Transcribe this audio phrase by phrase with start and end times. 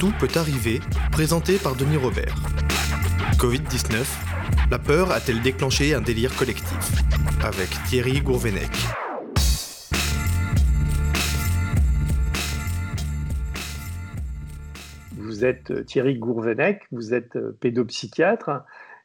[0.00, 0.78] Tout peut arriver,
[1.10, 2.36] présenté par Denis Robert.
[3.36, 4.06] Covid-19,
[4.70, 7.02] la peur a-t-elle déclenché un délire collectif?
[7.42, 8.70] Avec Thierry Gourvenec.
[15.16, 18.50] Vous êtes euh, Thierry Gourvenec, vous êtes euh, pédopsychiatre,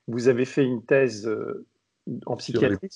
[0.08, 1.66] vous avez fait une thèse euh,
[2.28, 2.90] en psychiatrie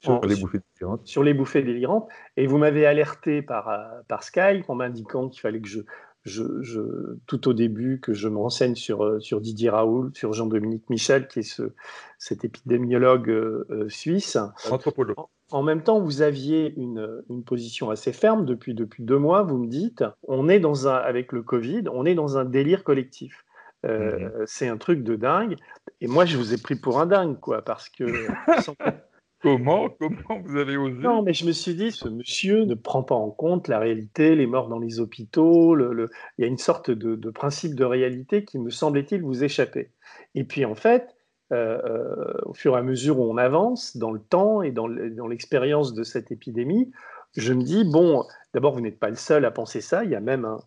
[0.00, 1.06] sur, les, bouffées délirantes.
[1.06, 3.70] Sur les bouffées délirantes, et vous m'avez alerté par,
[4.08, 5.80] par Skype en m'indiquant qu'il fallait que je,
[6.24, 10.88] je, tout au début que je me renseigne sur, euh, sur Didier Raoul, sur Jean-Dominique
[10.90, 11.72] Michel, qui est ce,
[12.18, 14.36] cet épidémiologue euh, euh, suisse.
[14.70, 15.16] Anthropologue.
[15.50, 19.42] En, même temps, vous aviez une, une, position assez ferme depuis, depuis deux mois.
[19.42, 22.84] Vous me dites, on est dans un, avec le Covid, on est dans un délire
[22.84, 23.44] collectif.
[23.82, 24.30] Mhm.
[24.44, 25.56] C'est un truc de dingue.
[26.02, 28.04] Et moi, je vous ai pris pour un dingue, quoi, parce que
[29.42, 33.02] Comment Comment vous avez osé Non, mais je me suis dit, ce monsieur ne prend
[33.02, 35.76] pas en compte la réalité, les morts dans les hôpitaux.
[35.78, 36.08] Il
[36.38, 39.92] y a une sorte de, principe de réalité qui me semblait-il vous échapper.
[40.34, 41.16] Et puis en fait,
[41.52, 44.86] euh, euh, au fur et à mesure où on avance dans le temps et dans
[44.86, 46.92] l'expérience de cette épidémie,
[47.36, 50.04] je me dis, bon, d'abord, vous n'êtes pas le seul à penser ça.
[50.04, 50.60] Il y a même un,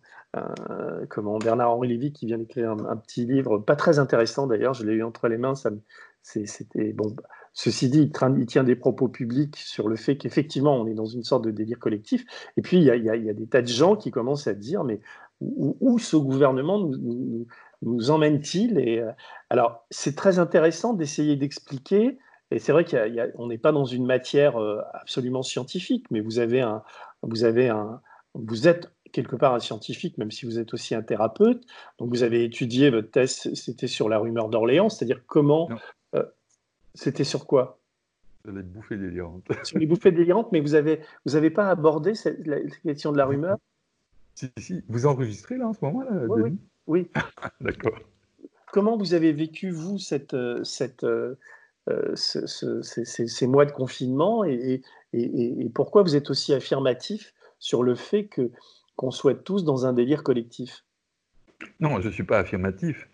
[1.10, 4.94] comment, Bernard-Henri Lévy qui vient d'écrire un, petit livre, pas très intéressant d'ailleurs, je l'ai
[4.94, 5.54] eu entre les mains.
[6.22, 7.14] C'était bon
[7.56, 11.22] Ceci dit, il, tient des propos publics sur le fait qu'effectivement, on est dans une
[11.22, 12.24] sorte de délire collectif.
[12.56, 15.00] Et puis, il y, a, des tas de gens qui commencent à dire, mais
[15.40, 16.84] où, ce gouvernement
[17.82, 18.78] nous, emmène-t-il?
[18.78, 19.12] Et euh,
[19.50, 22.18] alors, c'est très intéressant d'essayer d'expliquer.
[22.50, 26.60] Et c'est vrai qu'on n'est pas dans une matière euh, absolument scientifique, mais vous avez
[26.60, 26.82] un,
[27.22, 28.00] vous avez un,
[28.34, 31.62] vous êtes quelque part un scientifique, même si vous êtes aussi un thérapeute.
[32.00, 35.68] Donc, vous avez étudié votre thèse, c'était sur la rumeur d'Orléans, c'est-à-dire comment
[36.94, 37.78] c'était sur quoi?
[38.44, 39.44] Sur les bouffées délirantes.
[39.64, 43.18] sur les bouffées délirantes, mais vous n'avez vous avez pas abordé cette, la, question de
[43.18, 43.58] la rumeur?
[44.36, 44.82] Si, si.
[44.88, 46.58] Vous enregistrez là en ce moment là, Oui, oui.
[46.88, 47.10] oui.
[47.60, 47.96] D'accord.
[48.72, 51.06] Comment vous avez vécu, vous, cette, euh, cette,
[52.16, 54.82] ces, mois de confinement et,
[55.12, 58.50] et, et, pourquoi vous êtes aussi affirmatif sur le fait que
[58.96, 60.84] qu'on soit tous dans un délire collectif?
[61.78, 63.08] Non, je ne suis pas affirmatif.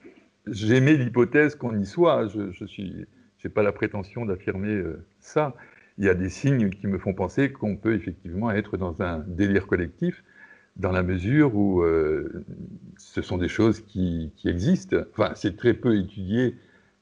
[0.46, 2.28] J'aimais l'hypothèse qu'on y soit.
[2.28, 3.06] Je, je suis
[3.40, 5.54] je n'ai pas la prétention d'affirmer euh, ça.
[5.98, 9.24] Il y a des signes qui me font penser qu'on peut effectivement être dans un
[9.26, 10.22] délire collectif,
[10.76, 12.44] dans la mesure où euh,
[12.96, 14.96] ce sont des choses qui, existent.
[15.12, 16.54] Enfin, c'est très peu étudié,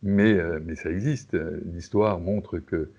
[0.02, 1.36] mais, euh, mais ça existe.
[1.66, 2.90] L'histoire montre que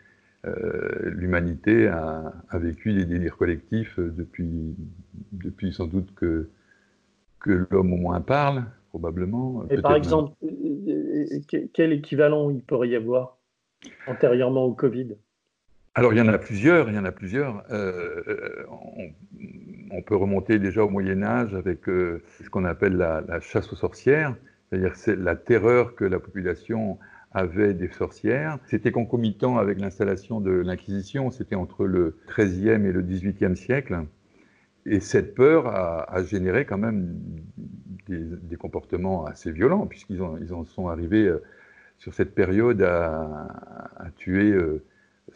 [1.03, 4.73] l'humanité a, vécu des délires collectifs depuis,
[5.33, 6.47] depuis sans doute que,
[7.41, 9.65] que l'homme au moins parle, probablement.
[9.69, 10.31] Et par exemple,
[11.73, 13.37] quel équivalent il pourrait y avoir
[14.07, 15.15] antérieurement au Covid?
[15.95, 17.63] Alors, il y en a plusieurs, il y en a plusieurs.
[17.71, 18.65] Euh, euh,
[19.91, 23.75] on, peut remonter déjà au Moyen Âge avec euh, ce qu'on appelle la, chasse aux
[23.75, 24.35] sorcières,
[24.69, 26.99] c'est-à-dire c'est la terreur que la population
[27.31, 28.59] avait des sorcières.
[28.67, 34.03] C'était concomitant avec l'installation de l'Inquisition, c'était entre le XIIIe et le XVIIIe siècle.
[34.85, 37.17] Et cette peur a, généré quand même
[38.07, 41.31] des, comportements assez violents, puisqu'ils ils en sont arrivés
[41.99, 44.57] sur cette période à, tuer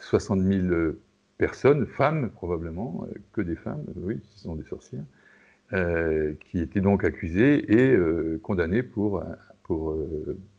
[0.00, 0.92] 60 euh, 000
[1.38, 5.04] personnes, femmes probablement, euh, que des femmes, oui, qui sont des sorcières,
[5.72, 7.96] euh, qui étaient donc accusées et
[8.40, 9.22] condamnées pour,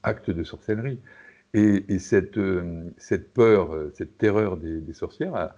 [0.03, 0.99] actes de sorcellerie.
[1.53, 2.35] Et, cette,
[3.33, 5.55] peur, cette terreur des, sorcières a,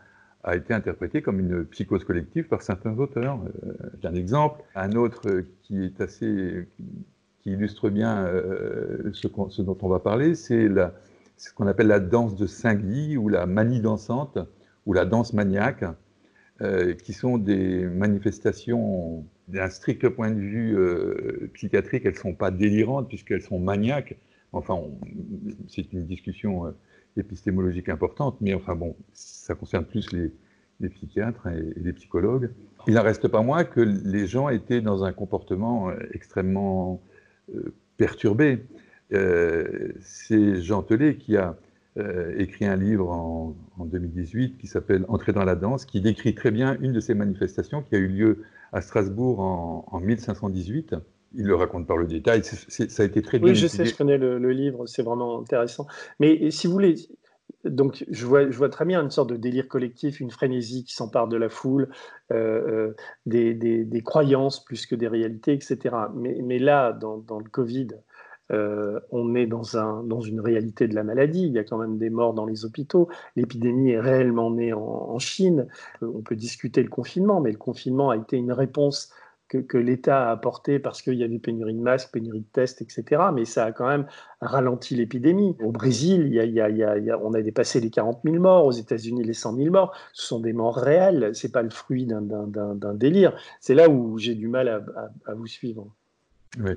[0.47, 3.39] a, été interprétée comme une psychose collective par certains auteurs.
[4.01, 5.93] J'ai un exemple, un autre qui
[7.47, 10.67] illustre bien euh, ce, dont on va parler, c'est
[11.37, 14.37] ce qu'on appelle la danse de Saint-Guy ou la manie dansante
[14.85, 15.85] ou la danse maniaque,
[16.61, 22.33] euh, qui sont des manifestations d'un strict point de vue euh, psychiatrique, elles ne sont
[22.33, 24.17] pas délirantes puisqu'elles sont maniaques.
[24.53, 24.79] Enfin,
[25.67, 26.73] c'est une discussion
[27.17, 30.31] épistémologique importante, mais enfin bon, ça concerne plus les,
[30.89, 32.51] psychiatres et, les psychologues.
[32.87, 37.01] Il n'en reste pas moins que les gens étaient dans un comportement extrêmement
[37.53, 38.65] euh, perturbé.
[39.13, 41.57] Euh, c'est Jean Telet qui a
[41.97, 46.51] euh, écrit un livre en, 2018 qui s'appelle Entrer dans la danse, qui décrit très
[46.51, 50.95] bien une de ces manifestations qui a eu lieu à Strasbourg en, 1518.
[51.35, 52.43] Il le raconte par le détail.
[52.43, 53.49] ça a été très bien.
[53.49, 55.87] Oui, je sais, je connais le, le livre, c'est vraiment intéressant.
[56.19, 56.95] Mais si vous voulez,
[57.65, 60.93] donc je vois, je vois, très bien une sorte de délire collectif, une frénésie qui
[60.93, 61.89] s'empare de la foule,
[62.31, 65.95] euh, euh, des, croyances plus que des réalités, etc.
[66.15, 67.89] Mais, là, dans, le Covid,
[68.51, 71.45] euh, on est dans, un, dans, une réalité de la maladie.
[71.45, 73.09] Il y a quand même des morts dans les hôpitaux.
[73.35, 75.67] L'épidémie est réellement née en, Chine.
[76.01, 79.11] on peut discuter le confinement, mais le confinement a été une réponse
[79.47, 82.81] que, l'État a apporté parce qu'il y a des pénuries de masques, pénuries de tests,
[82.81, 83.21] etc.
[83.33, 84.05] Mais ça a quand même
[84.41, 85.55] ralenti l'épidémie.
[85.61, 86.37] Au Brésil,
[87.21, 88.65] on a dépassé les 40 000 morts.
[88.65, 89.95] Aux États-Unis, les 100 000 morts.
[90.13, 91.33] Ce sont des morts réelles.
[91.33, 93.37] Ce n'est pas le fruit d'un délire.
[93.59, 95.87] C'est là où j'ai du mal à, vous suivre.
[96.59, 96.71] Oui.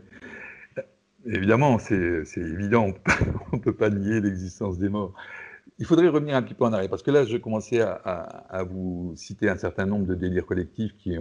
[1.27, 2.93] Évidemment, c'est évident,
[3.53, 5.13] on ne peut pas nier l'existence des morts.
[5.81, 9.15] Il faudrait revenir un petit peu en arrière, parce que là, je commençais à, vous
[9.17, 11.17] citer un certain nombre de délires collectifs qui,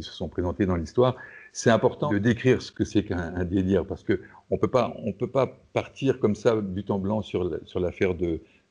[0.00, 1.14] se sont présentés dans l'histoire.
[1.52, 4.14] C'est important de décrire ce que c'est qu'un délire, parce qu'on
[4.50, 8.14] ne peut pas partir comme ça, but en blanc, sur, sur l'affaire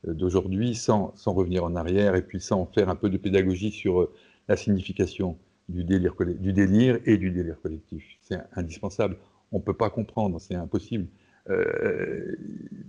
[0.04, 4.00] d'aujourd'hui, sans, sans, revenir en arrière, et puis sans faire un peu de pédagogie sur
[4.00, 4.12] euh,
[4.48, 5.38] la signification
[5.68, 8.04] du délire, du délire et du délire collectif.
[8.22, 9.16] C'est indispensable.
[9.52, 11.06] On ne peut pas comprendre, c'est impossible.
[11.50, 12.36] Euh,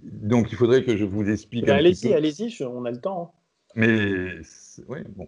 [0.03, 1.67] donc il faudrait que je vous explique.
[1.69, 3.33] Allez-y, allez-y, on a le temps.
[3.33, 3.71] Hein.
[3.75, 4.41] Mais
[4.87, 5.27] oui, bon.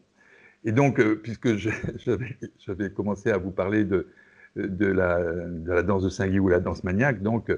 [0.64, 1.56] Et donc, euh, puisque
[2.60, 4.08] j'avais commencé à vous parler de,
[4.56, 7.52] de, la, de, la, danse de Saint-Guy ou la danse maniaque, donc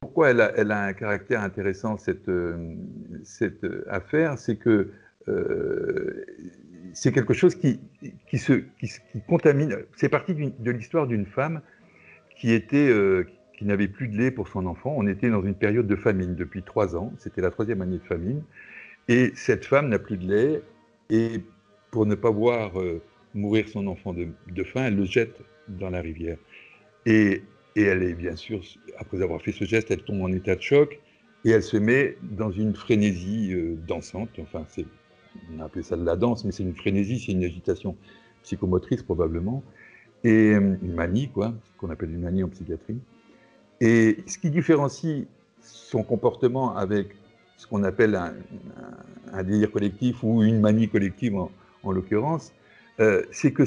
[0.00, 2.30] pourquoi elle a, elle a un caractère intéressant, cette,
[3.24, 4.38] cette affaire?
[4.38, 4.90] C'est que
[5.28, 6.24] euh,
[6.92, 7.80] c'est quelque chose qui,
[8.28, 8.90] qui, se, qui,
[9.28, 9.76] contamine.
[9.96, 11.60] C'est parti de l'histoire d'une femme
[12.36, 12.90] qui était,
[13.60, 14.94] qui n'avait plus de lait pour son enfant.
[14.96, 17.12] On était dans une période de famine depuis trois ans.
[17.18, 18.42] C'était la troisième année de famine.
[19.06, 20.62] Et cette femme n'a plus de lait.
[21.10, 21.42] Et
[21.90, 23.02] pour ne pas voir euh,
[23.34, 25.36] mourir son enfant de, faim, elle le jette
[25.68, 26.38] dans la rivière.
[27.04, 27.42] Et,
[27.76, 28.62] et, elle est bien sûr,
[28.96, 30.98] après avoir fait ce geste, elle tombe en état de choc
[31.44, 34.30] et elle se met dans une frénésie euh, dansante.
[34.40, 34.86] Enfin, c'est,
[35.54, 37.94] on a appelé ça de la danse, mais c'est une frénésie, c'est une agitation
[38.42, 39.62] psychomotrice probablement.
[40.24, 42.96] Et euh, une manie, quoi, qu'on appelle une manie en psychiatrie.
[43.80, 45.26] Et ce qui différencie
[45.62, 47.08] son comportement avec
[47.56, 52.52] ce qu'on appelle un, délire collectif ou une manie collective en, l'occurrence,
[53.00, 53.64] euh, c'est que.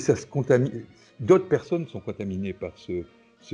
[1.19, 3.03] D'autres personnes sont contaminées par ce,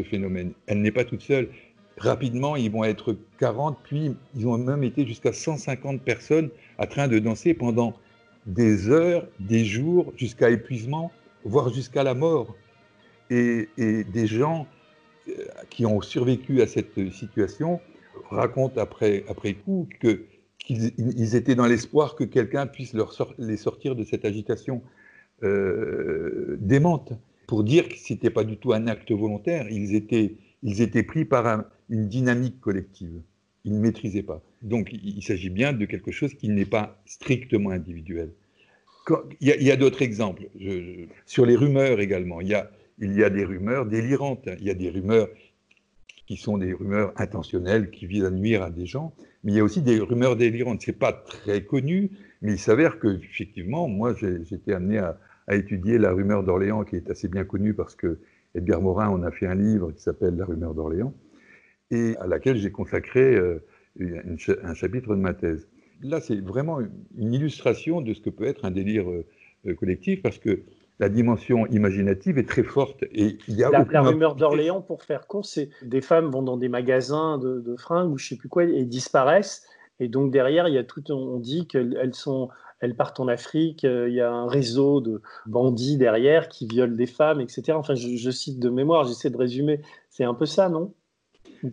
[0.04, 0.54] phénomène.
[0.68, 1.50] Elle n'est pas toute seule.
[1.98, 7.08] Rapidement, ils vont être 40, puis ils ont même été jusqu'à 150 personnes à train
[7.08, 7.94] de danser pendant
[8.46, 11.12] des heures, des jours, jusqu'à épuisement,
[11.44, 12.56] voire jusqu'à la mort.
[13.30, 14.66] Et, des gens
[15.70, 17.80] qui ont survécu à cette situation
[18.30, 20.26] racontent après, après coup que,
[20.60, 24.82] qu'ils étaient dans l'espoir que quelqu'un puisse leur les sortir de cette agitation
[25.44, 27.14] euh, démente,
[27.48, 31.04] pour dire que ce n'était pas du tout un acte volontaire, ils étaient, ils étaient
[31.04, 33.22] pris par une dynamique collective.
[33.66, 34.44] Ils ne maîtrisaient pas.
[34.62, 38.32] Donc il, s'agit bien de quelque chose qui n'est pas strictement individuel.
[39.42, 40.50] il y a, d'autres exemples.
[41.26, 42.42] sur les rumeurs également.
[42.42, 45.30] Il y a, il y a des rumeurs délirantes, il y a des rumeurs
[46.28, 49.14] qui sont des rumeurs intentionnelles, qui visent à nuire à des gens,
[49.44, 50.82] mais il y a aussi des rumeurs délirantes.
[50.82, 52.12] Ce n'est pas très connu,
[52.42, 55.18] mais il s'avère que, effectivement, moi, j'étais amené à,
[55.52, 58.20] étudier la rumeur d'Orléans, qui est assez bien connue parce que
[58.54, 61.12] Edgar Morin en a fait un livre qui s'appelle La rumeur d'Orléans,
[61.90, 63.66] et à laquelle j'ai consacré euh,
[64.00, 65.68] un chapitre de ma thèse.
[66.04, 66.80] Là, c'est vraiment
[67.18, 70.62] une illustration de ce que peut être un délire euh, collectif, parce que
[71.00, 73.04] la dimension imaginative est très forte.
[73.14, 76.58] Et il y a la, rumeur d'Orléans, pour faire court, c'est des femmes vont dans
[76.58, 79.66] des magasins de, fringues ou je sais plus quoi et disparaissent.
[80.02, 82.50] Et donc derrière, il y a tout, on dit qu'elles sont,
[82.82, 83.86] elles partent en Afrique.
[83.86, 87.72] Euh, il y a un réseau de bandits derrière qui violent des femmes, etc.
[87.74, 89.82] Enfin, je, cite de mémoire, j'essaie de résumer.
[90.10, 90.94] C'est un peu ça, non?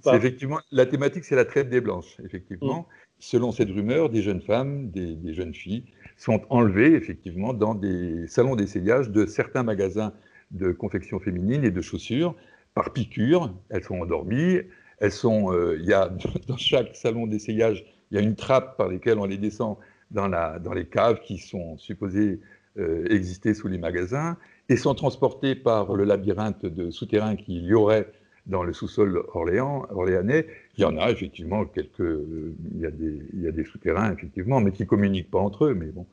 [0.02, 2.80] C'est effectivement la thématique, c'est la traite des blanches, effectivement.
[2.80, 2.84] Mm.
[3.18, 5.84] Selon cette rumeur, des jeunes femmes, des jeunes filles
[6.16, 10.12] sont enlevées effectivement dans des salons d'essayage de certains magasins
[10.50, 12.34] de confection féminine et de chaussures
[12.74, 13.54] par piqûre.
[13.70, 14.60] Elles sont endormies.
[14.98, 16.10] Elles sont, euh, il y a
[16.48, 19.76] dans chaque salon d'essayage, il y a une trappe par laquelle on les descend
[20.10, 22.40] dans, la, dans les caves qui sont supposées
[22.78, 24.36] euh, exister sous les magasins
[24.68, 28.10] et sont transportées par le labyrinthe de souterrains qu'il y aurait
[28.46, 30.46] dans le sous-sol orléanais,
[30.76, 34.12] il y en a effectivement quelques, il y a des, il y a des souterrains
[34.12, 36.06] effectivement, mais qui ne communiquent pas entre eux, mais bon.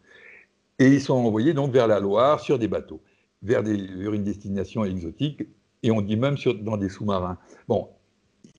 [0.80, 3.02] Et ils sont envoyés donc vers la Loire sur des bateaux,
[3.42, 5.44] vers, des, une destination exotique,
[5.84, 7.38] et on dit même sur, dans des sous-marins.
[7.68, 7.90] Bon,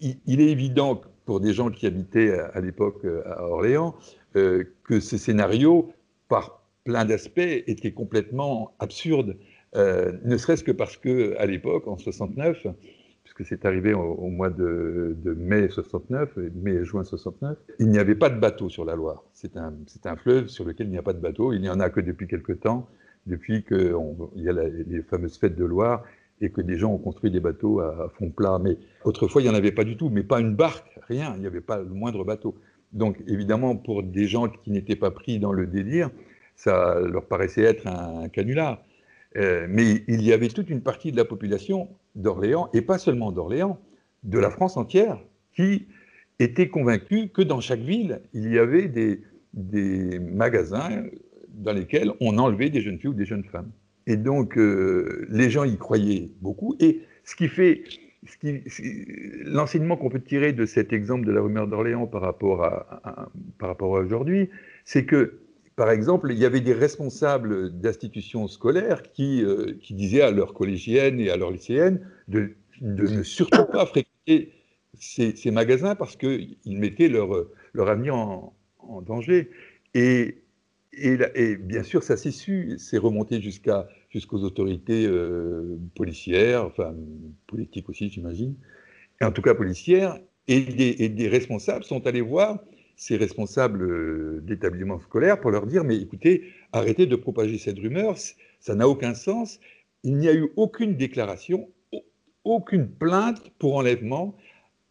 [0.01, 3.95] il, est évident pour des gens qui habitaient à, l'époque euh, à Orléans
[4.37, 5.93] euh, que ces scénarios,
[6.29, 9.37] par plein d'aspects, étaient complètement absurdes,
[9.77, 12.67] euh, ne serait-ce que parce que à l'époque, en 69,
[13.35, 18.31] que c'est arrivé au, mois de, mai 69, mai juin 69, il n'y avait pas
[18.31, 19.25] de bateau sur la Loire.
[19.33, 19.75] C'est un,
[20.05, 21.53] un, fleuve sur lequel il n'y a pas de bateau.
[21.53, 22.88] Il n'y en a que depuis quelque temps,
[23.26, 23.95] depuis qu'il
[24.37, 26.05] y a les fameuses fêtes de Loire
[26.41, 28.61] et que des gens ont construit des bateaux à, fond plat.
[28.62, 31.33] Mais autrefois, il n'y en avait pas du tout, mais pas une barque, rien.
[31.35, 32.55] Il n'y avait pas le moindre bateau.
[32.93, 36.11] Donc évidemment, pour des gens qui n'étaient pas pris dans le délire,
[36.55, 38.85] ça leur paraissait être un, canular.
[39.37, 43.33] Euh, mais il y avait toute une partie de la population d'Orléans, et pas seulement
[43.33, 43.78] d'Orléans,
[44.23, 45.18] de la France entière,
[45.54, 45.87] qui
[46.38, 49.21] était convaincue que dans chaque ville, il y avait des,
[49.52, 51.04] des magasins
[51.49, 53.71] dans lesquels on enlevait des jeunes filles ou des jeunes femmes.
[54.06, 56.76] Et donc, euh, les gens y croyaient beaucoup.
[56.80, 57.85] Et ce qui fait,
[59.44, 63.68] l'enseignement qu'on peut tirer de cet exemple de la rumeur d'Orléans par rapport à, par
[63.68, 64.50] rapport à aujourd'hui,
[64.85, 65.40] c'est que,
[65.76, 70.54] par exemple, il y avait des responsables d'institutions scolaires qui, euh, qui disaient à leurs
[70.54, 74.52] collégiennes et à leurs lycéennes de, de ne surtout pas fréquenter
[74.99, 79.50] ces, ces magasins parce qu'ils mettaient leur, leur avenir en, en danger.
[79.95, 80.45] Et
[80.97, 86.95] et, bien sûr, ça s'est su, c'est remonté jusqu'à, jusqu'aux autorités euh, policières, enfin
[87.47, 88.54] politiques aussi, j'imagine,
[89.21, 90.61] et en tout cas policières, et
[91.09, 92.59] des, responsables sont allés voir
[92.97, 98.17] ces responsables euh, d'établissements scolaires pour leur dire, mais écoutez, arrêtez de propager cette rumeur,
[98.61, 99.61] ça n'a aucun sens,
[100.03, 101.69] il n'y a eu aucune déclaration,
[102.45, 104.37] aucune plainte pour enlèvement,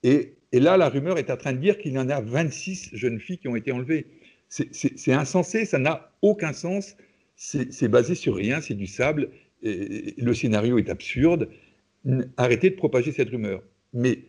[0.03, 3.19] et, là, la rumeur est en train de dire qu'il y en a 26 jeunes
[3.19, 4.07] filles qui ont été enlevées.
[4.49, 6.95] C'est insensé, ça n'a aucun sens,
[7.35, 9.29] c'est basé sur rien, c'est du sable,
[9.63, 11.49] le scénario est absurde.
[12.37, 13.63] Arrêtez de propager cette rumeur.
[13.93, 14.25] Mais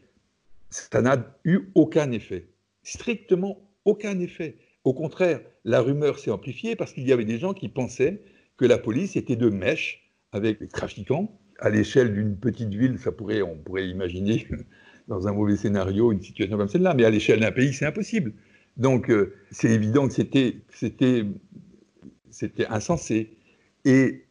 [0.71, 2.47] ça n'a eu aucun effet,
[2.85, 4.57] strictement aucun effet.
[4.85, 8.23] Au contraire, la rumeur s'est amplifiée parce qu'il y avait des gens qui pensaient
[8.57, 11.39] que la police était de mèche avec les trafiquants.
[11.59, 14.47] À l'échelle d'une petite ville, ça pourrait, on pourrait imaginer
[15.09, 18.33] dans un mauvais scénario une situation comme celle-là, mais à l'échelle d'un pays, c'est impossible.
[18.77, 21.25] Donc, euh, c'est évident que c'était,
[22.69, 23.31] insensé.
[23.85, 24.25] Et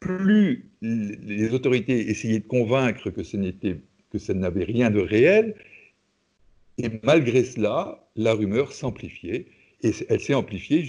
[0.00, 3.36] plus les autorités essayaient de convaincre que ce
[4.10, 5.54] que ça n'avait rien de réel,
[6.78, 9.46] et malgré cela, la rumeur s'amplifiait.
[9.82, 10.84] Et elle s'est amplifiée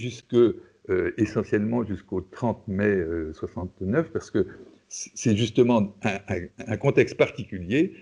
[0.89, 3.03] euh, essentiellement jusqu'au 30 mai
[3.33, 4.47] 69, euh, parce que
[4.89, 7.93] c'est justement un, contexte particulier.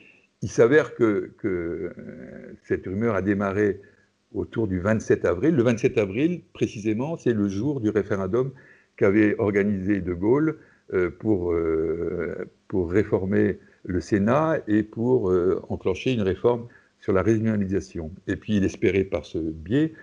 [0.44, 1.92] Il s'avère que, que
[2.64, 3.82] cette rumeur a démarré
[4.36, 5.56] autour du 27 avril.
[5.56, 8.52] Le 27 avril, précisément, c'est le jour du référendum
[8.98, 10.60] qu'avait organisé De Gaulle
[10.94, 16.68] euh, pour, euh, pour réformer le Sénat et pour euh, enclencher une réforme
[17.06, 18.12] sur la régionalisation.
[18.26, 19.94] Et puis il espérait par ce biais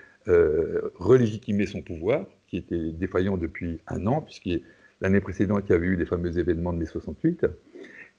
[1.01, 4.63] relégitimer son pouvoir, qui était défaillant depuis un an, puisque
[5.01, 7.47] l'année précédente, il y avait eu les fameux événements de mai 68.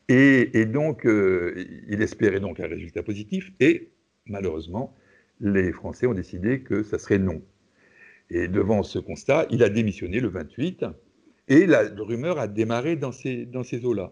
[0.09, 3.87] Et, et donc, il espérait donc un résultat positif, et
[4.25, 4.93] malheureusement,
[5.39, 7.41] les Français ont décidé que ça serait non.
[8.29, 10.85] Et devant ce constat, il a démissionné le 28,
[11.47, 14.11] et la rumeur a démarré dans ces, dans ces eaux-là.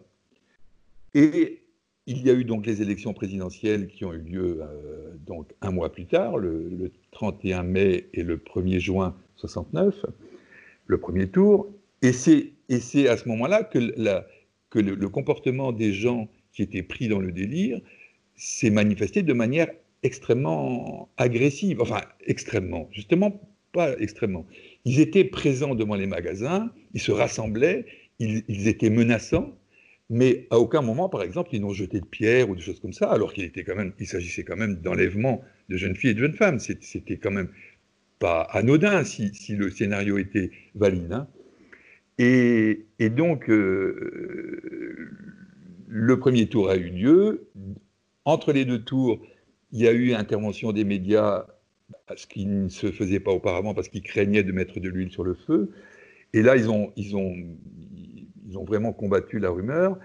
[1.13, 1.60] Et
[2.07, 5.71] il y a eu donc les élections présidentielles qui ont eu lieu euh, donc un
[5.71, 10.05] mois plus tard, le, 31 mai et le 1er juin 69,
[10.87, 11.67] le premier tour.
[12.01, 17.31] Et c'est à ce moment-là que, le comportement des gens qui étaient pris dans le
[17.31, 17.79] délire
[18.35, 19.67] s'est manifesté de manière
[20.03, 23.39] extrêmement agressive, enfin extrêmement, justement
[23.71, 24.45] pas extrêmement.
[24.85, 27.85] Ils étaient présents devant les magasins, ils se rassemblaient,
[28.19, 29.57] ils, étaient menaçants,
[30.13, 32.91] mais à aucun moment, par exemple, ils n'ont jeté de pierres ou des choses comme
[32.91, 36.13] ça, alors qu'il était quand même, il s'agissait quand même d'enlèvement de jeunes filles et
[36.13, 36.59] de jeunes femmes.
[36.59, 37.47] C'était quand même
[38.19, 41.13] pas anodin si, le scénario était valide.
[41.13, 41.27] Hein.
[42.17, 45.09] Et, donc, euh,
[45.87, 47.47] le premier tour a eu lieu.
[48.25, 49.25] Entre les deux tours,
[49.71, 51.45] il y a eu intervention des médias,
[52.17, 55.23] ce qui ne se faisait pas auparavant parce qu'ils craignaient de mettre de l'huile sur
[55.23, 55.71] le feu.
[56.33, 57.33] Et là, ils ont, ils, ont,
[58.51, 59.97] ils ont vraiment combattu la rumeur.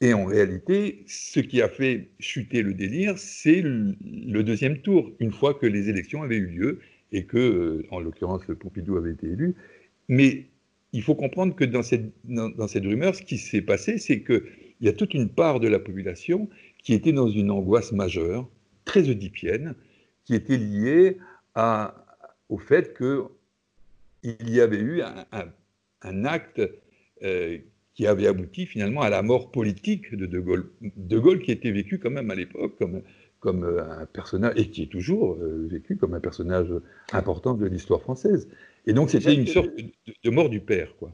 [0.00, 5.32] Et en réalité, ce qui a fait chuter le délire, c'est le deuxième tour, une
[5.32, 6.80] fois que les élections avaient eu lieu
[7.12, 9.54] et que, euh, en l'occurrence, le Pompidou avait été élu.
[10.08, 10.46] Mais
[10.92, 14.42] il faut comprendre que dans cette, dans cette rumeur, ce qui s'est passé, c'est qu'il
[14.80, 16.48] y a toute une part de la population
[16.82, 18.48] qui était dans une angoisse majeure,
[18.84, 19.74] très oedipienne
[20.24, 21.18] qui était liée
[22.48, 25.02] au fait qu'il y avait eu
[26.02, 26.60] un, acte
[27.22, 27.58] euh,
[27.94, 30.70] qui avait abouti finalement à la mort politique de De Gaulle.
[30.80, 33.02] De Gaulle qui était vécu quand même à l'époque comme,
[33.40, 36.72] comme euh, un personnage, et qui est toujours euh, vécu comme un personnage
[37.12, 38.48] important de l'histoire française.
[38.86, 39.70] Et donc c'était une sorte
[40.24, 40.96] de, mort du père.
[40.98, 41.12] Quoi.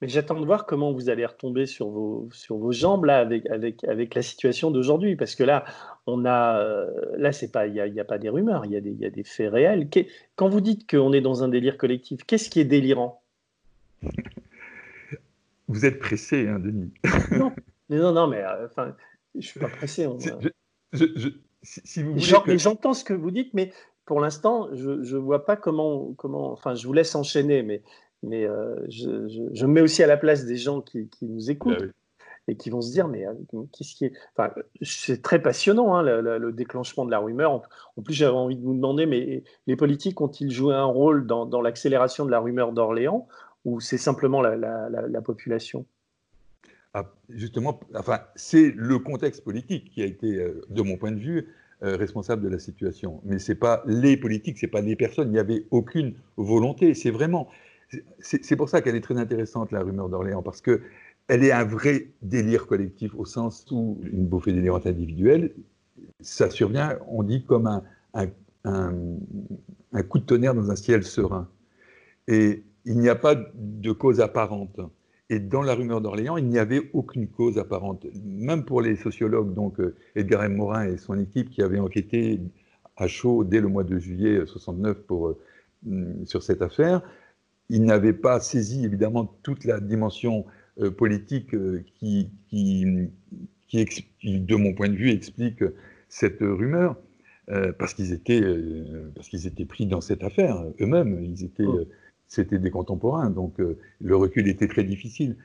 [0.00, 3.48] Mais j'attends de voir comment vous allez retomber sur vos, sur vos jambes là, avec,
[3.50, 5.16] avec, avec la situation d'aujourd'hui.
[5.16, 5.64] Parce que là,
[6.06, 6.86] on a, euh,
[7.18, 9.04] là c'est pas, il n'y a, a, pas des rumeurs, il y, a des, y
[9.04, 9.88] a des faits réels.
[10.36, 13.22] Quand vous dites qu'on est dans un délire collectif, qu'est-ce qui est délirant?
[15.72, 16.92] Vous êtes pressé, hein, Denis
[17.32, 17.52] Non,
[17.88, 18.68] mais non, non, mais euh,
[19.34, 20.06] je suis pas pressé.
[21.62, 23.72] si vous J'entends ce que vous dites, mais
[24.04, 26.52] pour l'instant, je ne vois pas comment, comment.
[26.52, 27.82] Enfin, je vous laisse enchaîner, mais,
[28.22, 31.76] mais euh, je, me mets aussi à la place des gens qui, qui nous écoutent.
[31.80, 31.92] Ah
[32.48, 33.24] et qui vont se dire mais
[33.72, 34.52] qu'est-ce qui est enfin,
[34.82, 37.62] c'est très passionnant hein, le, déclenchement de la rumeur
[37.96, 41.46] en, plus j'avais envie de vous demander mais les politiques ont-ils joué un rôle dans,
[41.46, 43.28] dans l'accélération de la rumeur d'Orléans?
[43.64, 44.56] Ou c'est simplement la,
[44.88, 45.86] la population?
[46.94, 51.18] Ah, justement, enfin, c'est le contexte politique qui a été, euh, de mon point de
[51.18, 51.48] vue,
[51.82, 53.22] euh, responsable de la situation.
[53.24, 55.28] Mais ce n'est pas les politiques, ce n'est pas les personnes.
[55.28, 56.92] Il n'y avait aucune volonté.
[56.92, 57.48] C'est vraiment.
[58.20, 60.80] C'est pour ça qu'elle est très intéressante, la rumeur d'Orléans, parce que
[61.28, 65.52] elle est un vrai délire collectif au sens où une bouffée délirante individuelle,
[66.20, 67.82] ça survient, on dit, comme un,
[68.14, 68.30] un,
[69.92, 71.48] un coup de tonnerre dans un ciel serein.
[72.28, 74.80] Et il n'y a pas de cause apparente.
[75.30, 78.06] Et dans la rumeur d'Orléans, il n'y avait aucune cause apparente.
[78.22, 80.56] Même pour les sociologues, donc euh, Edgar M.
[80.56, 82.40] Morin et son équipe qui avaient enquêté
[82.96, 85.38] à chaud dès le mois de juillet 69 pour, euh,
[85.84, 87.02] mm, sur cette affaire,
[87.70, 90.44] ils n'avaient pas saisi évidemment toute la dimension
[90.80, 91.56] euh, politique
[91.98, 93.10] qui, qui,
[93.68, 95.64] qui, de mon point de vue, explique
[96.10, 96.96] cette rumeur.
[97.78, 98.42] parce qu'ils étaient,
[99.14, 101.22] parce qu'ils étaient pris dans cette affaire eux-mêmes.
[101.22, 101.86] Ils étaient, oh
[102.32, 105.36] c'était des contemporains, donc euh, le recul était très difficile.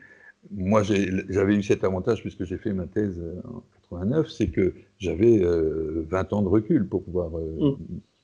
[0.52, 4.74] Moi, j'avais eu cet avantage, puisque j'ai fait ma thèse euh, en 89, c'est que
[4.98, 7.76] j'avais 20 euh, ans de recul pour pouvoir mm.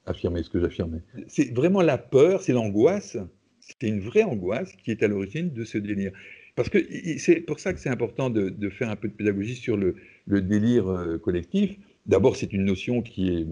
[0.05, 1.01] affirmer ce que j'affirmais.
[1.27, 3.17] C'est vraiment la peur, c'est l'angoisse,
[3.59, 6.13] c'est une vraie angoisse qui est à l'origine de ce délire.
[6.55, 6.77] Parce que
[7.17, 9.95] c'est pour ça que c'est important de, faire un peu de pédagogie sur le,
[10.27, 10.85] délire
[11.21, 11.75] collectif.
[12.05, 13.47] D'abord, c'est une notion qui est,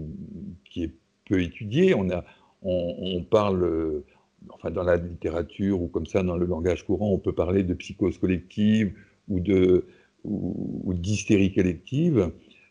[0.64, 0.92] qui est
[1.28, 1.94] peu étudiée.
[1.94, 2.24] On, a,
[2.62, 4.02] on parle
[4.50, 7.74] enfin dans la littérature ou comme ça dans le langage courant, on peut parler de
[7.74, 8.94] psychose collective
[9.28, 9.86] ou de
[10.24, 12.30] d'hystérie collective,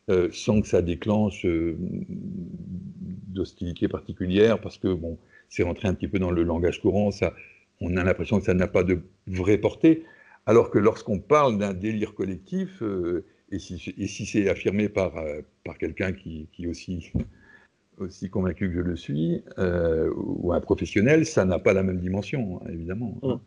[0.09, 1.75] euh, sans que ça déclenche euh,
[3.27, 5.17] d'hostilité particulière, parce que bon,
[5.49, 7.33] c'est rentré un petit peu dans le langage courant, ça,
[7.81, 10.05] on a l'impression que ça n'a pas de vraie portée,
[10.45, 15.13] alors que lorsqu'on parle d'un délire collectif, euh, et si, c'est affirmé par,
[15.65, 17.11] par quelqu'un qui aussi
[18.01, 21.99] aussi convaincu que je le suis, euh, ou un professionnel, ça n'a pas la même
[21.99, 23.17] dimension, hein, évidemment.
[23.23, 23.35] Hein.
[23.35, 23.39] Mm.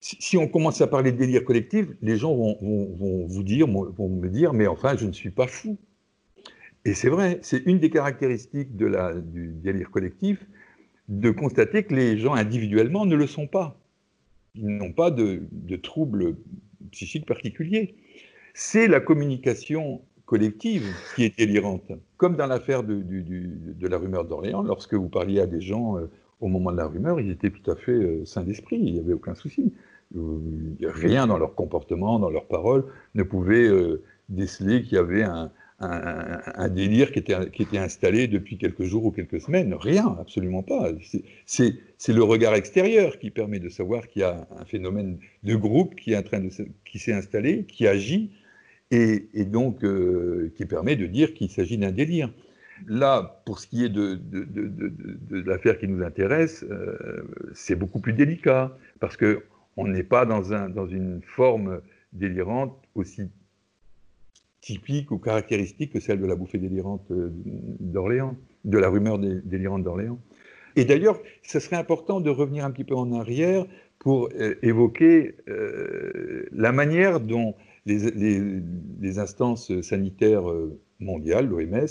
[0.00, 4.28] Si, on commence à parler de délire collectif, les gens vont, vous dire, vont me
[4.28, 5.78] dire, mais enfin, je ne suis pas fou.
[6.84, 10.46] Et c'est vrai, c'est une des caractéristiques de la, du délire collectif
[11.08, 13.80] de constater que les gens individuellement ne le sont pas.
[14.54, 16.36] Ils n'ont pas de, de troubles
[16.92, 17.96] psychiques particuliers.
[18.54, 20.84] C'est la communication collective
[21.14, 21.92] qui est délirante.
[22.18, 26.10] Comme dans l'affaire de, la rumeur d'Orléans, lorsque vous parliez à des gens euh,
[26.40, 28.98] au moment de la rumeur, ils étaient tout à fait euh, sains d'esprit, il n'y
[28.98, 29.72] avait aucun souci.
[30.16, 30.38] Euh,
[30.82, 32.84] rien dans leur comportement, dans leurs paroles,
[33.14, 33.70] ne pouvait
[34.28, 35.50] déceler qu'il y avait un,
[36.68, 39.74] délire qui était, qui était installé depuis quelques jours ou quelques semaines.
[39.74, 40.90] Rien, absolument pas.
[41.46, 45.94] C'est le regard extérieur qui permet de savoir qu'il y a un phénomène de groupe
[45.96, 46.14] qui
[46.84, 48.30] qui s'est installé, qui agit
[48.90, 52.32] et, donc euh, qui permet de dire qu'il s'agit d'un délire.
[52.86, 54.20] Là, pour ce qui est de,
[55.30, 57.22] l'affaire qui nous intéresse, euh,
[57.54, 61.80] c'est beaucoup plus délicat, parce qu'on n'est pas dans, un, dans une forme
[62.12, 63.30] délirante aussi
[64.60, 67.30] typique ou caractéristique que celle de la bouffée délirante euh,
[67.80, 70.20] d'Orléans, de la rumeur délirante d'Orléans.
[70.74, 73.64] Et d'ailleurs, ce serait important de revenir un petit peu en arrière
[73.98, 74.28] pour
[74.60, 75.34] évoquer
[76.52, 77.54] la manière dont
[77.86, 81.86] les, instances sanitaires euh, mondiales, l'OMS,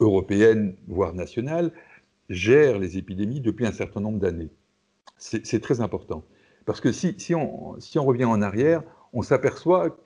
[0.00, 1.72] européennes, voire nationales,
[2.28, 4.50] gèrent les épidémies depuis un certain nombre d'années.
[5.18, 6.24] C'est très important.
[6.66, 8.82] Parce que si, on, revient en arrière,
[9.14, 9.96] on s'aperçoit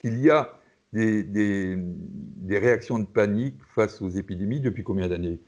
[0.00, 0.58] qu'il y a
[0.92, 1.78] des,
[2.50, 5.40] réactions de panique face aux épidémies depuis combien d'années?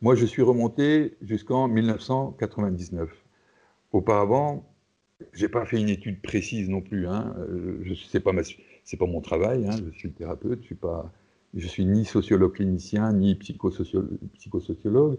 [0.00, 3.10] Moi, je suis remonté jusqu'en 1999.
[3.92, 4.71] Auparavant,
[5.32, 7.06] j'ai pas fait une étude précise non plus.
[7.06, 7.34] Hein.
[7.38, 8.32] Euh, je sais pas
[8.84, 9.66] c'est pas mon travail.
[9.66, 9.76] Hein.
[9.92, 10.60] Je suis thérapeute.
[10.62, 15.18] Je suis suis ni sociologue clinicien ni psychosociologue.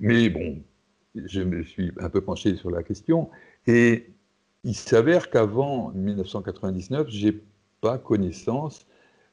[0.00, 0.62] Mais bon,
[1.14, 3.30] je me suis un peu penché sur la question.
[3.66, 4.10] Et
[4.64, 7.42] il s'avère qu'avant 1999, j'ai
[7.80, 8.86] pas connaissance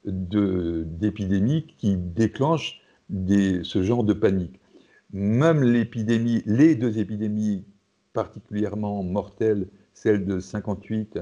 [0.05, 4.59] d'épidémies qui déclenchent des, ce genre de panique.
[5.13, 7.65] Même l'épidémie, les deux épidémies
[8.13, 11.19] particulièrement mortelles celle de 58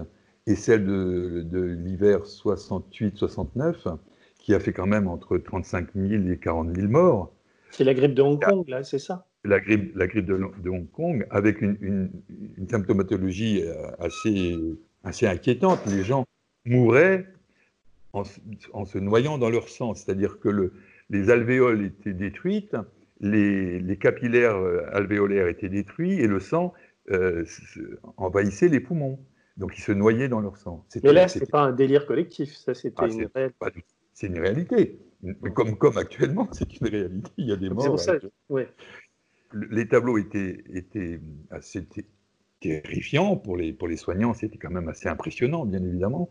[0.47, 3.97] et celle de, l'hiver 68-69,
[4.39, 7.31] qui a fait quand même entre 35 000 et 40 000 morts.
[7.71, 9.27] C'est la grippe de Hong Kong, là, c'est ça?
[9.43, 12.09] La grippe, la grippe de, Hong Kong, avec une,
[12.69, 14.57] symptomatologie euh, assez,
[15.03, 15.85] assez inquiétante.
[15.85, 16.25] Les gens
[16.65, 17.27] mouraient
[18.13, 20.73] en, se noyant dans leur sang, c'est-à-dire que le,
[21.09, 22.75] les alvéoles étaient détruites,
[23.21, 26.73] les, les, capillaires euh, alvéolaires étaient détruits et le sang
[27.11, 27.45] euh,
[28.17, 29.19] envahissait les poumons.
[29.57, 30.85] Donc ils se noyaient dans leur sang.
[31.03, 33.55] Mais là, ce n'est pas un délire collectif, ça c'était ah, une réalité.
[34.13, 34.99] C'est une réalité.
[35.53, 37.31] Comme, comme actuellement, c'est une réalité.
[37.37, 37.99] Il y a des morts.
[37.99, 38.15] Ça,
[39.53, 41.19] Les tableaux étaient, étaient
[41.51, 41.85] assez
[42.61, 46.29] terrifiants pour les, pour les soignants, c'était quand même assez impressionnant, bien évidemment.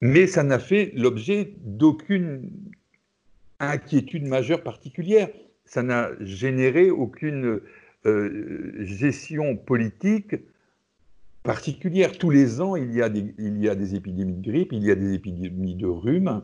[0.00, 2.50] Mais ça n'a fait l'objet d'aucune
[3.60, 5.28] inquiétude majeure particulière.
[5.64, 7.64] Ça n'a généré aucune euh,
[8.04, 10.36] gestion politique
[11.42, 12.18] particulière.
[12.18, 14.84] Tous les ans, il y, a des, il y a des épidémies de grippe, il
[14.84, 16.42] y a des épidémies de rhume,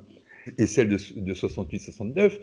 [0.58, 2.40] et celle de, 68-69,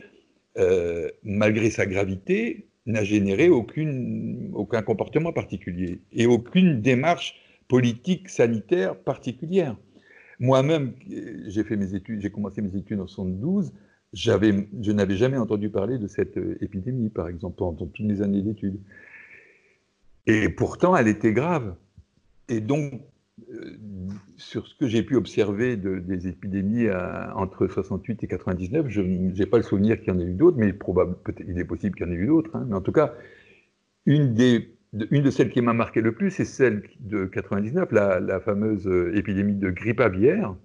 [0.58, 7.36] euh, malgré sa gravité, n'a généré aucune, aucun comportement particulier et aucune démarche
[7.67, 9.78] politique sanitaire particulière.
[10.39, 10.93] Moi-même,
[11.47, 11.63] j'ai
[12.19, 13.71] j'ai commencé mes études en 72
[14.13, 18.41] je n'avais jamais entendu parler de cette euh, épidémie, par exemple, pendant toutes mes années
[18.41, 18.80] d'études.
[20.28, 21.76] Et pourtant, elle était grave.
[22.50, 23.02] Et donc,
[23.50, 23.78] euh,
[24.38, 26.88] sur ce que j'ai pu observer de, des épidémies
[27.36, 30.58] entre 68 et 99, je n'ai pas le souvenir qu'il y en ait eu d'autres,
[30.58, 31.15] mais probable,
[31.47, 32.56] il est possible qu'il y en ait eu d'autres.
[32.56, 32.65] Hein.
[32.67, 33.13] Mais en tout cas,
[34.06, 34.76] une, des,
[35.12, 38.88] une de celles qui m'a marqué le plus, c'est celle de 99, la, la fameuse
[38.88, 40.56] euh, épidémie de grippe aviaire,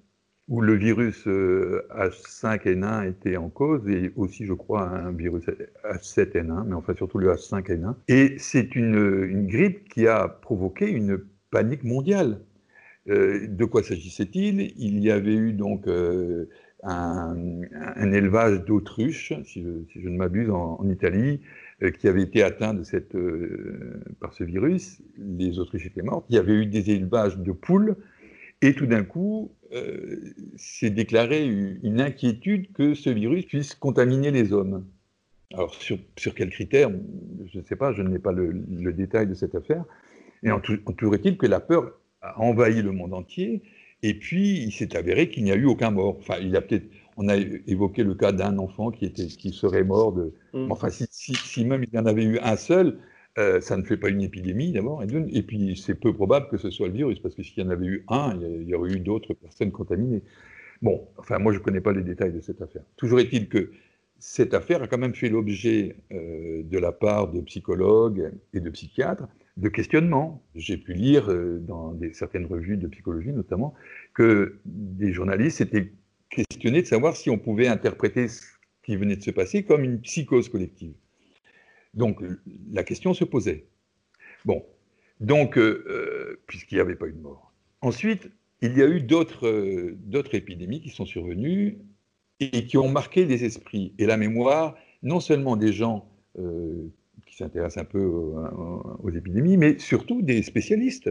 [0.48, 5.44] où le virus H5N1 euh, était en cause, et aussi, je crois, un virus
[5.84, 7.94] H7N1, mais enfin surtout le H5N1.
[8.08, 11.18] Et c'est une, grippe qui a provoqué une
[11.50, 12.40] panique mondiale.
[13.08, 14.72] Euh, de quoi s'agissait-il?
[14.76, 16.48] Il y avait eu donc euh,
[16.84, 17.34] un,
[18.12, 21.40] élevage d'autruches, si, je ne m'abuse, en, en, Italie,
[21.98, 23.16] qui avait été atteint de cette,
[24.20, 25.02] par ce virus.
[25.18, 26.24] Les autruches étaient mortes.
[26.30, 27.96] Il y avait eu des élevages de poules.
[28.62, 34.52] Et tout d'un coup, euh, s'est déclaré une inquiétude que ce virus puisse contaminer les
[34.52, 34.86] hommes.
[35.52, 36.90] Alors, sur, sur quels critères
[37.52, 39.84] Je ne sais pas, je n'ai pas le, détail de cette affaire.
[40.42, 40.78] Et en, tout,
[41.24, 43.62] il que la peur a envahi le monde entier,
[44.02, 46.16] et puis il s'est avéré qu'il n'y a eu aucun mort.
[46.18, 49.84] Enfin, il a peut-être, on a évoqué le cas d'un enfant qui, était, qui serait
[49.84, 50.34] mort de.
[50.52, 50.70] Mm.
[50.70, 52.98] Enfin, si, si, même il y en avait eu un seul,
[53.38, 56.70] euh, ça ne fait pas une épidémie d'abord, et, puis c'est peu probable que ce
[56.70, 59.00] soit le virus, parce que s'il y en avait eu un, il y, aurait eu
[59.00, 60.22] d'autres personnes contaminées.
[60.82, 62.82] Bon, enfin moi je ne connais pas les détails de cette affaire.
[62.96, 63.70] Toujours est-il que
[64.18, 68.70] cette affaire a quand même fait l'objet euh, de la part de psychologues et de
[68.70, 70.42] psychiatres de questionnements.
[70.54, 73.74] J'ai pu lire euh, dans certaines revues de psychologie notamment
[74.14, 75.92] que des journalistes étaient
[76.30, 78.42] questionnés de savoir si on pouvait interpréter ce
[78.82, 80.94] qui venait de se passer comme une psychose collective.
[81.96, 82.22] Donc
[82.72, 83.66] la question se posait.
[84.44, 84.64] Bon,
[85.20, 87.52] donc, euh, euh, puisqu'il n'y avait pas eu de mort.
[87.80, 88.30] Ensuite,
[88.60, 89.06] il y a eu
[89.42, 91.78] euh, d'autres épidémies qui sont survenues
[92.40, 96.08] et qui ont marqué les esprits et la mémoire, non seulement des gens
[97.26, 101.10] qui s'intéressent un peu aux, épidémies, mais surtout des spécialistes,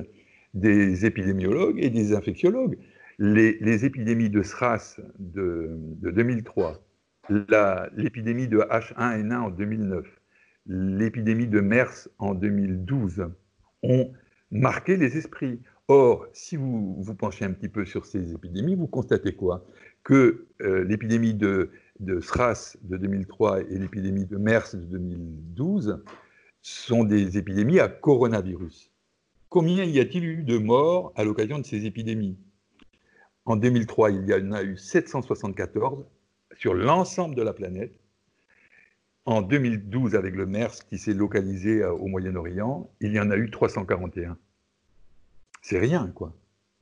[0.53, 2.77] des épidémiologues et des infectiologues.
[3.17, 6.79] Les, épidémies de SRAS de, de 2003,
[7.95, 10.05] l'épidémie de H1N1 en 2009,
[10.67, 13.27] l'épidémie de MERS en 2012
[13.83, 14.11] ont
[14.51, 15.61] marqué les esprits.
[15.87, 19.65] Or, si vous vous penchez un petit peu sur ces épidémies, vous constatez quoi?
[20.03, 26.03] Que euh, l'épidémie de, de, SRAS de 2003 et l'épidémie de MERS de 2012
[26.61, 28.91] sont des épidémies à coronavirus.
[29.49, 32.37] Combien y a-t-il eu de morts à l'occasion de ces épidémies?
[33.45, 36.03] En 2003, il y en a eu 774
[36.57, 37.93] sur l'ensemble de la planète
[39.25, 43.37] en 2012, avec le MERS qui s'est localisé euh, au Moyen-Orient, il y en a
[43.37, 44.37] eu 341.
[45.61, 46.33] C'est rien, quoi.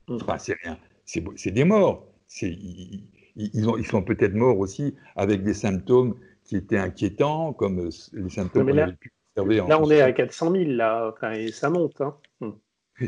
[0.10, 0.18] Mm.
[0.22, 0.78] Enfin, c'est rien.
[1.06, 2.08] C'est des morts.
[2.42, 8.30] Ils, ils, sont peut-être morts aussi avec des symptômes qui étaient inquiétants, comme euh, les
[8.30, 11.70] symptômes qu'on avait pu observer Là, on est à 400 000, là, enfin, et ça
[11.70, 12.02] monte.
[12.02, 12.18] Hein.
[12.42, 12.52] Mm.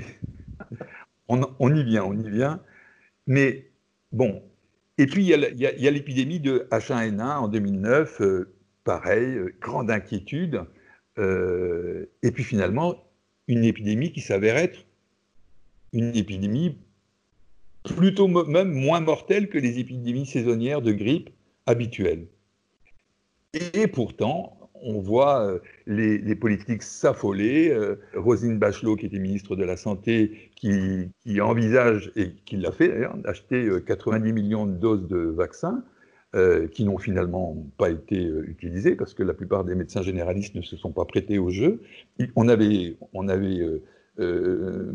[1.28, 2.62] on, y vient, on y vient.
[3.28, 3.70] Mais
[4.14, 4.42] bon.
[4.98, 8.22] Et puis, il y a l'épidémie de H1N1 en 2009
[8.86, 10.64] pareil, euh, grande inquiétude,
[11.18, 13.04] euh, et puis finalement,
[13.50, 14.86] une épidémie qui s'avère être
[15.92, 16.78] une épidémie
[17.84, 21.30] plutôt même moins mortelle que les épidémies saisonnières de grippe
[21.66, 22.28] habituelles.
[23.54, 27.76] Et pourtant, on voit euh, les, politiques s'affoler.
[28.14, 32.90] Rosine Bachelot, qui était ministre de la Santé, qui, qui envisage, et qui l'a fait
[32.90, 35.84] d'ailleurs, d'acheter 90 millions de doses de vaccins.
[36.36, 40.54] Euh, qui n'ont finalement pas été euh, utilisés parce que la plupart des médecins généralistes
[40.54, 41.82] ne se sont pas prêtés au jeu.
[42.36, 43.66] On avait, on avait
[44.20, 44.92] euh,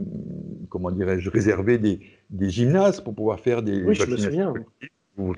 [0.68, 4.52] comment dirais-je, réservé des, des, gymnases pour pouvoir faire des oui, je me souviens.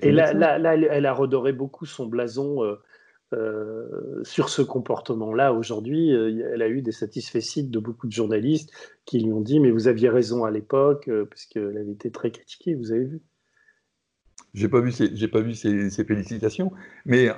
[0.01, 2.63] Et là, là, elle a redoré beaucoup son blason
[4.25, 8.73] sur ce comportement-là, aujourd'hui, elle a eu des satisfaits de beaucoup de journalistes
[9.05, 12.33] qui lui ont dit Mais vous aviez raison à l'époque, parce qu'elle avait été très
[12.33, 13.21] critiquée, vous avez vu.
[14.55, 16.73] J'ai pas vu ces, j'ai pas vu ces, félicitations,
[17.07, 17.31] mais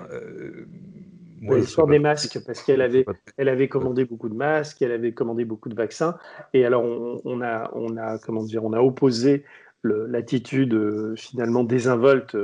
[1.40, 3.04] l'histoire des masques, parce qu'elle avait,
[3.36, 6.16] elle avait commandé beaucoup de masques, elle avait commandé beaucoup de vaccins,
[6.52, 9.44] et alors on, a, on a, comment dire, on a opposé
[9.84, 12.36] l'attitude euh, finalement désinvolte,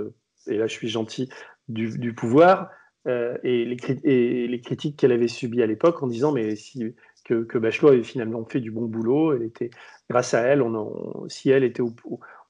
[0.46, 1.28] et là je suis gentil,
[1.68, 2.70] du, pouvoir
[3.06, 6.94] euh, et, les, et, les, critiques qu'elle avait subies à l'époque en disant mais si
[7.24, 9.70] que, que, Bachelot avait finalement fait du bon boulot, elle était
[10.08, 11.82] grâce à elle, on, si elle était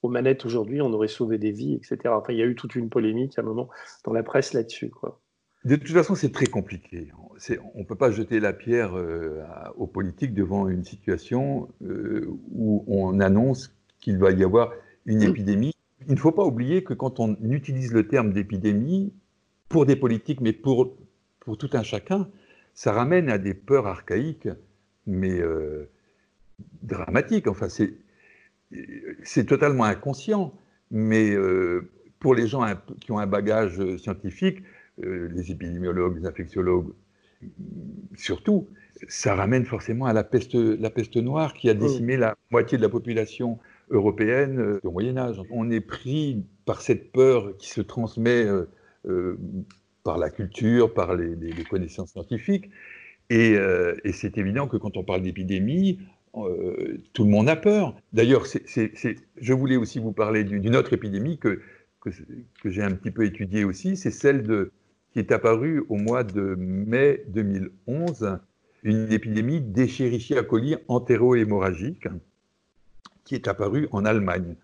[0.02, 1.98] aux manettes aujourd'hui, on aurait sauvé des vies, etc.
[2.06, 3.68] Enfin, il y a eu toute une polémique à un moment
[4.04, 5.20] dans la presse là-dessus, quoi.
[5.64, 7.08] De toute façon, c'est très compliqué.
[7.74, 9.42] On ne peut pas jeter la pierre euh,
[9.76, 14.72] aux politiques devant une situation euh, où on annonce qu'il va y avoir
[15.04, 15.74] une épidémie.
[16.08, 19.12] Il ne faut pas oublier que quand on utilise le terme d'épidémie,
[19.68, 20.96] pour des politiques, mais pour,
[21.38, 22.28] pour tout un chacun,
[22.74, 24.48] ça ramène à des peurs archaïques,
[25.06, 25.90] mais euh,
[26.82, 27.46] dramatiques.
[27.46, 27.94] Enfin, c'est
[29.46, 30.54] totalement inconscient,
[30.90, 31.34] mais
[32.18, 32.64] pour les gens
[33.00, 34.62] qui ont un bagage scientifique,
[35.04, 36.92] euh, les épidémiologues, les infectiologues,
[38.16, 38.68] surtout,
[39.08, 42.82] ça ramène forcément à la peste, la peste noire qui a décimé la moitié de
[42.82, 45.40] la population européenne euh, au Moyen Âge.
[45.50, 48.46] On est pris par cette peur qui se transmet
[49.06, 49.38] euh,
[50.04, 52.68] par la culture, par les, connaissances scientifiques.
[53.30, 53.56] Et,
[54.12, 56.00] c'est évident que quand on parle d'épidémie,
[56.32, 57.94] tout le monde a peur.
[58.12, 61.60] D'ailleurs, je voulais aussi vous parler d'une autre épidémie que,
[62.00, 64.72] que j'ai un petit peu étudiée aussi, c'est celle de,
[65.12, 68.38] qui est apparue au mois de mai 2011,
[68.82, 72.08] une épidémie d'Escherichia coli entéro-hémorragique
[73.24, 74.56] qui est apparue en Allemagne.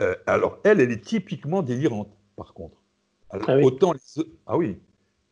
[0.00, 2.76] Euh, alors, elle, elle est typiquement délirante, par contre.
[3.30, 3.64] ah, oui.
[3.64, 3.94] Autant
[4.46, 4.78] ah oui,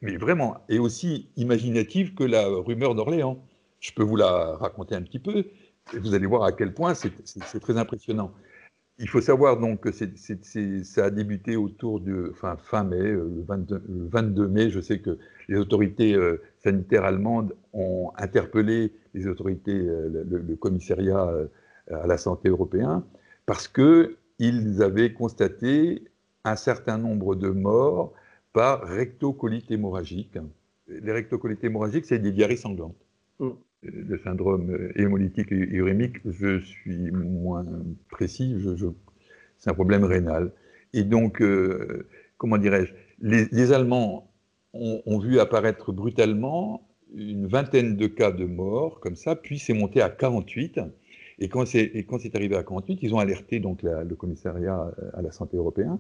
[0.01, 3.43] mais vraiment, et aussi imaginative que la rumeur d'Orléans.
[3.81, 5.45] Je peux vous la raconter un petit peu,
[5.95, 8.33] vous allez voir à quel point c'est très impressionnant.
[8.99, 14.09] Il faut savoir donc que ça a débuté autour de fin, fin mai, euh, le
[14.09, 14.71] 22, mai.
[14.71, 15.19] Je sais que
[15.49, 21.31] les autorités euh, sanitaires allemandes ont interpellé les autorités, euh, le, commissariat
[21.91, 23.05] à la santé européen,
[23.45, 26.05] parce qu'ils avaient constaté
[26.45, 28.15] un certain nombre de morts
[28.55, 30.39] par rectocolite hémorragique.
[30.89, 32.97] Les rectocolites hémorragiques, c'est des diarrhées sanglantes.
[33.41, 33.51] Mm
[33.93, 37.65] le syndrome hémolytique et urémique, je suis moins
[38.11, 38.57] précis,
[39.59, 40.53] c'est un problème rénal.
[40.93, 42.07] Et donc, euh,
[42.39, 44.31] comment dirais-je, les, Allemands
[44.73, 50.03] ont, vu apparaître brutalement une vingtaine de cas de morts, comme ça, puis c'est monté
[50.03, 50.81] à 48.
[51.39, 55.57] Et quand c'est arrivé à 48, ils ont alerté donc le commissariat à la santé
[55.57, 55.99] européen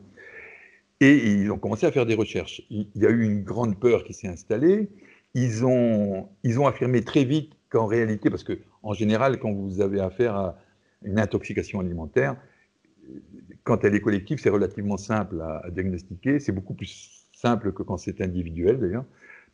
[1.01, 2.63] et ils ont commencé à faire des recherches.
[2.71, 4.89] Il y a eu une grande peur qui s'est installée.
[5.35, 9.81] Ils ont, ils ont affirmé très vite qu'en réalité, parce que en général, quand vous
[9.81, 10.59] avez affaire à
[11.03, 12.37] une intoxication alimentaire,
[13.65, 16.41] quand elle est collective, c'est relativement simple à, diagnostiquer.
[16.41, 19.05] C'est beaucoup plus simple que quand c'est individuel, d'ailleurs,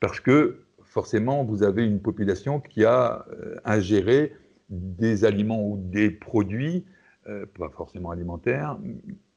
[0.01, 4.33] parce que forcément, vous avez une population qui a euh, ingéré
[4.69, 6.85] des aliments ou des produits,
[7.29, 8.79] euh, pas forcément alimentaires,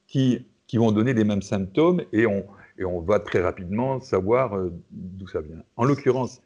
[0.08, 2.46] qui, qui vont donner les mêmes symptômes et on,
[2.78, 5.64] et on va très rapidement savoir euh, d'où ça vient.
[5.78, 6.42] En l'occurrence,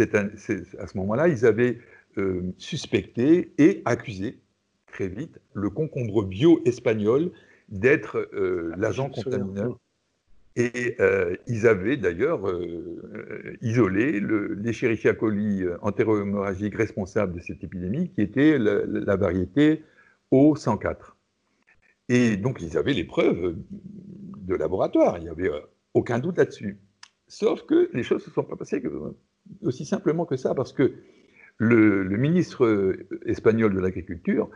[0.00, 1.78] à ce moment-là, ils avaient
[2.18, 4.38] euh, suspecté et accusé
[4.86, 7.30] très vite le concombre bio espagnol
[7.68, 9.78] d'être euh, l'agent contaminant.
[10.54, 12.42] Et euh, ils avaient d'ailleurs
[13.62, 19.82] isolé l'Escherichia coli entérohémorragique responsable de cette épidémie, qui était la, la variété
[20.30, 21.14] O104.
[22.10, 25.50] Et donc ils avaient les preuves de laboratoire, il n'y avait
[25.94, 26.76] aucun doute là-dessus.
[27.28, 28.82] Sauf que les choses ne se sont pas passées
[29.62, 30.94] aussi simplement que ça, parce que
[31.58, 34.50] le, ministre espagnol de l'agriculture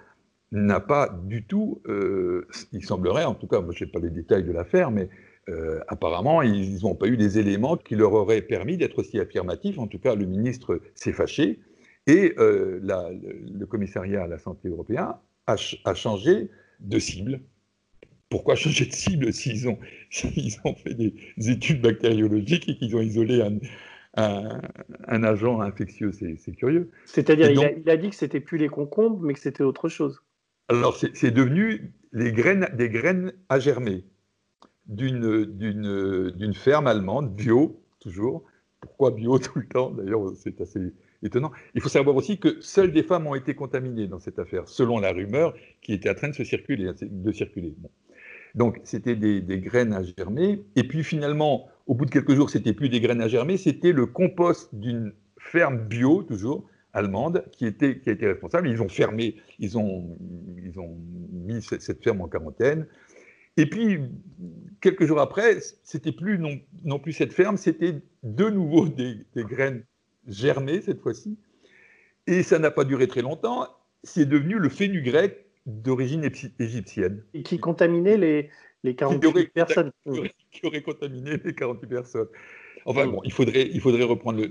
[0.52, 4.10] n'a pas du tout, euh, il semblerait, en tout cas, moi je sais pas les
[4.10, 5.08] détails de l'affaire, mais
[5.48, 9.78] euh, apparemment, ils n'ont pas eu des éléments qui leur auraient permis d'être aussi affirmatifs.
[9.78, 11.60] En tout cas, le ministre s'est fâché
[12.06, 15.56] et euh, le, commissariat à la santé européen a,
[15.94, 17.40] changé de cible.
[18.28, 21.14] Pourquoi changer de cible s'ils ont fait des
[21.50, 23.58] études bactériologiques et qu'ils ont isolé un,
[24.16, 26.90] un, agent infectieux, c'est curieux.
[27.04, 30.22] C'est-à-dire, il, a dit que c'était plus les concombres, mais que c'était autre chose.
[30.68, 34.04] Alors, c'est devenu les graines, des graines à germer
[34.86, 38.44] d'une ferme allemande, bio, toujours.
[38.80, 39.90] Pourquoi bio tout le temps?
[39.90, 41.50] D'ailleurs, c'est assez étonnant.
[41.74, 44.98] Il faut savoir aussi que seules des femmes ont été contaminées dans cette affaire, selon
[44.98, 47.74] la rumeur qui était en train de se circuler, de circuler.
[48.54, 50.64] Donc, c'était des, des, graines à germer.
[50.76, 53.92] Et puis, finalement, au bout de quelques jours, c'était plus des graines à germer, c'était
[53.92, 58.68] le compost d'une ferme bio, toujours, allemande, qui, était, a été responsable.
[58.68, 60.18] Ils ont fermé, ils ont,
[60.64, 60.96] ils ont
[61.32, 62.86] mis cette ferme en quarantaine.
[63.56, 64.00] Et puis,
[64.80, 69.84] quelques jours après, c'était plus non, plus cette ferme, c'était de nouveau des, graines
[70.26, 71.38] germées cette fois-ci.
[72.26, 73.68] Et ça n'a pas duré très longtemps.
[74.02, 77.22] C'est devenu le fenugrec d'origine égyptienne.
[77.34, 78.50] Et qui contaminait les,
[78.84, 79.92] les 48 personnes.
[80.50, 82.28] Qui aurait, contaminé les 48 personnes.
[82.84, 84.42] Enfin bon, il faudrait, il faudrait reprendre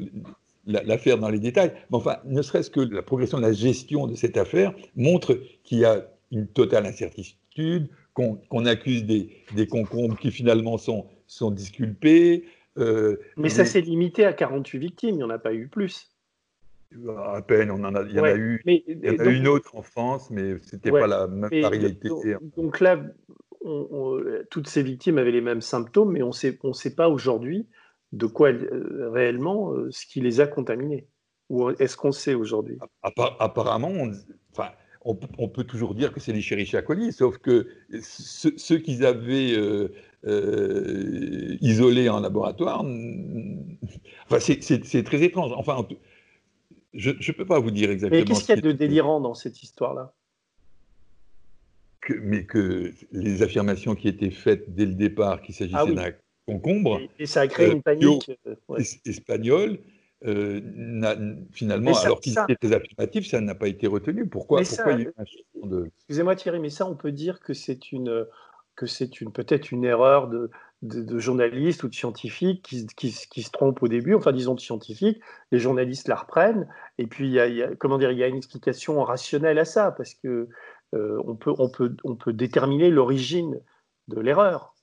[0.66, 1.72] l'affaire dans les détails.
[1.90, 5.80] Mais enfin, ne serait-ce que la progression de la gestion de cette affaire montre qu'il
[5.80, 12.46] y a une totale incertitude, qu'on accuse des, des, concombres qui finalement sont, sont disculpés.
[12.78, 16.12] Euh, mais ça s'est limité à 48 victimes, il n'y en a pas eu plus.
[17.18, 19.48] À peine, on en a, il y en a eu, il y en a une
[19.48, 22.10] autre en France, mais ce n'était pas la même réalité.
[22.56, 23.02] Donc, là,
[24.49, 27.67] toutes ces victimes avaient les mêmes symptômes, mais on sait, ne sait pas aujourd'hui
[28.12, 31.08] de quoi euh, réellement euh, ce qui les a contaminés.
[31.49, 32.78] Ou est-ce qu'on sait aujourd'hui?
[33.04, 34.12] Apparemment, on,
[34.51, 34.71] enfin,
[35.04, 37.67] on, peut toujours dire que c'est les Chérichia coli, sauf que
[38.01, 42.84] ceux, qu'ils avaient euh, isolés en laboratoire,
[44.25, 45.51] enfin, c'est très étrange.
[45.56, 45.88] Enfin,
[46.93, 48.19] je ne peux pas vous dire exactement.
[48.19, 50.15] Mais qu'est-ce qu'il y a de délirant dans cette histoire-là?
[52.13, 56.12] Mais que les affirmations qui étaient faites dès le départ, qu'il s'agissait ah d'un
[56.48, 59.80] concombre, et, ça a créé une euh, panique euh, espagnole,
[60.26, 60.62] euh,
[61.52, 64.28] finalement, alors qu'il était très affirmatif, ça n'a pas été retenu.
[64.28, 65.91] Pourquoi, pourquoi il y a eu de...
[65.98, 68.26] Excusez-moi Thierry, mais ça, on peut dire que c'est une,
[68.76, 70.50] que c'est une, peut-être une erreur de,
[70.82, 74.60] de, journalistes ou de scientifiques qui, qui, qui, se trompent au début, enfin disons de
[74.60, 75.20] scientifiques,
[75.52, 78.38] les journalistes la reprennent, et puis il y a, comment dire, il y a une
[78.38, 80.48] explication rationnelle à ça, parce que
[80.93, 83.60] on, peut, on, peut, on peut déterminer l'origine
[84.08, 84.76] de l'erreur.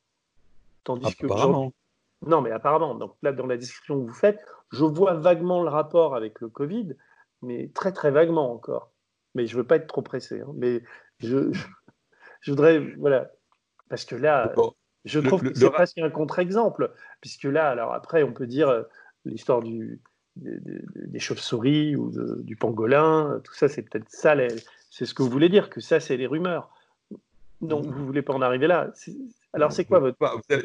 [0.85, 1.73] Tandis apparemment.
[2.27, 2.95] non, mais apparemment.
[2.95, 6.49] Donc là, dans la description que vous faites, je vois vaguement le rapport avec le
[6.49, 6.97] Covid,
[7.43, 8.91] mais très très vaguement encore.
[9.35, 10.41] Mais je ne veux pas être trop pressé.
[10.41, 10.53] Hein.
[10.55, 10.83] mais
[11.19, 11.53] je,
[12.41, 13.31] je, voudrais, voilà,
[13.89, 14.53] parce que là,
[15.05, 18.83] je trouve que c'est presque un contre-exemple, puisque là, alors après, on peut dire euh,
[19.25, 20.01] l'histoire du,
[20.37, 22.13] des, chauves-souris ou
[22.43, 24.35] du pangolin, tout ça, c'est peut-être ça
[24.93, 26.69] c'est ce que vous voulez dire, que ça, c'est les rumeurs.
[27.63, 28.93] Non, vous ne voulez pas en arriver là.
[29.55, 30.19] Alors, c'est quoi votre.
[30.51, 30.57] je,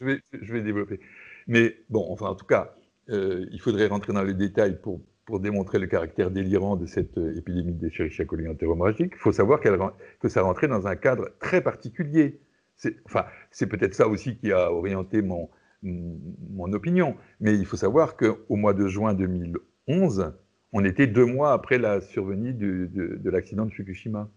[0.00, 1.00] vais, je, vais, développer.
[1.48, 2.74] Mais bon, enfin, en tout cas,
[3.10, 7.18] euh, il faudrait rentrer dans les détails pour, pour démontrer le caractère délirant de cette
[7.18, 9.12] euh, épidémie de Escherichia coli entérohémorragique.
[9.16, 12.40] Il faut savoir que ça rentrait dans un cadre très particulier.
[12.76, 13.26] C'est enfin,
[13.68, 15.50] peut-être ça aussi qui a orienté mon,
[15.82, 17.16] mon opinion.
[17.38, 20.32] Mais il faut savoir qu'au mois de juin 2011,
[20.74, 24.28] on était deux mois après la survenue de, l'accident de Fukushima.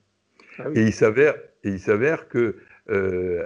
[0.59, 2.55] Ah et il s'avère que,
[2.89, 3.43] euh,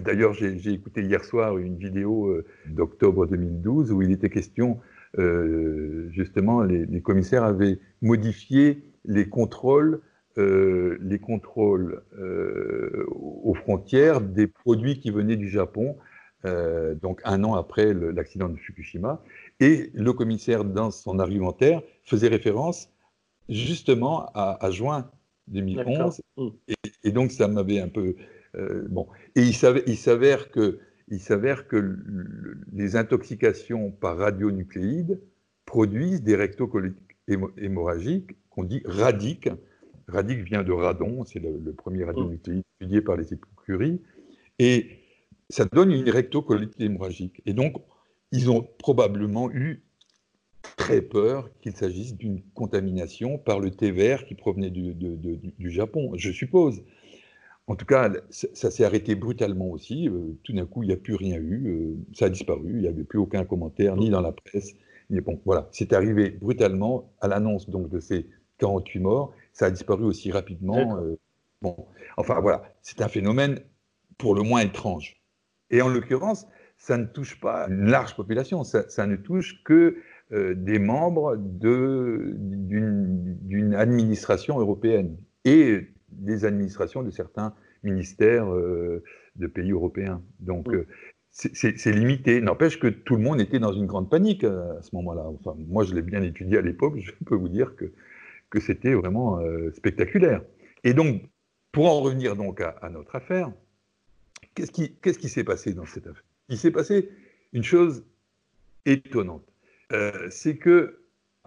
[0.00, 4.78] d'ailleurs j'ai écouté hier soir une vidéo euh, d'octobre 2012 où il était question,
[5.18, 10.00] euh, justement, les, commissaires avaient modifié les contrôles,
[10.36, 12.04] les contrôles
[13.08, 15.96] aux frontières des produits qui venaient du Japon,
[16.44, 19.20] donc un an après l'accident de Fukushima.
[19.60, 22.90] Et le commissaire, dans son argumentaire, faisait référence
[23.48, 25.10] justement à, juin
[25.48, 26.20] 2011.
[26.36, 26.48] Mm.
[27.04, 28.14] Et, donc, ça m'avait un peu.
[28.56, 29.08] Euh, bon.
[29.34, 31.96] Et il s'avère que, il s'avère que
[32.72, 35.20] les intoxications par radionucléides
[35.64, 37.16] produisent des rectocoliques
[37.56, 39.48] hémorragiques qu'on dit radiques.
[40.06, 42.06] Radique vient de radon, c'est le, premier mm.
[42.06, 44.00] radionucléide étudié par les écuries.
[44.58, 45.00] Et
[45.50, 47.42] ça donne une rectocolite hémorragique.
[47.46, 47.76] Et donc,
[48.32, 49.82] ils ont probablement eu
[50.76, 56.30] très peur qu'il s'agisse d'une contamination par le thé vert qui provenait du, Japon, je
[56.30, 56.82] suppose.
[57.66, 60.08] En tout cas, ça, s'est arrêté brutalement aussi.
[60.08, 61.68] Euh, tout d'un coup, il n'y a plus rien eu.
[61.68, 62.70] Euh, ça a disparu.
[62.70, 64.74] Il n'y avait plus aucun commentaire, ni dans la presse.
[65.10, 68.26] Mais bon, voilà, c'est arrivé brutalement à l'annonce donc de ces
[68.58, 69.32] 48 morts.
[69.52, 70.98] Ça a disparu aussi rapidement.
[70.98, 71.18] Euh,
[71.60, 71.76] bon,
[72.16, 73.60] enfin voilà, c'est un phénomène
[74.16, 75.20] pour le moins étrange.
[75.70, 76.46] Et en l'occurrence,
[76.78, 79.96] ça ne touche pas une large population, ça, ne touche que
[80.32, 82.64] euh, des membres d'une
[83.74, 87.52] administration européenne et des administrations de certains
[87.82, 89.02] ministères euh,
[89.36, 90.22] de pays européens.
[90.40, 90.86] Donc, euh,
[91.30, 92.40] c'est limité.
[92.40, 95.24] N'empêche que tout le monde était dans une grande panique à ce moment-là.
[95.26, 96.98] Enfin, moi, je l'ai bien étudié à l'époque.
[96.98, 97.92] Je peux vous dire que,
[98.50, 99.38] que c'était vraiment
[99.72, 100.42] spectaculaire.
[100.82, 101.22] Et donc,
[101.70, 103.52] pour en revenir donc à, à notre affaire,
[104.54, 106.24] qu'est-ce qui s'est passé dans cette affaire?
[106.48, 107.10] Il s'est passé
[107.52, 108.04] une chose
[108.86, 109.44] étonnante.
[109.92, 111.00] Euh, c'est que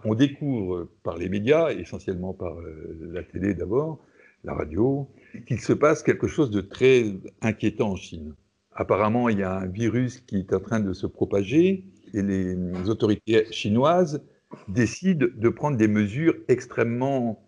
[0.04, 4.04] on découvre par les médias, essentiellement par euh, la télé d'abord,
[4.42, 5.08] la radio,
[5.46, 7.04] qu'il se passe quelque chose de très
[7.40, 8.34] inquiétant en Chine.
[8.74, 11.84] apparemment, il y a un virus qui est en train de se propager
[12.14, 12.56] et les
[12.88, 14.22] autorités chinoises
[14.68, 17.42] décident de prendre des mesures extrêmement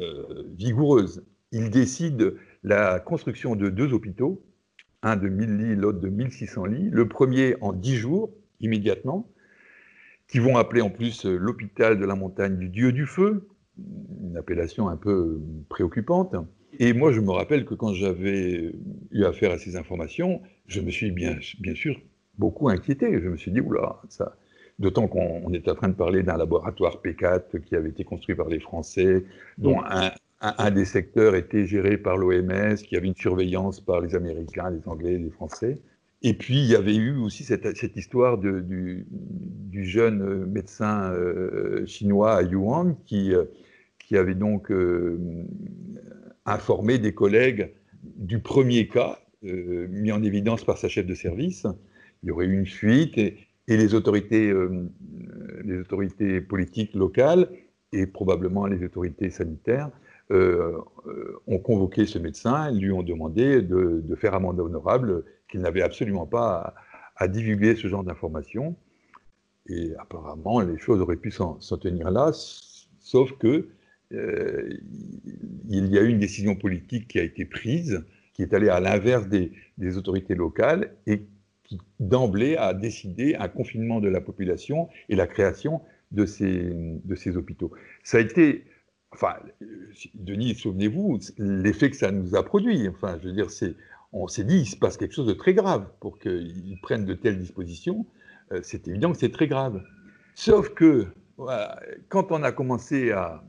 [0.00, 1.24] euh, vigoureuses.
[1.52, 2.30] Ils décident
[2.62, 4.42] la construction de deux hôpitaux,
[5.02, 8.30] un de 1000 lits, l'autre de 1600 lits, le premier en 10 jours,
[8.60, 9.28] immédiatement,
[10.28, 13.48] qui vont appeler en plus l'hôpital de la montagne du Dieu du Feu,
[14.22, 16.34] une appellation un peu préoccupante.
[16.78, 18.72] Et moi, je me rappelle que quand j'avais
[19.10, 22.00] eu affaire à ces informations, je me suis bien, bien sûr
[22.38, 23.20] beaucoup inquiété.
[23.20, 24.36] Je me suis dit, oula, ça.
[24.78, 28.48] D'autant qu'on est en train de parler d'un laboratoire P4 qui avait été construit par
[28.48, 29.24] les Français,
[29.58, 30.10] dont un,
[30.74, 35.18] des secteurs était géré par l'OMS, qui avait une surveillance par les Américains, les Anglais,
[35.18, 35.80] les Français.
[36.22, 39.06] Et puis, il y avait eu aussi cette, histoire du,
[39.72, 43.44] jeune médecin euh, chinois à Yuan qui, euh,
[44.12, 45.18] avait donc euh,
[46.44, 47.72] informé des collègues
[48.16, 51.64] du premier cas mis en évidence par sa chef de service
[52.22, 53.36] il y aurait eu une fuite et,
[53.66, 54.88] les, autorités, euh,
[55.64, 57.48] les autorités politiques locales
[57.92, 59.90] et probablement les autorités sanitaires
[60.30, 65.82] euh, euh, ont convoqué ce médecin, lui ont demandé de, faire amende honorable, qu'il n'avait
[65.82, 66.74] absolument pas
[67.16, 68.76] à, divulguer ce genre d'informations.
[69.66, 72.32] Et apparemment, les choses auraient pu s'en tenir là,
[73.00, 73.68] sauf que
[74.12, 78.04] il y a eu une décision politique qui a été prise,
[78.34, 81.22] qui est allée à l'inverse des, des, autorités locales et
[81.62, 87.14] qui d'emblée a décidé un confinement de la population et la création de ces, de
[87.14, 87.70] ces hôpitaux.
[88.02, 88.64] Ça a été,
[89.12, 89.34] enfin,
[90.14, 92.88] Denis, souvenez-vous, l'effet que ça nous a produit.
[92.88, 93.48] Enfin, je veux dire,
[94.12, 97.14] on s'est dit, il se passe quelque chose de très grave pour qu'ils prennent de
[97.14, 98.06] telles dispositions.
[98.52, 99.82] Euh, c'est évident que c'est très grave.
[100.34, 101.06] Sauf que,
[102.08, 103.42] quand on a commencé à,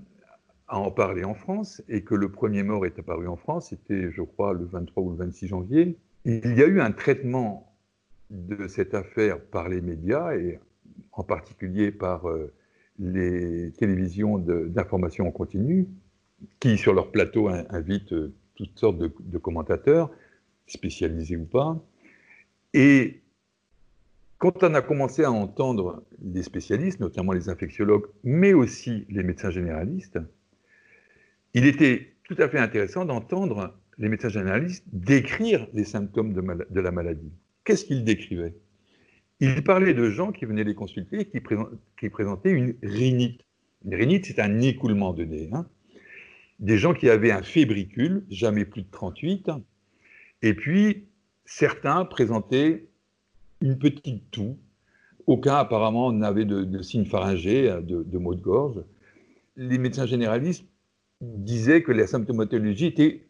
[0.72, 4.09] à en parler en France et que le premier mort est apparu en France, c'était,
[4.12, 7.76] je crois, le 23 ou le 26 janvier, il y a eu un traitement
[8.30, 10.59] de cette affaire par les médias et
[11.12, 12.53] en particulier par euh,
[13.02, 15.88] les télévisions d'information en continu,
[16.60, 20.12] qui sur leur plateau invitent euh, toutes sortes de, commentateurs,
[20.68, 21.84] spécialisés ou pas.
[22.74, 23.22] Et
[24.38, 29.49] quand on a commencé à entendre les spécialistes, notamment les infectiologues, mais aussi les médecins
[29.49, 30.20] généralistes,
[31.54, 36.91] il était tout à fait intéressant d'entendre les médecins généralistes décrire les symptômes de la
[36.91, 37.32] maladie.
[37.64, 38.56] Qu'est-ce qu'il décrivait
[39.41, 41.41] Il parlait de gens qui venaient les consulter et
[41.97, 43.41] qui, présentaient une rhinite.
[43.83, 45.49] Une rhinite, c'est un écoulement de nez.
[45.51, 45.65] Hein.
[46.59, 49.49] Des gens qui avaient un fébricule, jamais plus de 38,
[50.43, 51.07] et puis
[51.43, 52.85] certains présentaient
[53.61, 54.59] une petite toux.
[55.25, 58.83] Aucun apparemment n'avait de, de signes pharyngés, de, de maux de gorge.
[59.55, 60.65] Les médecins généralistes
[61.19, 63.27] disaient que la symptomatologie était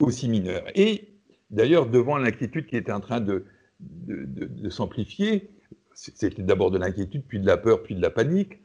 [0.00, 0.64] aussi mineure.
[0.74, 1.14] Et
[1.50, 3.44] d'ailleurs, devant l'inquiétude qui était en train de,
[3.80, 5.50] de, s'amplifier.
[5.94, 8.60] C'était d'abord de l'inquiétude, puis de la peur, puis de la panique.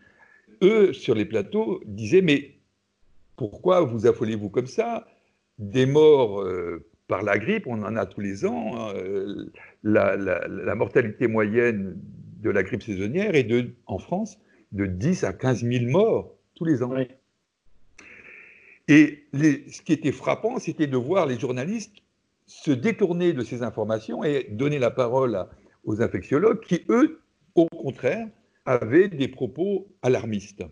[0.61, 2.55] Eux, sur les plateaux, disaient Mais
[3.35, 5.07] pourquoi vous affolez-vous comme ça?
[5.57, 8.89] Des morts euh, par la grippe, on en a tous les ans.
[8.95, 9.51] Euh,
[9.83, 11.97] la, mortalité moyenne
[12.41, 14.39] de la grippe saisonnière est de, en France
[14.71, 16.93] de 10 à 15 000 morts tous les ans.
[18.87, 21.95] Et ce qui était frappant, c'était de voir les journalistes
[22.49, 25.45] se détourner de ces informations et donner la parole
[25.83, 27.21] aux infectiologues qui, eux,
[27.53, 28.27] au contraire,
[28.65, 30.63] avaient des propos alarmistes.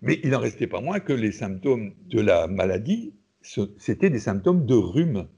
[0.00, 4.64] Mais il n'en restait pas moins que les symptômes de la maladie, c'était des symptômes
[4.64, 5.28] de rhume.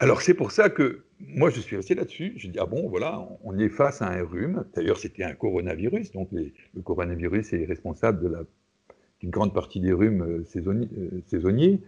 [0.00, 2.34] Alors c'est pour ça que moi je suis resté là-dessus.
[2.36, 4.64] Je dis ah bon voilà, on est face à un rhume.
[4.74, 8.46] D'ailleurs c'était un coronavirus, donc le coronavirus est responsable
[9.20, 11.80] d'une grande partie des rhumes euh, euh, saisonniers.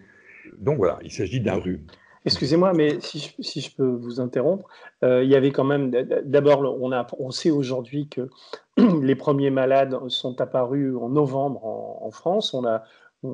[0.59, 1.86] Donc voilà, il s'agit d'un rhume.
[2.26, 4.66] Excusez-moi, mais si je, peux vous interrompre,
[5.03, 5.90] euh, il y avait quand même.
[6.24, 8.30] D'abord, on, on sait aujourd'hui que
[9.03, 12.55] les premiers malades sont apparus en novembre en, France.
[12.55, 12.82] On a,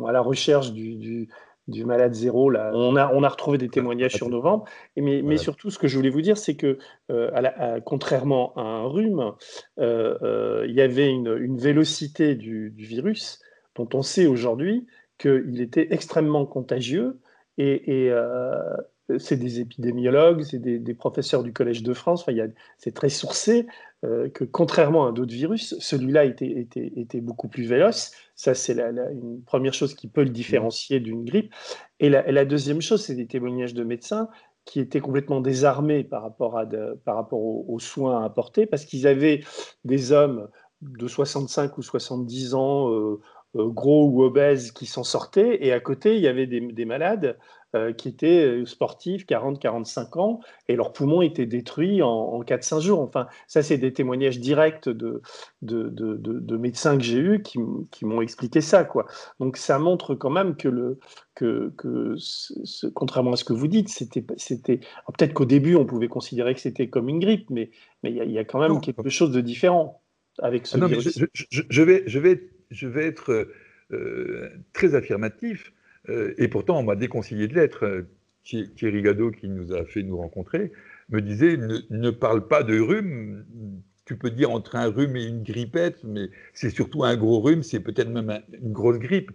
[0.09, 1.29] à la recherche du,
[1.69, 4.65] malade zéro, là, on, a, on a retrouvé des témoignages sur novembre.
[4.97, 6.79] mais, mais, surtout, ce que je voulais vous dire, c'est que,
[7.13, 9.35] euh, contrairement à un rhume,
[9.79, 13.39] euh, il y avait une, une vélocité du, virus
[13.77, 14.89] dont on sait aujourd'hui
[15.21, 17.21] qu'il était extrêmement contagieux
[17.59, 18.55] et, euh,
[19.19, 22.33] c'est des épidémiologues, c'est des, professeurs du Collège de France, enfin,
[22.79, 23.67] c'est très sourcé
[24.05, 28.13] euh, que contrairement à d'autres virus, celui-là était, était, était, beaucoup plus véloce.
[28.35, 31.53] Ça, c'est la, une première chose qui peut le différencier d'une grippe.
[31.99, 34.29] Et la, deuxième chose, c'est des témoignages de médecins
[34.65, 36.65] qui étaient complètement désarmés par rapport, à
[37.05, 39.43] par rapport aux, soins apportés, parce qu'ils avaient
[39.85, 40.49] des hommes
[40.83, 43.21] de 65 ou 70 ans, euh,
[43.55, 47.37] gros ou obèses qui s'en sortaient, et à côté, il y avait des malades
[47.77, 52.99] euh, qui étaient euh, sportifs, 40-45 ans, et leurs poumons étaient détruits en, 4-5 jours.
[52.99, 55.23] Enfin, ça, c'est des témoignages directs de,
[55.63, 57.61] de, de, de médecins que j'ai eus qui,
[57.93, 58.83] qui m'ont expliqué ça.
[58.83, 59.07] Quoi.
[59.39, 60.99] Donc, ça montre quand même que, le,
[61.37, 64.81] que, que ce, contrairement à ce que vous dites, c'était, c'était
[65.17, 67.71] peut-être qu'au début, on pouvait considérer que c'était comme une grippe, mais
[68.03, 70.03] il mais y, y, a quand même quelque chose de différent
[70.41, 71.17] avec ce ah virus.
[71.17, 73.49] je, je, je, vais, je, vais, je vais être
[73.93, 75.73] euh, très affirmatif.
[76.09, 78.07] Euh, et pourtant, on m'a déconseillé de l'être.
[78.43, 80.73] Thierry Gadot, qui nous a fait nous rencontrer,
[81.11, 83.45] me disait ne, parle pas de rhume.
[84.07, 87.63] Tu peux dire entre un rhume et une grippette, mais c'est surtout un gros rhume,
[87.63, 89.31] c'est peut-être même une grosse grippe.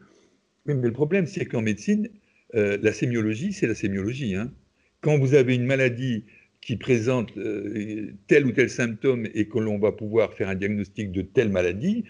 [0.65, 2.09] Mais, le problème, c'est qu'en médecine,
[2.55, 4.35] euh, la sémiologie, c'est la sémiologie.
[4.35, 4.51] Hein.
[5.01, 6.25] Quand vous avez une maladie
[6.61, 7.31] qui présente
[8.27, 12.05] tel ou tel symptôme et que l'on va pouvoir faire un diagnostic de telle maladie,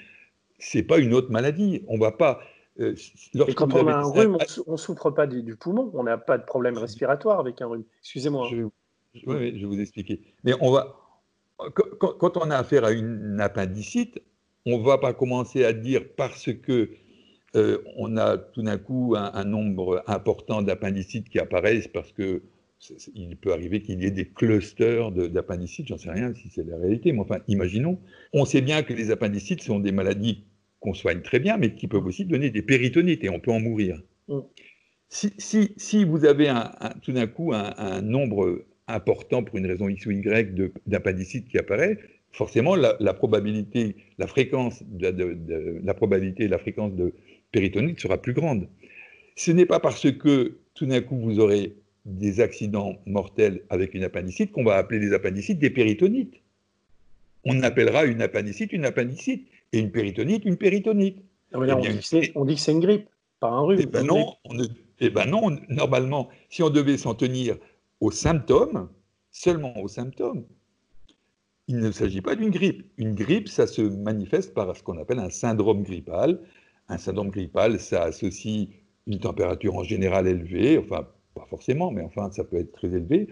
[0.59, 1.83] c'est pas une autre maladie.
[1.87, 2.39] On va pas
[2.79, 2.93] euh,
[3.47, 4.37] et quand on a un rhume,
[4.67, 7.85] on ne souffre pas du, poumon, on n'a pas de problème respiratoire avec un rhume.
[8.01, 8.49] Excusez-moi.
[8.51, 8.63] Je,
[9.25, 10.19] oui, je vais vous expliquer.
[10.43, 10.97] Mais on va,
[11.73, 14.21] quand, on a affaire à une appendicite,
[14.65, 16.89] on ne va pas commencer à dire parce que
[17.55, 22.41] euh, on a tout d'un coup un, nombre important d'appendicites qui apparaissent parce que
[23.13, 26.77] il peut arriver qu'il y ait des clusters d'appendicites, j'en sais rien si c'est la
[26.77, 27.99] réalité, mais enfin, imaginons.
[28.33, 30.43] On sait bien que les appendicites sont des maladies
[30.79, 33.59] qu'on soigne très bien, mais qui peuvent aussi donner des péritonites et on peut en
[33.59, 34.01] mourir.
[34.27, 34.39] Mm.
[35.09, 36.71] Si, vous avez un,
[37.01, 40.53] tout d'un coup un, nombre important pour une raison X ou Y
[40.85, 41.97] d'appendicite qui apparaît,
[42.31, 47.13] forcément la, probabilité, la fréquence de, la probabilité et la fréquence de
[47.51, 48.67] péritonite sera plus grande.
[49.37, 51.75] Ce n'est pas parce que tout d'un coup vous aurez
[52.05, 56.35] des accidents mortels avec une appendicite qu'on va appeler les appendicites des péritonites.
[57.43, 61.17] On appellera une appendicite une appendicite et une péritonite, une péritonite.
[61.53, 63.07] Eh on, dit que c'est une grippe,
[63.39, 63.79] pas un rhume.
[63.81, 64.35] Eh ben, non,
[64.99, 67.57] eh ben non, normalement, si on devait s'en tenir
[67.99, 68.89] aux symptômes,
[69.31, 70.45] seulement aux symptômes,
[71.67, 72.85] il ne s'agit pas d'une grippe.
[72.97, 76.39] Une grippe, ça se manifeste par ce qu'on appelle un syndrome grippal.
[76.89, 78.67] Un syndrome grippal, ça associe
[79.07, 81.07] une température en général élevée, enfin,
[81.45, 83.27] pas forcément, mais enfin, ça peut être très élevé.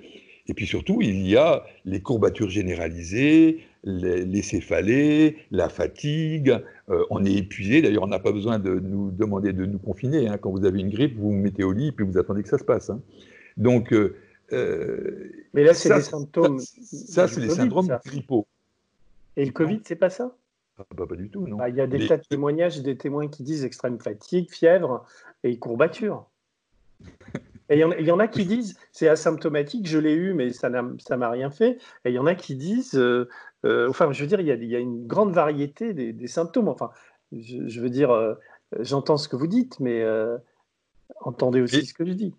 [0.47, 6.59] Et puis surtout, il y a les courbatures généralisées, les, céphalées, la fatigue.
[6.89, 7.81] Euh, on est épuisé.
[7.81, 10.27] D'ailleurs, on n'a pas besoin de nous demander de nous confiner.
[10.27, 10.37] Hein.
[10.37, 12.49] Quand vous avez une grippe, vous vous mettez au lit et puis vous attendez que
[12.49, 12.89] ça se passe.
[12.89, 13.01] Hein.
[13.55, 14.17] Donc, euh,
[14.51, 16.59] euh, mais là, c'est des symptômes.
[16.59, 18.45] Ça, c'est les syndromes grippaux.
[19.37, 20.35] Et le Covid, c'est pas ça?
[20.77, 21.57] Ah, bah, Pas du tout, non.
[21.57, 25.05] Bah, il y a des tas de témoignages des témoins qui disent extrême fatigue, fièvre
[25.43, 26.29] et courbature.
[27.69, 31.15] Et il y, en a qui disent c'est asymptomatique, je l'ai eu, mais ça ne
[31.15, 31.77] m'a rien fait.
[32.03, 33.29] Et il y en a qui disent, euh,
[33.65, 36.67] euh, enfin, je veux dire, il y, a, une grande variété des, symptômes.
[36.67, 36.91] Enfin,
[37.31, 38.33] je, veux dire, euh,
[38.79, 40.05] j'entends ce que vous dites, mais
[41.21, 42.33] entendez aussi ce que je dis.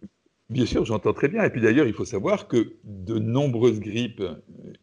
[0.51, 1.43] Bien sûr, j'entends très bien.
[1.43, 4.23] Et puis d'ailleurs, il faut savoir que de nombreuses grippes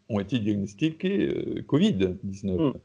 [0.09, 2.71] ont été diagnostiquées Covid-19.
[2.71, 2.77] Hmm.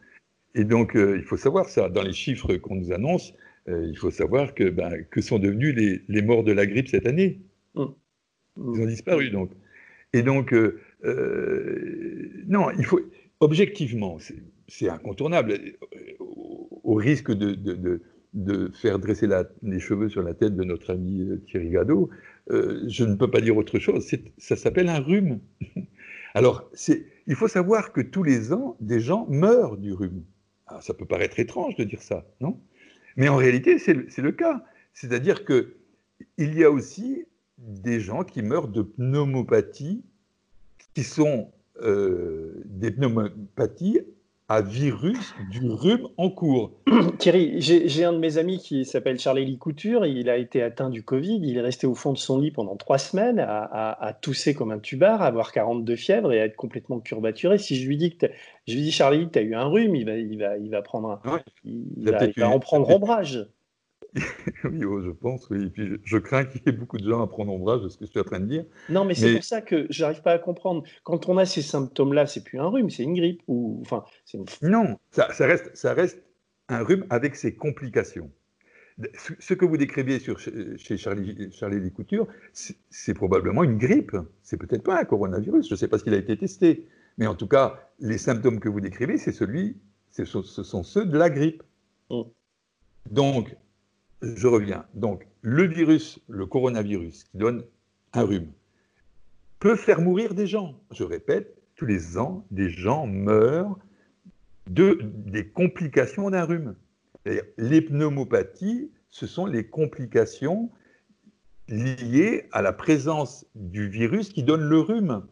[0.54, 1.88] Et donc, il faut savoir ça.
[1.88, 3.32] Dans les chiffres qu'on nous annonce,
[3.68, 7.06] il faut savoir que, ben, que sont devenus les, les morts de la grippe cette
[7.06, 7.40] année.
[7.74, 7.84] Mmh.
[8.58, 9.50] Ils ont disparu, donc.
[10.12, 13.00] Et donc, euh, euh, non, il faut,
[13.40, 14.18] objectivement,
[14.68, 15.58] c'est incontournable,
[16.20, 18.02] au, risque de, de,
[18.32, 22.08] de, faire dresser la, les cheveux sur la tête de notre ami euh, Thierry Gadot,
[22.48, 24.08] je ne peux pas dire autre chose,
[24.38, 25.40] ça s'appelle un rhume.
[26.34, 26.70] Alors,
[27.26, 30.22] il faut savoir que tous les ans, des gens meurent du rhume.
[30.66, 32.60] Alors, ça peut paraître étrange de dire ça, non?
[33.16, 34.64] Mais en réalité, c'est le, cas.
[34.92, 37.24] C'est-à-dire qu'il y a aussi
[37.58, 40.04] des gens qui meurent de pneumopathie,
[40.94, 41.50] qui sont
[41.82, 44.02] euh, des pneumopathies
[44.48, 46.72] à virus du rhume en cours.
[47.18, 51.02] Thierry, j'ai un de mes amis qui s'appelle Charlie Couture, il a été atteint du
[51.02, 54.70] Covid, il est resté au fond de son lit pendant trois semaines à, tousser comme
[54.70, 57.58] un tubard, à avoir 42 fièvres et à être complètement curbaturé.
[57.58, 58.26] Si je lui dis, que
[58.68, 60.82] je lui dis Charlie, tu as eu un rhume, il va, il va, il va
[60.82, 63.46] prendre un, il, va, en prendre ombrage.
[64.64, 65.64] oui, oh, je pense, oui.
[65.64, 67.98] Et puis je, crains qu'il y ait beaucoup de gens à prendre ombrage de ce
[67.98, 68.64] que je suis en train de dire.
[68.88, 70.84] Non, mais, c'est pour ça que je n'arrive pas à comprendre.
[71.04, 73.42] Quand on a ces symptômes-là, c'est plus un rhume, c'est une grippe.
[73.46, 74.04] Ou, enfin,
[74.62, 76.22] Non, ça, reste, ça reste
[76.68, 78.30] un rhume avec ses complications.
[79.38, 81.92] Ce que vous décriviez sur, chez Charlie, Charlie
[82.88, 84.16] c'est probablement une grippe.
[84.42, 85.68] C'est peut-être pas un coronavirus.
[85.68, 86.86] Je ne sais pas s'il a été testé.
[87.18, 89.76] Mais en tout cas, les symptômes que vous décrivez, c'est celui,
[90.10, 91.62] ce sont ceux de la grippe.
[92.08, 92.22] Mm.
[93.10, 93.54] Donc,
[94.22, 94.86] je reviens.
[94.94, 97.64] Donc, le virus, le coronavirus, qui donne
[98.12, 98.52] un rhume,
[99.58, 100.80] peut faire mourir des gens.
[100.90, 103.78] Je répète, tous les ans, des gens meurent
[104.68, 106.74] de, des complications d'un rhume.
[107.58, 110.70] Les pneumopathies, ce sont les complications
[111.68, 115.26] liées à la présence du virus qui donne le rhume.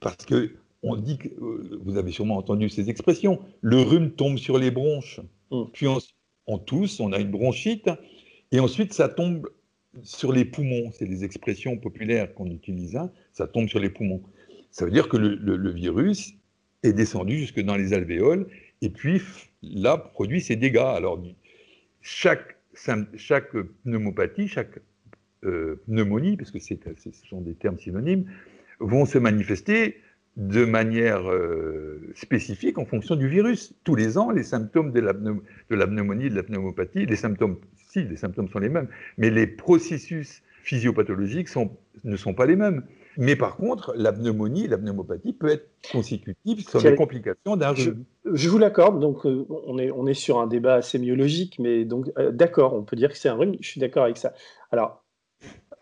[0.00, 4.38] Parce que on dit que, euh, vous avez sûrement entendu ces expressions, le rhume tombe
[4.38, 5.20] sur les bronches,
[5.50, 5.64] mm.
[5.72, 5.86] puis
[6.48, 7.88] on, tousse, on a une bronchite,
[8.50, 9.48] et ensuite ça tombe
[10.02, 10.90] sur les poumons.
[10.92, 13.12] C'est des expressions populaires qu'on utilise, hein.
[13.32, 14.22] ça tombe sur les poumons.
[14.70, 16.34] Ça veut dire que le, virus
[16.82, 18.48] est descendu jusque dans les alvéoles,
[18.82, 19.20] et puis
[19.62, 20.78] là produit ses dégâts.
[20.78, 21.22] Alors
[22.00, 22.56] chaque,
[23.16, 23.52] chaque
[23.84, 24.80] pneumopathie, chaque
[25.44, 26.74] euh, pneumonie, parce que ce
[27.28, 28.30] sont des termes synonymes,
[28.80, 29.96] vont se manifester
[30.38, 33.74] de manière euh, spécifique en fonction du virus.
[33.82, 37.56] Tous les ans, les symptômes de la, de la pneumonie, de la pneumopathie, les symptômes,
[37.90, 42.54] si, les symptômes sont les mêmes, mais les processus physiopathologiques sont, ne sont pas les
[42.54, 42.84] mêmes.
[43.16, 48.04] Mais par contre, la pneumonie, la pneumopathie peut être consécutive sur les complications d'un rhume.
[48.32, 52.12] Je, vous l'accorde, donc euh, on, est, on est sur un débat sémiologique, mais donc
[52.16, 54.34] euh, d'accord, on peut dire que c'est un rhume, je suis d'accord avec ça.
[54.70, 55.02] Alors,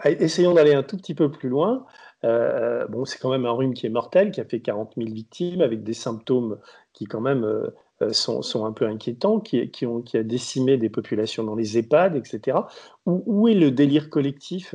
[0.04, 1.84] essayons d'aller un tout petit peu plus loin.
[2.24, 5.10] Euh, bon, c'est quand même un rhume qui est mortel, qui a fait 40 000
[5.12, 6.58] victimes, avec des symptômes
[6.92, 7.68] qui quand même euh,
[8.02, 12.58] euh, sont, un peu inquiétants, qui, ont, a décimé des populations dans les EHPAD, etc.
[13.04, 14.74] Où, est le délire collectif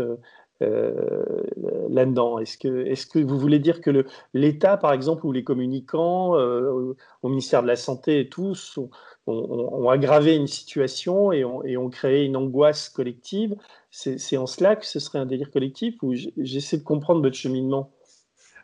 [0.60, 2.38] là-dedans?
[2.40, 7.68] Est-ce que, vous voulez dire que l'État, par exemple, ou les communicants au ministère de
[7.68, 8.80] la Santé et tous
[9.28, 13.56] ont, aggravé une situation et ont, créé une angoisse collective
[13.92, 17.94] c'est en cela que ce serait un délire collectif ou j'essaie de comprendre votre cheminement?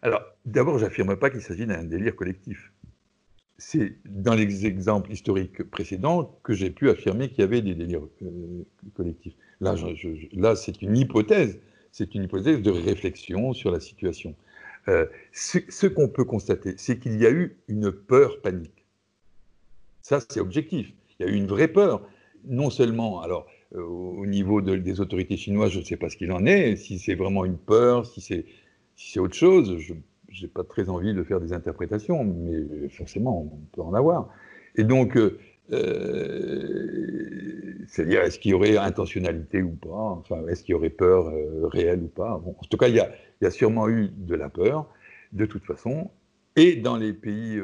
[0.02, 2.72] Alors, d'abord, j'affirme pas qu'il s'agit d'un délire collectif.
[3.58, 8.08] C'est dans les exemples historiques précédents que j'ai pu affirmer qu'il y avait des délires
[8.22, 8.64] euh,
[8.96, 9.34] collectifs.
[9.60, 9.76] Là,
[10.56, 11.60] c'est une hypothèse.
[11.92, 14.36] C'est une hypothèse de réflexion sur la situation.
[14.88, 18.77] Euh, ce qu'on peut constater, c'est qu'il y a eu une peur panique.
[20.08, 20.94] Ça, c'est objectif.
[21.20, 22.02] Il y a eu une vraie peur.
[22.46, 23.46] Non seulement, alors,
[23.76, 26.98] euh, au niveau des autorités chinoises, je ne sais pas ce qu'il en est, si
[26.98, 29.94] c'est vraiment une peur, si c'est autre chose, je
[30.42, 34.30] n'ai pas très envie de faire des interprétations, mais forcément, on peut en avoir.
[34.78, 35.40] Et donc, euh,
[35.74, 40.22] euh, c'est-à-dire, est-ce qu'il y aurait intentionnalité ou pas?
[40.22, 41.34] Enfin, est-ce qu'il y aurait peur
[41.64, 42.42] réelle ou pas?
[42.46, 44.88] En tout cas, il y, a, sûrement eu de la peur,
[45.34, 46.10] de toute façon.
[46.58, 47.58] Et dans les pays,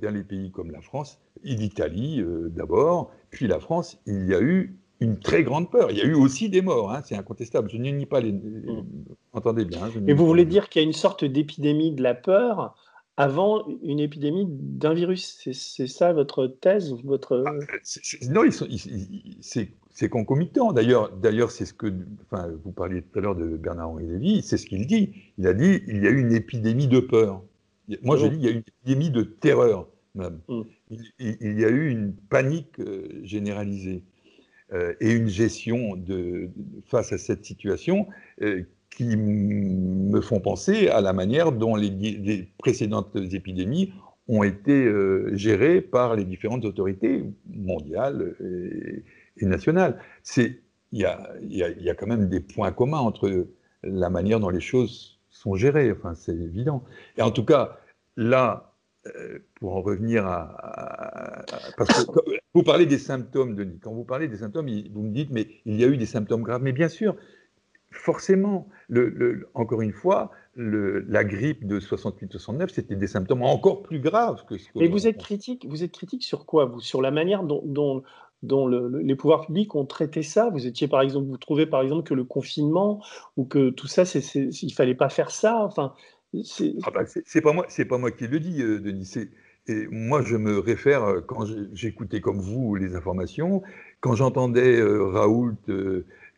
[0.00, 4.76] dans les pays comme la France, l'Italie d'abord, puis la France, il y a eu
[5.00, 5.90] une très grande peur.
[5.90, 7.70] Il y a eu aussi des morts, hein, c'est incontestable.
[7.70, 8.32] Je ne nie pas les.
[8.32, 8.84] Mm.
[9.32, 9.84] Entendez bien.
[9.84, 12.74] Hein, Mais vous voulez dire qu'il y a une sorte d'épidémie de la peur
[13.16, 15.40] avant une épidémie d'un virus?
[15.52, 17.44] C'est ça votre thèse votre...
[17.46, 17.52] Ah,
[18.30, 18.42] Non,
[19.40, 20.72] c'est concomitant.
[20.72, 21.92] D'ailleurs, d'ailleurs, c'est ce que,
[22.30, 25.12] enfin, vous parliez tout à l'heure de Bernard-Henri Lévy, c'est ce qu'il dit.
[25.38, 27.42] Il a dit il y a eu une épidémie de peur.
[28.02, 30.40] Moi, je dis il y a eu une épidémie de terreur même.
[30.48, 30.62] Mm.
[31.18, 34.02] Il, y a eu une panique euh, généralisée.
[34.74, 36.50] Euh, et une gestion de,
[36.84, 38.06] face à cette situation
[38.42, 43.94] euh, qui me font penser à la manière dont les, précédentes épidémies
[44.26, 48.34] ont été euh, gérées par les différentes autorités mondiales
[49.40, 49.98] et, nationales.
[50.36, 50.60] Il
[50.92, 51.06] y
[51.48, 53.46] y a, quand même des points communs entre
[53.82, 56.82] la manière dont les choses sont gérées, enfin, c'est évident.
[57.16, 57.78] Et en tout cas,
[58.16, 58.72] là,
[59.06, 61.44] euh, pour en revenir à,
[61.76, 62.20] Parce que
[62.54, 63.78] vous parlez des symptômes, Denis.
[63.80, 66.42] Quand vous parlez des symptômes, vous me dites, mais il y a eu des symptômes
[66.42, 66.62] graves.
[66.62, 67.14] Mais bien sûr,
[67.92, 74.00] forcément, le, encore une fois, le, la grippe de 68-69, c'était des symptômes encore plus
[74.00, 74.78] graves que ce que.
[74.78, 76.80] Mais vous êtes critique, vous êtes critique sur quoi vous?
[76.80, 78.02] Sur la manière dont, dont,
[78.42, 82.04] dont les pouvoirs publics ont traité ça Vous étiez par exemple, vous trouvez par exemple
[82.04, 83.02] que le confinement
[83.36, 85.64] ou que tout ça, c'est, il fallait pas faire ça.
[85.64, 85.94] Enfin,
[86.82, 89.14] ah bah, c'est pas moi, c'est pas moi qui le dis, euh, Denis.
[89.66, 93.62] Et moi, je me réfère euh, quand j'écoutais comme vous les informations,
[94.00, 95.56] quand j'entendais euh, Raoult,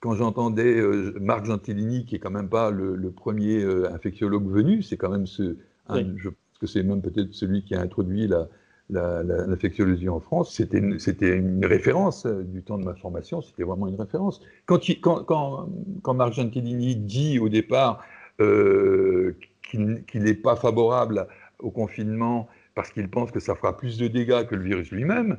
[0.00, 0.80] quand j'entendais
[1.20, 5.56] Marc Gentilini, qui est quand même pas le, premier infectiologue venu, c'est quand même ce,
[5.90, 8.48] je pense que c'est même peut-être celui qui a introduit la,
[8.92, 14.40] l'infectiologie en France, c'était une, référence du temps de ma formation, c'était vraiment une référence.
[14.66, 15.68] Quand, quand, quand,
[16.02, 18.02] quand Marc Gentilini dit au départ
[18.40, 21.26] euh, qu'il n'est pas favorable
[21.60, 25.38] au confinement parce qu'il pense que ça fera plus de dégâts que le virus lui-même,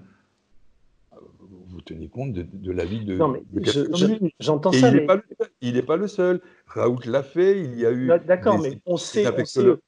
[1.72, 3.18] vous tenez compte de, l'avis de.
[3.18, 3.42] Non, mais
[4.40, 4.92] j'entends ça.
[5.62, 6.42] Il n'est pas, le seul.
[6.68, 7.60] Raoult l'a fait.
[7.62, 8.12] Il y a eu.
[8.26, 9.22] D'accord, mais on sait.
[9.22, 9.80] Des infectiologues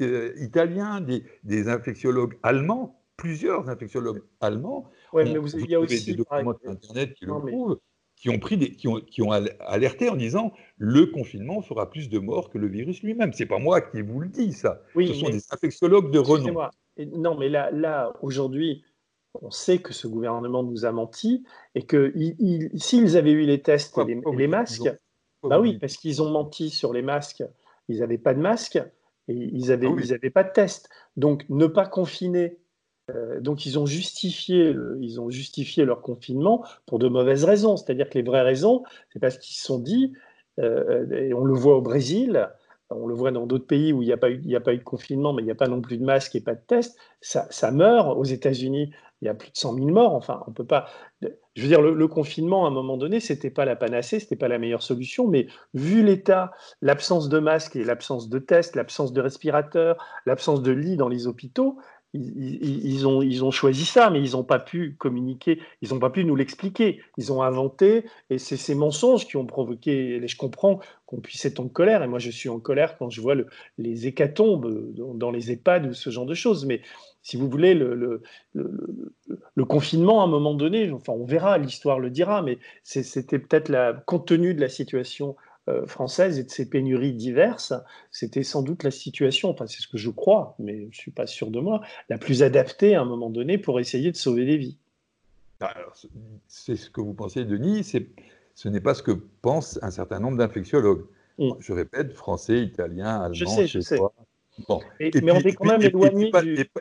[0.00, 4.90] euh, italiens, des, infectiologues allemands, plusieurs infectiologues allemands.
[5.12, 6.04] Oui, mais vous, il y a aussi.
[6.04, 7.78] des documents Internet qui le prouvent
[8.16, 12.08] qui ont, pris des, qui, ont, qui ont alerté en disant le confinement fera plus
[12.08, 13.32] de morts que le virus lui-même.
[13.34, 14.82] C'est pas moi qui vous le dis, ça.
[14.94, 16.68] Ce sont des infectiologues de renom.
[17.14, 18.82] Non, mais là, là aujourd'hui,
[19.42, 22.12] on sait que ce gouvernement nous a menti et que
[22.76, 24.90] s'ils avaient eu les tests et les, masques,
[25.42, 27.44] bah oui, parce qu'ils ont menti sur les masques,
[27.88, 28.82] ils n'avaient pas de masques
[29.28, 30.88] et ils n'avaient ah pas de tests.
[31.16, 32.58] Donc ne pas confiner
[33.14, 37.76] euh, donc ils ont justifié, ils ont justifié leur confinement pour de mauvaises raisons.
[37.76, 38.82] C'est-à-dire que les vraies raisons,
[39.12, 40.12] c'est parce qu'ils se sont dit,
[40.58, 42.48] euh, et on le voit au Brésil,
[42.90, 44.78] on le voit dans d'autres pays où il n'y a, pas eu, a pas eu
[44.78, 46.98] de confinement, mais il n'y a pas non plus de masque et pas de test,
[47.20, 48.16] ça, ça meurt.
[48.16, 50.14] Aux États-Unis, il y a plus de 100 000 morts.
[50.14, 50.86] Enfin, on peut pas.
[51.22, 54.48] Je veux dire, le, confinement, à un moment donné, c'était pas la panacée, c'était pas
[54.48, 56.52] la meilleure solution, mais vu l'état,
[56.82, 59.96] l'absence de masque et l'absence de tests, l'absence de respirateurs,
[60.26, 61.78] l'absence de lits dans les hôpitaux,
[62.16, 66.10] ils, ont, ils ont choisi ça, mais ils n'ont pas pu communiquer, ils n'ont pas
[66.10, 67.00] pu nous l'expliquer.
[67.18, 70.16] Ils ont inventé, et c'est ces mensonges qui ont provoqué.
[70.16, 73.10] Et je comprends qu'on puisse être en colère, et moi je suis en colère quand
[73.10, 73.34] je vois
[73.78, 76.66] les hécatombes dans, les EHPAD ou ce genre de choses.
[76.66, 76.82] Mais
[77.22, 78.22] si vous voulez, le,
[79.68, 83.92] confinement, à un moment donné, enfin, on verra, l'histoire le dira, mais c'était peut-être la
[83.92, 85.36] compte tenu de la situation
[85.86, 87.74] française et de ces pénuries diverses,
[88.10, 91.10] c'était sans doute la situation, enfin c'est ce que je crois, mais je ne suis
[91.10, 94.44] pas sûr de moi, la plus adaptée à un moment donné pour essayer de sauver
[94.44, 94.78] des vies.
[95.60, 95.74] Ah,
[96.46, 97.84] c'est ce que vous pensez, Denis,
[98.54, 101.04] ce n'est pas ce que pensent un certain nombre d'infectiologues.
[101.38, 101.52] Mm.
[101.58, 103.98] Je répète, français, italien, allemand, je sais, je sais
[105.22, 106.30] mais on est quand même éloigné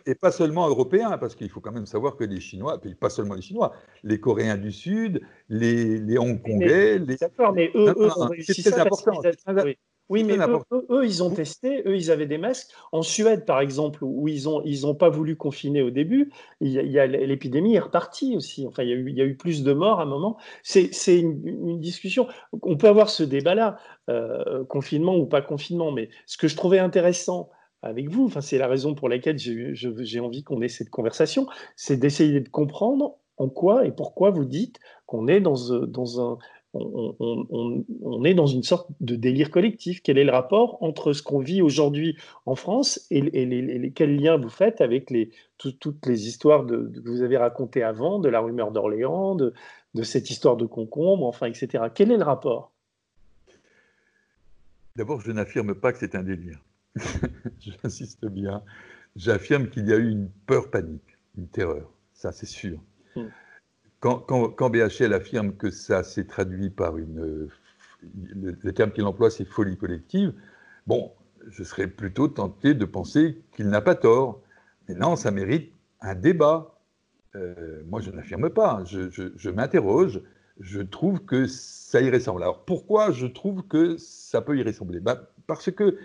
[0.06, 3.10] et, pas, seulement européens, parce qu'il faut quand même savoir que les Chinois, puis pas
[3.10, 3.74] seulement les Chinois,
[4.04, 7.00] les Coréens du Sud, les, les Hongkongais...
[7.00, 7.16] les...
[7.18, 8.10] D'accord, mais eux, eux
[8.40, 9.22] c'est très important.
[10.08, 10.24] Oui.
[10.24, 10.38] mais
[10.92, 12.70] eux, ils ont testé, eux, ils avaient des masques.
[12.92, 17.76] En Suède, par exemple, où ils n'ont ils ont pas voulu confiner au début, l'épidémie
[17.76, 18.68] est repartie aussi.
[18.68, 20.38] Enfin, il y, a eu, il y a eu plus de morts à un moment.
[20.62, 22.28] C'est une, une, discussion.
[22.62, 23.78] On peut avoir ce débat-là,
[24.10, 27.50] euh, confinement ou pas confinement, mais ce que je trouvais intéressant
[27.86, 28.26] avec vous.
[28.26, 32.50] Enfin, c'est la raison pour laquelle j'ai envie qu'on ait cette conversation, c'est d'essayer de
[32.50, 35.88] comprendre en quoi et pourquoi vous dites qu'on est dans, euh,
[36.20, 36.38] un,
[36.74, 40.02] on, est dans une sorte de délire collectif.
[40.02, 44.38] Quel est le rapport entre ce qu'on vit aujourd'hui en France et, les, quels liens
[44.38, 48.72] vous faites avec les, toutes les histoires que vous avez racontées avant, de la rumeur
[48.72, 49.54] d'Orléans, de,
[49.94, 51.86] de, cette histoire de concombre, enfin, etc.
[51.94, 52.72] Quel est le rapport?
[54.96, 56.60] D'abord, je n'affirme pas que c'est un délire.
[57.60, 58.64] j'insiste bien,
[59.16, 62.80] j'affirme qu'il y a eu une peur panique, une terreur, ça c'est sûr.
[63.16, 63.28] Hmm.
[64.00, 67.50] Quand, BHL affirme que ça s'est traduit par une...
[68.36, 70.34] Le, terme qu'il emploie, c'est folie collective,
[70.86, 71.12] bon,
[71.48, 74.42] je serais plutôt tenté de penser qu'il n'a pas tort.
[74.88, 75.72] Mais non, ça mérite
[76.02, 76.80] un débat.
[77.36, 80.22] Euh, moi, je n'affirme pas, je, m'interroge,
[80.60, 82.44] je trouve que ça y ressemble.
[82.44, 85.00] Alors pourquoi je trouve que ça peut y ressembler?
[85.00, 85.98] Bah, Parce que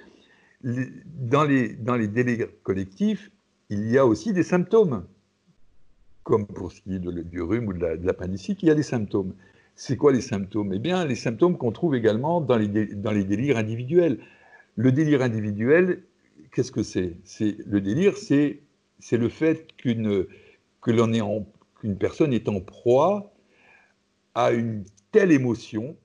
[0.62, 3.30] dans les, dans les délais collectifs,
[3.70, 5.06] il y a aussi des symptômes.
[6.22, 9.34] Comme pour ce qui est du rhume ou de l'appendicite, il y a des symptômes.
[9.74, 10.72] C'est quoi les symptômes?
[10.74, 14.18] Eh bien, les symptômes qu'on trouve également dans les, dans les délires individuels.
[14.76, 16.02] Le délire individuel,
[16.52, 17.16] qu'est-ce que c'est?
[17.66, 18.61] Le délire, c'est
[19.12, 20.26] le fait qu'une
[20.82, 20.90] que
[21.80, 23.32] qu'une personne est en proie
[24.34, 25.96] à une telle émotion,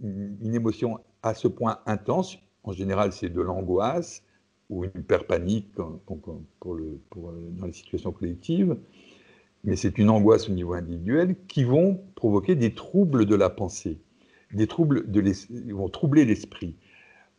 [0.00, 4.22] une émotion à ce point intense, en général, c'est de l'angoisse
[4.70, 5.68] ou une panique
[6.06, 8.76] pour le, dans les situations collectives,
[9.62, 13.98] mais c'est une angoisse au niveau individuel qui vont provoquer des troubles de la pensée,
[14.52, 15.22] des troubles de
[15.72, 16.76] vont troubler l'esprit,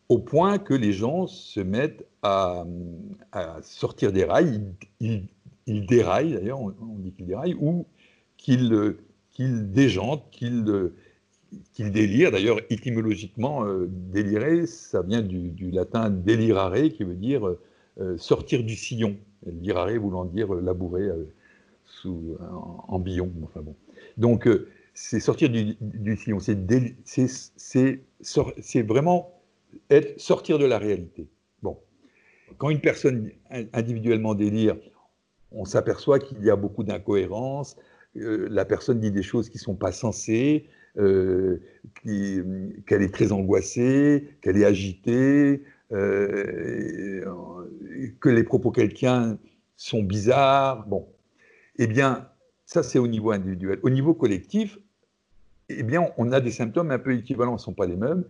[0.10, 2.66] au point que les gens se mettent à,
[3.64, 4.62] sortir des rails,
[5.00, 5.28] ils,
[5.68, 7.86] déraillent d'ailleurs, on, dit qu'ils déraillent, ou
[8.38, 8.96] qu'ils
[9.32, 10.64] qu'ils déjantent, qu'ils
[11.74, 12.32] qu'il délire.
[12.32, 17.60] D'ailleurs, étymologiquement, euh, délirer, ça vient du, latin delirare, qui veut dire euh,
[18.00, 19.18] euh, sortir du sillon.
[19.46, 21.08] Lirare voulant dire labourer
[21.86, 22.36] sous,
[22.88, 23.32] en, billon.
[23.44, 23.76] Enfin bon.
[24.18, 24.50] Donc,
[24.96, 25.78] c'est sortir du,
[26.18, 26.40] sillon.
[26.40, 26.56] C'est
[28.82, 29.40] vraiment
[29.92, 31.28] être, sortir de la réalité.
[31.62, 31.78] Bon.
[32.58, 33.30] Quand une personne
[33.72, 34.78] individuellement délire,
[35.52, 37.76] on s'aperçoit qu'il y a beaucoup d'incohérences.
[38.16, 40.66] la personne dit des choses qui ne sont pas sensées.
[40.98, 41.62] Euh,
[42.04, 47.26] qu'elle est très angoissée, qu'elle est agitée, euh,
[48.20, 49.38] que les propos quelqu'un
[49.76, 50.86] sont bizarres.
[50.88, 51.08] Bon,
[51.78, 52.30] eh bien,
[52.66, 53.80] ça c'est au niveau individuel.
[53.84, 54.78] Au niveau collectif,
[55.70, 58.24] eh bien, on a des symptômes un peu équivalents, ne sont pas les mêmes,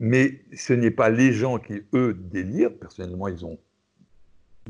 [0.00, 2.74] mais ce n'est pas les gens qui, eux, délirent.
[2.78, 3.58] Personnellement, ils ont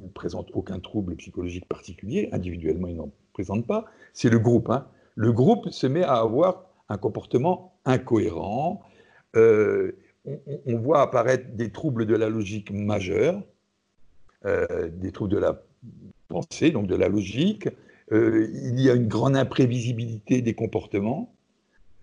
[0.03, 2.29] ne présentent aucun trouble psychologique particulier.
[2.33, 3.87] Individuellement, ils n'en présentent pas.
[4.13, 4.71] C'est le groupe.
[4.71, 4.87] Hein.
[5.17, 8.83] Le groupe se met à avoir un comportement incohérent.
[9.37, 9.93] Euh,
[10.67, 13.43] on, voit apparaître des troubles de la logique majeure,
[14.45, 15.63] euh, des troubles de la
[16.29, 17.69] pensée, donc de la logique,
[18.11, 21.35] il y a une grande imprévisibilité des comportements.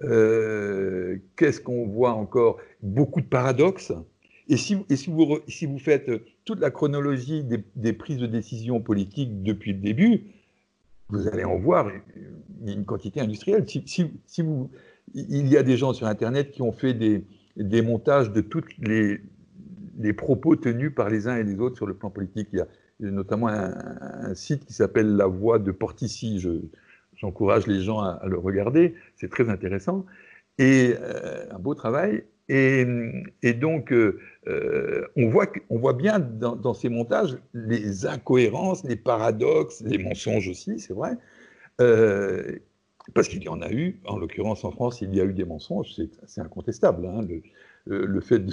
[0.02, 2.60] Qu'est-ce qu'on voit encore?
[2.84, 3.92] Beaucoup de paradoxes.
[4.48, 4.76] Et si
[5.08, 6.12] vous faites
[6.46, 10.26] toute la chronologie des, prises de décision politiques depuis le début,
[11.10, 11.90] vous allez en voir
[12.66, 13.66] une, quantité industrielle.
[15.14, 17.26] Il y a des gens sur Internet qui ont fait des,
[17.58, 19.22] des montages de tous les,
[20.00, 22.50] les, propos tenus par les uns et les autres sur le plan politique.
[22.54, 22.68] Il y a,
[23.12, 26.44] notamment un, site qui s'appelle La Voix de Portici.
[27.16, 28.96] J'encourage les gens à, le regarder.
[29.16, 30.06] C'est très intéressant.
[30.58, 32.24] Et euh, un beau travail.
[32.48, 38.96] Et, donc, euh, euh, on, voit, on voit bien dans, ces montages les incohérences, les
[38.96, 41.18] paradoxes, les mensonges aussi, c'est vrai.
[41.82, 42.60] Euh,
[43.14, 45.46] parce qu'il y en a eu, en l'occurrence en France, il y a eu des
[45.46, 47.06] mensonges, c'est incontestable.
[47.08, 47.22] Hein,
[47.88, 48.44] le, fait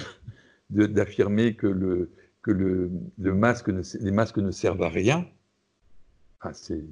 [0.71, 2.11] d'affirmer que, le,
[2.43, 3.69] que le, masque
[4.01, 5.27] les masques ne servent à rien,
[6.41, 6.83] ah, c'est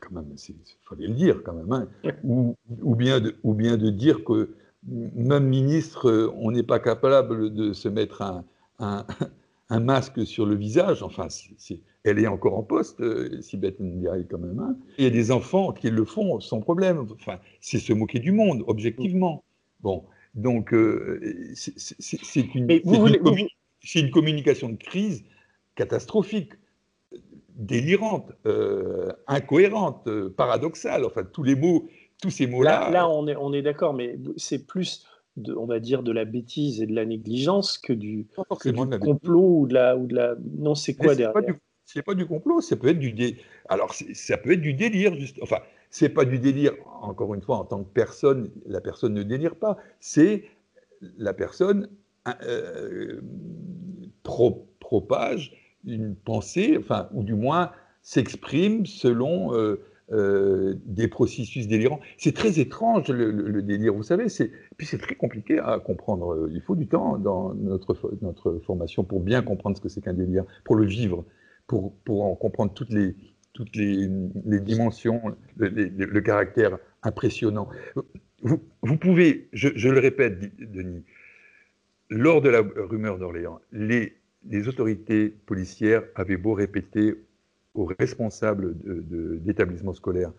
[0.00, 0.54] quand même, il
[0.88, 1.88] fallait le dire quand même, hein.
[2.24, 4.54] ou, ou, bien de, ou bien de dire que
[4.86, 8.44] même ministre, on n'est pas capable de se mettre un,
[8.78, 11.02] un, masque sur le visage.
[11.02, 11.28] Enfin,
[12.04, 14.58] elle est encore en poste, euh, si bête dirait quand même.
[14.58, 14.76] Hein.
[14.98, 17.06] Il y a des enfants qui le font sans problème.
[17.12, 19.44] Enfin, c'est se moquer du monde, objectivement.
[19.80, 20.04] Bon,
[20.34, 21.20] donc euh,
[21.54, 25.24] c'est une, une, communication de crise
[25.74, 26.52] catastrophique,
[27.54, 31.04] délirante, euh, incohérente, paradoxale.
[31.04, 31.88] Enfin, tous les mots
[32.22, 32.88] tous ces mots-là.
[32.90, 35.06] Là, on est, on est d'accord, mais c'est plus,
[35.36, 38.26] de, on va dire, de la bêtise et de la négligence que du,
[39.00, 40.36] complot ou de la, ou de la.
[40.56, 41.34] Non, c'est quoi derrière?
[41.84, 43.36] C'est pas du complot, ça peut être du dé...
[43.68, 45.38] alors ça peut être du délire, juste.
[45.42, 45.58] Enfin,
[45.90, 46.72] c'est pas du délire.
[47.02, 49.76] Encore une fois, en tant que personne, la personne ne délire pas.
[50.00, 50.44] C'est
[51.18, 51.88] la personne
[52.46, 53.20] euh,
[54.78, 55.52] propage
[55.84, 59.80] une pensée, enfin, ou du moins s'exprime selon euh,
[60.12, 62.00] euh, des processus délirants.
[62.18, 64.26] C'est très étrange le, délire, vous savez.
[64.76, 66.48] Puis c'est très compliqué à comprendre.
[66.52, 70.12] Il faut du temps dans notre, notre formation pour bien comprendre ce que c'est qu'un
[70.12, 71.24] délire, pour le vivre,
[71.66, 73.16] pour, pour en comprendre toutes les,
[73.52, 74.06] toutes les,
[74.60, 75.22] dimensions,
[75.56, 77.68] le, caractère impressionnant.
[78.42, 81.04] Vous, vous pouvez, je, je, le répète, Denis,
[82.10, 87.14] lors de la rumeur d'Orléans, les, les autorités policières avaient beau répéter
[87.74, 88.74] aux responsables
[89.40, 90.32] d'établissements scolaires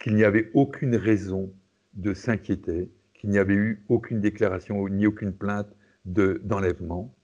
[0.00, 1.52] qu'il n'y avait aucune raison
[1.94, 5.68] de s'inquiéter, qu'il n'y avait eu aucune déclaration ni aucune plainte
[6.04, 7.14] d'enlèvement.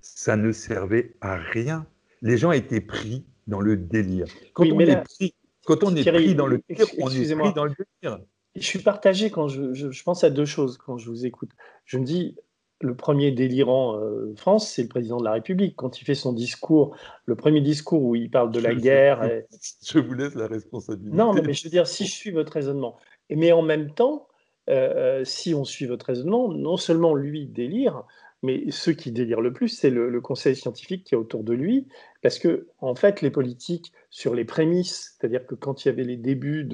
[0.00, 1.86] ça ne servait à rien.
[2.22, 4.26] Les gens étaient pris dans le délire.
[4.54, 5.34] Quand on est, pris,
[5.64, 8.20] quand on est pris dans le délire, on est pris dans le délire.
[8.56, 11.50] Je suis partagé quand je, je, pense à deux choses quand je vous écoute.
[11.84, 12.36] Je me dis,
[12.80, 15.76] le premier délirant euh, France, c'est le président de la République.
[15.76, 19.28] Quand il fait son discours, le premier discours où il parle de la guerre.
[19.84, 21.14] Je vous laisse la responsabilité.
[21.14, 22.96] Non, mais je veux dire, si je suis votre raisonnement,
[23.28, 24.26] mais en même temps,
[24.68, 28.04] euh, euh, si on suit votre raisonnement, non seulement lui délire,
[28.42, 31.86] mais ceux qui délirent le plus, c'est le, conseil scientifique qui est autour de lui,
[32.22, 36.04] parce que en fait, les politiques sur les prémices, c'est-à-dire que quand il y avait
[36.04, 36.68] les débuts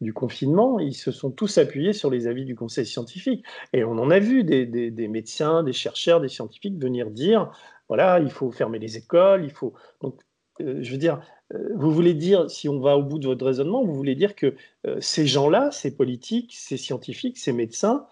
[0.00, 3.92] du confinement, ils se sont tous appuyés sur les avis du conseil scientifique, et on
[3.92, 7.52] en a vu des, médecins, des chercheurs, des scientifiques venir dire,
[7.88, 10.20] voilà, il faut fermer les écoles, il faut donc
[10.60, 11.20] euh, je veux dire,
[11.54, 14.34] euh, vous voulez dire, si on va au bout de votre raisonnement, vous voulez dire
[14.34, 14.54] que
[14.86, 18.06] euh, ces gens-là, ces politiques, ces scientifiques, ces médecins,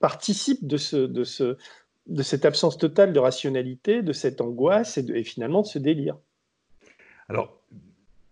[0.00, 1.56] participe de, ce, de, ce,
[2.06, 6.16] de cette absence totale de rationalité, de cette angoisse et, finalement de ce délire.
[7.28, 7.60] Alors,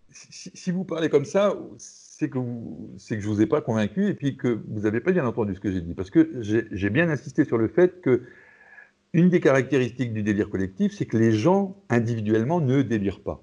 [0.09, 4.13] si, vous parlez comme ça, c'est que, que je ne vous ai pas convaincu et
[4.13, 5.93] puis que vous n'avez pas bien entendu ce que j'ai dit.
[5.93, 8.23] Parce que j'ai bien insisté sur le fait que
[9.13, 13.41] une des caractéristiques du délire collectif, c'est que les gens individuellement ne délirent pas.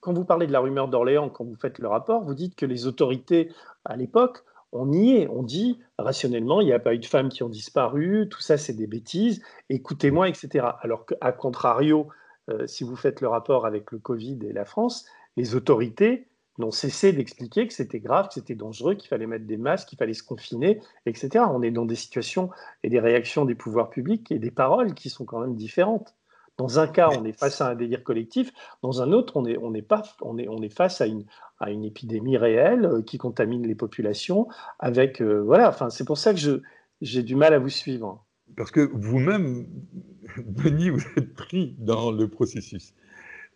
[0.00, 2.64] Quand vous parlez de la rumeur d'Orléans, quand vous faites le rapport, vous dites que
[2.64, 3.52] les autorités
[3.84, 5.28] à l'époque on y est.
[5.28, 8.56] On dit rationnellement, il n'y a pas eu de femmes qui ont disparu, tout ça
[8.56, 10.66] c'est des bêtises, écoutez-moi, etc.
[10.80, 12.08] Alors qu'à contrario,
[12.50, 15.06] euh, si vous faites le rapport avec le Covid et la France,
[15.36, 19.56] les autorités n'ont cessé d'expliquer que c'était grave, que c'était dangereux, qu'il fallait mettre des
[19.56, 21.44] masques, qu'il fallait se confiner, etc.
[21.50, 22.50] On est dans des situations
[22.82, 26.14] et des réactions des pouvoirs publics et des paroles qui sont quand même différentes.
[26.60, 28.52] Dans un cas, on est face à un délire collectif,
[28.82, 31.24] dans un autre, on est, on est, pas, on est, on est face à une,
[31.58, 34.46] à une épidémie réelle euh, qui contamine les populations.
[34.78, 36.60] Avec, euh, voilà, enfin, c'est pour ça que
[37.00, 38.26] j'ai du mal à vous suivre.
[38.58, 39.64] Parce que vous-même,
[40.36, 42.92] Denis, vous êtes pris dans le processus.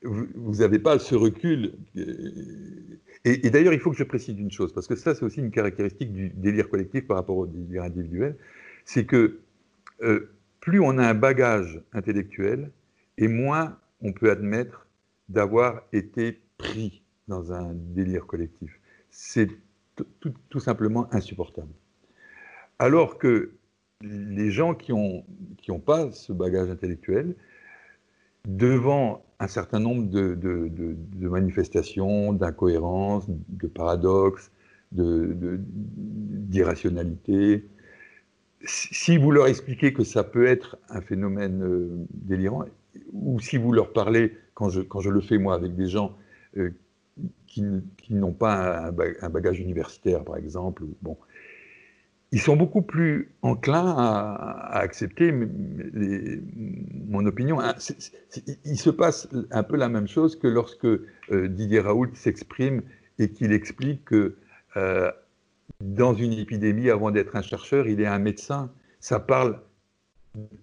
[0.03, 1.75] Vous n'avez pas ce recul.
[1.99, 2.15] Euh,
[3.27, 5.51] et, d'ailleurs, il faut que je précise une chose, parce que ça, c'est aussi une
[5.51, 8.39] caractéristique du délire collectif par rapport au délire individuel,
[8.87, 9.41] c'est que
[10.61, 12.71] plus on a un bagage intellectuel,
[13.19, 14.87] et moins on peut admettre
[15.29, 18.81] d'avoir été pris dans un délire collectif.
[19.11, 19.49] C'est
[20.51, 21.73] tout, simplement insupportable.
[22.79, 23.53] Alors que
[24.03, 25.25] les gens qui n'ont
[25.59, 27.37] qui ont pas ce bagage intellectuel,
[28.47, 34.51] devant un certain nombre de, de, manifestations, d'incohérences, de paradoxes,
[34.93, 37.67] d'irrationalité,
[38.67, 42.65] si vous leur expliquez que ça peut être un phénomène euh, délirant,
[43.13, 46.17] ou si vous leur parlez, quand je, quand je le fais moi avec des gens
[46.57, 46.71] euh,
[47.47, 47.63] qui,
[48.11, 51.17] n'ont pas un, bagage universitaire, par exemple, bon,
[52.33, 57.61] ils sont beaucoup plus enclins à, accepter mon opinion.
[57.61, 57.77] Ah,
[58.65, 62.83] il se passe un peu la même chose que lorsque euh, Didier Raoult s'exprime
[63.21, 64.37] et qu'il explique que
[64.77, 65.13] euh,
[65.81, 68.73] dans une épidémie, avant d'être un chercheur, il est un médecin.
[68.99, 69.61] Ça parle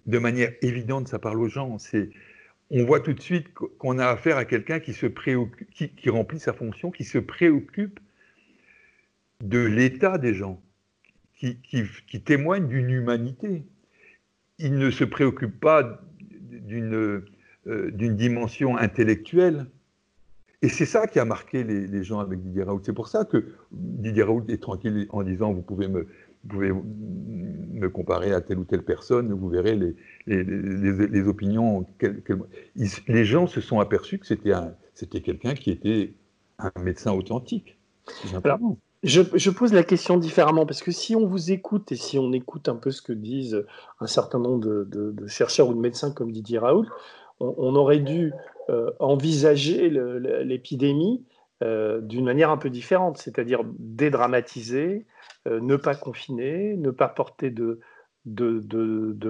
[0.06, 1.78] de manière évidente, ça parle aux gens.
[1.78, 2.10] C'est
[2.74, 6.40] on voit tout de suite qu'on a affaire à quelqu'un qui, se préoccupe, qui, remplit
[6.40, 8.00] sa fonction, qui se préoccupe
[9.42, 10.62] de l'état des gens,
[11.34, 11.58] qui,
[12.24, 13.64] témoigne d'une humanité.
[14.58, 16.00] Il ne se préoccupe pas
[16.50, 17.22] d'une
[17.66, 19.66] euh, dimension intellectuelle.
[20.62, 22.82] Et c'est ça qui a marqué les, gens avec Didier Raoult.
[22.84, 26.06] C'est pour ça que Didier Raoult est tranquille en disant vous pouvez me,
[26.44, 29.94] vous pouvez me comparer à telle ou telle personne, vous verrez les,
[30.26, 31.86] les, opinions.
[33.08, 36.14] les gens se sont aperçus que c'était, quelqu'un qui était
[36.58, 37.78] un médecin authentique.
[39.04, 42.68] je, pose la question différemment, parce que si on vous écoute et si on écoute
[42.68, 43.64] un peu ce que disent
[44.00, 46.88] un certain nombre de, chercheurs ou de médecins comme Didier Raoult,
[47.38, 48.32] on, aurait dû
[48.68, 51.24] euh, envisager l'épidémie
[51.62, 55.06] euh, d'une manière un peu différente, c'est-à-dire dédramatiser,
[55.46, 57.78] euh, ne pas confiner, ne pas porter de,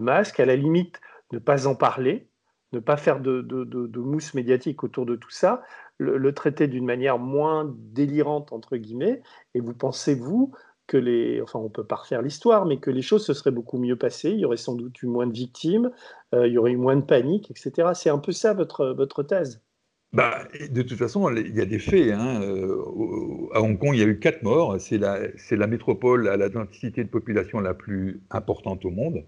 [0.01, 1.01] masque, à la limite
[1.33, 2.29] ne pas en parler,
[2.73, 5.63] ne pas faire de, mousse médiatique autour de tout ça,
[5.99, 9.23] le, traiter d'une manière moins délirante, entre guillemets,
[9.55, 10.53] et vous pensez, vous,
[10.87, 13.79] que les, enfin on peut pas refaire l'histoire, mais que les choses se seraient beaucoup
[13.79, 15.91] mieux passées, il y aurait sans doute eu moins de victimes,
[16.35, 17.91] euh, il y aurait eu moins de panique, etc.
[17.95, 19.63] C'est un peu ça votre thèse
[20.13, 22.13] bah, de toute façon, il y a des faits.
[22.13, 22.43] Hein.
[22.43, 24.79] Euh, à Hong Kong, il y a eu quatre morts.
[24.79, 29.25] C'est la, la, métropole à la densité de population la plus importante au monde.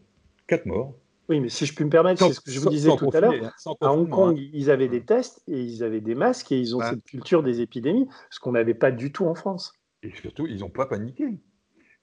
[0.47, 0.95] Quatre morts.
[1.30, 3.20] Oui, mais si je puis me permettre, c'est ce que je vous disais tout à
[3.20, 3.32] l'heure.
[3.32, 4.51] Hein, à Hong Kong, hein.
[4.53, 7.62] ils avaient des tests et ils avaient des masques et ils ont cette culture des
[7.62, 9.72] épidémies, ce qu'on n'avait pas du tout en France.
[10.03, 11.24] Et surtout, ils n'ont pas paniqué.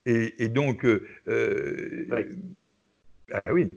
[0.04, 2.06] Et, donc, euh, euh,
[3.32, 3.68] ah oui,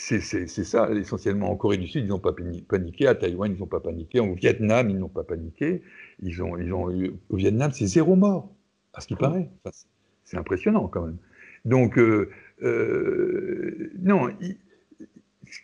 [0.00, 1.50] c'est ça, essentiellement.
[1.50, 3.06] En Corée du Sud, ils n'ont pas paniqué.
[3.06, 4.18] À Taïwan, ils n'ont pas paniqué.
[4.18, 5.82] Au Vietnam, ils n'ont pas paniqué.
[6.22, 7.12] Ils ont, ils ont eu...
[7.28, 8.50] Au Vietnam, c'est zéro mort,
[8.94, 9.50] à ce qui paraît.
[10.24, 11.18] c'est impressionnant, quand même.
[11.66, 12.30] Donc, euh,
[12.62, 14.30] euh, non,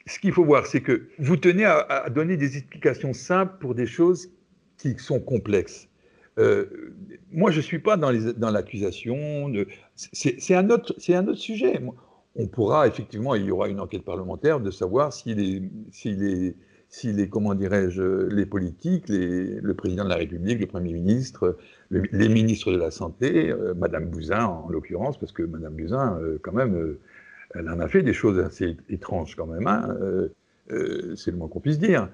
[0.06, 3.86] ce qu'il faut voir, c'est que vous tenez à, donner des explications simples pour des
[3.86, 4.30] choses
[4.76, 5.88] qui sont complexes.
[6.38, 6.94] Euh,
[7.32, 8.10] moi, je ne suis pas dans
[8.50, 9.48] l'accusation.
[9.48, 9.64] Dans
[9.94, 11.80] c'est un, autre, un autre sujet
[12.38, 16.54] on pourra effectivement, il y aura une enquête parlementaire de savoir si les, si les,
[16.88, 21.56] si les comment dirais-je, les politiques, le président de la République, le Premier ministre,
[21.90, 26.38] les ministres de la Santé, euh, Madame Buzyn en l'occurrence, parce que Madame Buzyn, euh,
[26.42, 26.98] quand même, euh,
[27.54, 29.96] elle en a fait des choses assez étranges quand même, hein,
[31.14, 32.08] c'est le moins qu'on puisse dire.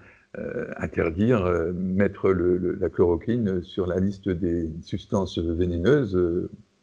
[0.76, 1.44] interdire,
[1.74, 6.18] mettre la chloroquine sur la liste des substances vénéneuses,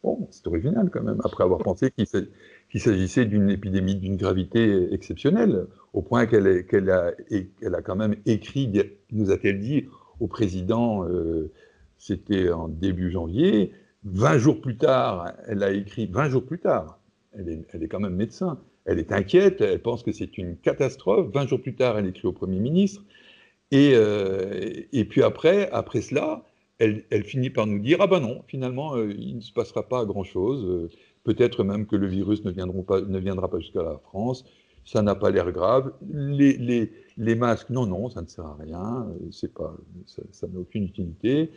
[0.02, 2.06] bon, c'est original quand même, après avoir pensé qu'il
[2.70, 8.70] qu'il s'agissait d'une épidémie d'une gravité exceptionnelle, au point qu'elle a, quand même écrit,
[9.10, 9.86] nous a-t-elle dit,
[10.20, 11.50] au président, euh,
[11.98, 13.72] c'était en début janvier,
[14.04, 17.00] 20 jours plus tard, elle a écrit, 20 jours plus tard,
[17.32, 21.48] elle est, quand même médecin, elle est inquiète, elle pense que c'est une catastrophe, 20
[21.48, 23.02] jours plus tard, elle écrit au Premier ministre,
[23.72, 26.44] et, euh, puis après, après cela,
[26.78, 29.86] elle, elle, finit par nous dire, ah ben non, finalement, euh, il ne se passera
[29.86, 30.88] pas grand-chose,
[31.24, 34.44] Peut-être même que le virus ne, viendra pas jusqu'à la France.
[34.84, 35.92] Ça n'a pas l'air grave.
[36.10, 39.06] Les, masques, non, non, ça ne sert à rien.
[39.30, 41.50] C'est pas, ça n'a aucune utilité.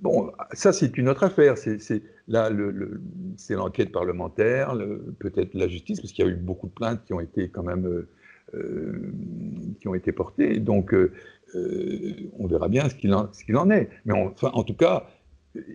[0.00, 1.58] Bon, ça c'est une autre affaire.
[1.58, 2.50] C'est là,
[3.36, 4.76] c'est l'enquête parlementaire,
[5.18, 7.64] peut-être la justice, parce qu'il y a eu beaucoup de plaintes qui ont été quand
[7.64, 8.08] même euh,
[8.54, 9.12] euh,
[9.80, 10.58] qui ont été portées.
[10.58, 11.12] Donc, euh,
[12.38, 13.90] on verra bien ce qu'il en, est.
[14.06, 15.06] Mais en tout cas,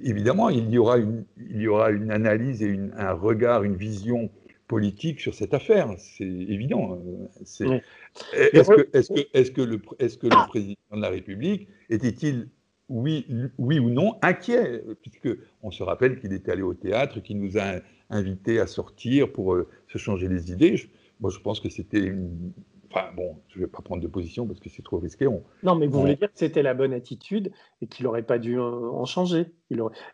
[0.03, 4.29] évidemment, il y aura une, il y aura une analyse et un regard, une vision
[4.67, 5.93] politique sur cette affaire.
[5.97, 6.99] C'est évident.
[7.41, 12.49] Est-ce que, le, président de la République était-il,
[12.89, 13.25] oui,
[13.57, 15.29] oui ou non, inquiet Puisque
[15.61, 19.55] on se rappelle qu'il était allé au théâtre, qu'il nous a invités à sortir pour
[19.55, 20.75] euh, se changer les idées.
[21.19, 22.51] moi, je pense que c'était une
[22.93, 25.25] Enfin, bon, je ne vais pas prendre de position parce que c'est trop risqué.
[25.63, 28.59] non, mais vous voulez dire que c'était la bonne attitude et qu'il n'aurait pas dû
[28.59, 29.47] en changer.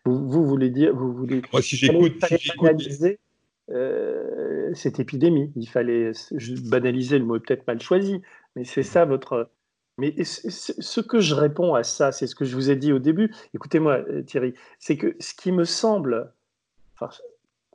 [0.05, 1.41] vous, voulez dire, vous voulez.
[1.51, 2.13] Moi, si j'écoute,
[2.61, 3.19] banaliser
[3.71, 5.51] euh, cette épidémie.
[5.55, 6.11] Il fallait
[6.69, 8.21] banaliser le mot peut-être mal choisi,
[8.55, 9.51] mais c'est ça votre.
[9.97, 12.99] Mais ce que je réponds à ça, c'est ce que je vous ai dit au
[12.99, 13.31] début.
[13.53, 16.31] Écoutez-moi, euh, Thierry, c'est que ce qui me semble,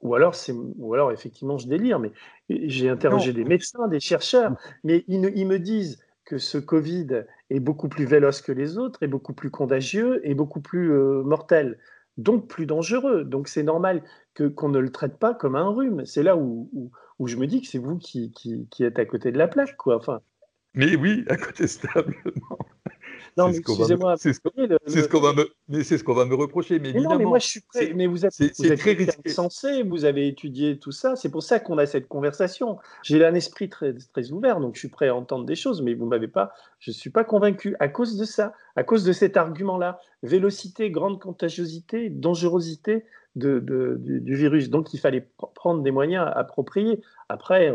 [0.04, 0.34] ou alors,
[0.78, 2.12] ou alors effectivement je délire, mais
[2.48, 7.88] j'ai interrogé des médecins, des chercheurs, mais ils, me disent que ce Covid est beaucoup
[7.88, 11.78] plus véloce que les autres, est beaucoup plus contagieux et beaucoup plus euh, mortel,
[12.18, 13.24] donc plus dangereux.
[13.24, 14.02] Donc c'est normal
[14.34, 16.04] que qu'on ne le traite pas comme un rhume.
[16.04, 16.70] C'est là où,
[17.18, 19.48] où, je me dis que c'est vous qui, qui, qui, êtes à côté de la
[19.48, 19.96] plaque, quoi.
[19.96, 20.20] Enfin.
[20.74, 22.58] Mais oui, à côté stablement.
[23.36, 24.14] Non, mais excusez-moi.
[24.16, 26.78] C'est ce qu'on va me, mais c'est ce qu'on va me reprocher.
[26.78, 27.92] Mais, non, mais moi je suis prêt.
[27.94, 31.16] Mais vous êtes, vous êtes très sensé, vous avez étudié tout ça.
[31.16, 32.78] C'est pour ça qu'on a cette conversation.
[33.02, 35.82] J'ai un esprit très, très ouvert, donc je suis prêt à entendre des choses.
[35.82, 36.52] Mais vous m'avez pas.
[36.78, 40.00] Je suis pas convaincu à cause de ça, à cause de cet argument-là.
[40.22, 43.04] Vélocité, grande contagiosité, dangerosité
[43.36, 44.70] de, de, du virus.
[44.70, 47.00] Donc il fallait prendre des moyens appropriés.
[47.28, 47.74] Après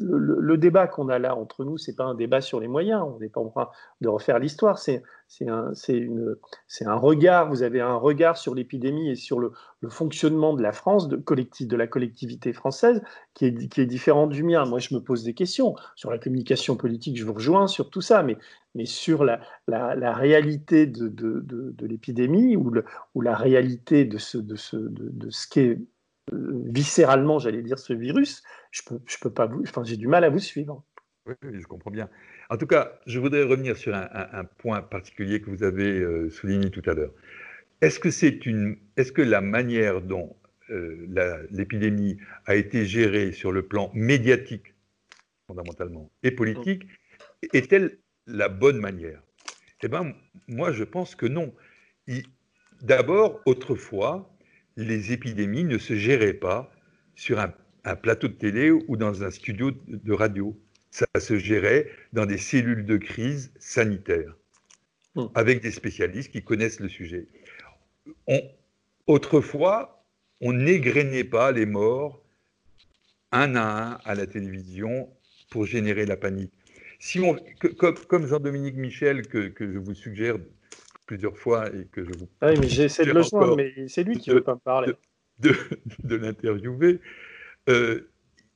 [0.00, 3.02] le, débat qu'on a là entre nous, c'est pas un débat sur les moyens.
[3.02, 4.78] On n'est pas en train de refaire l'histoire.
[4.78, 5.02] C'est
[5.46, 7.48] un, regard.
[7.48, 9.52] Vous avez un regard sur l'épidémie et sur le,
[9.88, 13.02] fonctionnement de la France, de, la collectivité française,
[13.34, 14.64] qui est, différent du mien.
[14.64, 17.18] Moi, je me pose des questions sur la communication politique.
[17.18, 18.36] Je vous rejoins sur tout ça, mais,
[18.84, 19.40] sur la,
[20.14, 22.72] réalité de, l'épidémie ou,
[23.20, 24.90] la réalité de ce, ce,
[25.30, 25.78] ce qu'est
[26.32, 30.24] viscéralement, j'allais dire, ce virus, je peux, je peux pas vous, enfin, j'ai du mal
[30.24, 30.84] à vous suivre.
[31.26, 32.08] Oui, je comprends bien.
[32.48, 36.70] En tout cas, je voudrais revenir sur un, point particulier que vous avez euh, souligné
[36.70, 37.12] tout à l'heure.
[37.80, 40.36] Est-ce que c'est une, est-ce que la manière dont
[40.70, 44.74] euh, l'épidémie a été gérée sur le plan médiatique,
[45.46, 46.86] fondamentalement, et politique,
[47.52, 49.22] est-elle la bonne manière?
[49.82, 50.14] Eh bien,
[50.48, 51.54] moi, je pense que non.
[52.82, 54.29] D'abord, autrefois,
[54.80, 56.72] les épidémies ne se géraient pas
[57.14, 57.52] sur un,
[57.96, 60.58] plateau de télé ou dans un studio de radio.
[60.90, 64.36] Ça se gérait dans des cellules de crise sanitaire,
[65.14, 65.26] hmm.
[65.34, 67.26] avec des spécialistes qui connaissent le sujet.
[69.06, 70.04] autrefois,
[70.40, 72.24] on n'égrenait pas les morts
[73.32, 75.08] un à un à la télévision
[75.50, 76.52] pour générer la panique.
[76.98, 77.36] Si on,
[78.08, 80.36] comme, Jean-Dominique Michel, que, je vous suggère
[81.10, 82.28] plusieurs fois et que je vous.
[82.40, 84.60] Ah oui, mais j'essaie de le joindre, mais c'est lui qui ne veut pas me
[84.60, 84.92] parler.
[85.40, 85.52] De,
[86.04, 87.00] de, l'interviewer.
[87.68, 88.08] Euh,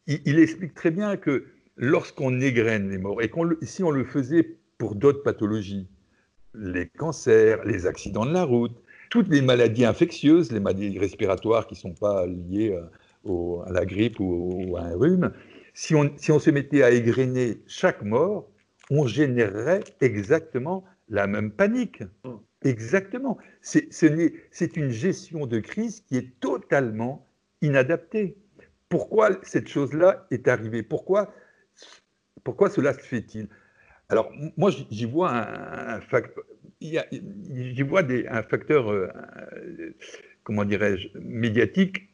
[0.06, 1.46] il, explique très bien que
[1.76, 3.30] lorsqu'on égrène les morts, et
[3.62, 5.88] si on le faisait pour d'autres pathologies,
[6.54, 8.76] les cancers, les accidents de la route,
[9.10, 12.78] toutes les maladies infectieuses, les maladies respiratoires qui ne sont pas liées
[13.26, 15.32] euh, à la grippe ou, à un rhume,
[15.72, 18.48] si on, si on se mettait à égrener chaque mort,
[18.90, 22.02] on générerait exactement la même panique.
[22.24, 22.33] Mm.
[22.64, 23.38] Exactement.
[23.60, 27.26] C'est une gestion de crise qui est totalement
[27.60, 28.36] inadaptée.
[28.88, 30.82] Pourquoi cette chose-là est arrivée?
[30.82, 31.32] Pourquoi,
[32.42, 33.48] pourquoi cela se fait-il?
[34.08, 36.44] Alors, moi, j'y vois un, facteur,
[36.80, 39.08] j'y vois un facteur, euh,
[40.42, 42.10] comment dirais-je, médiatique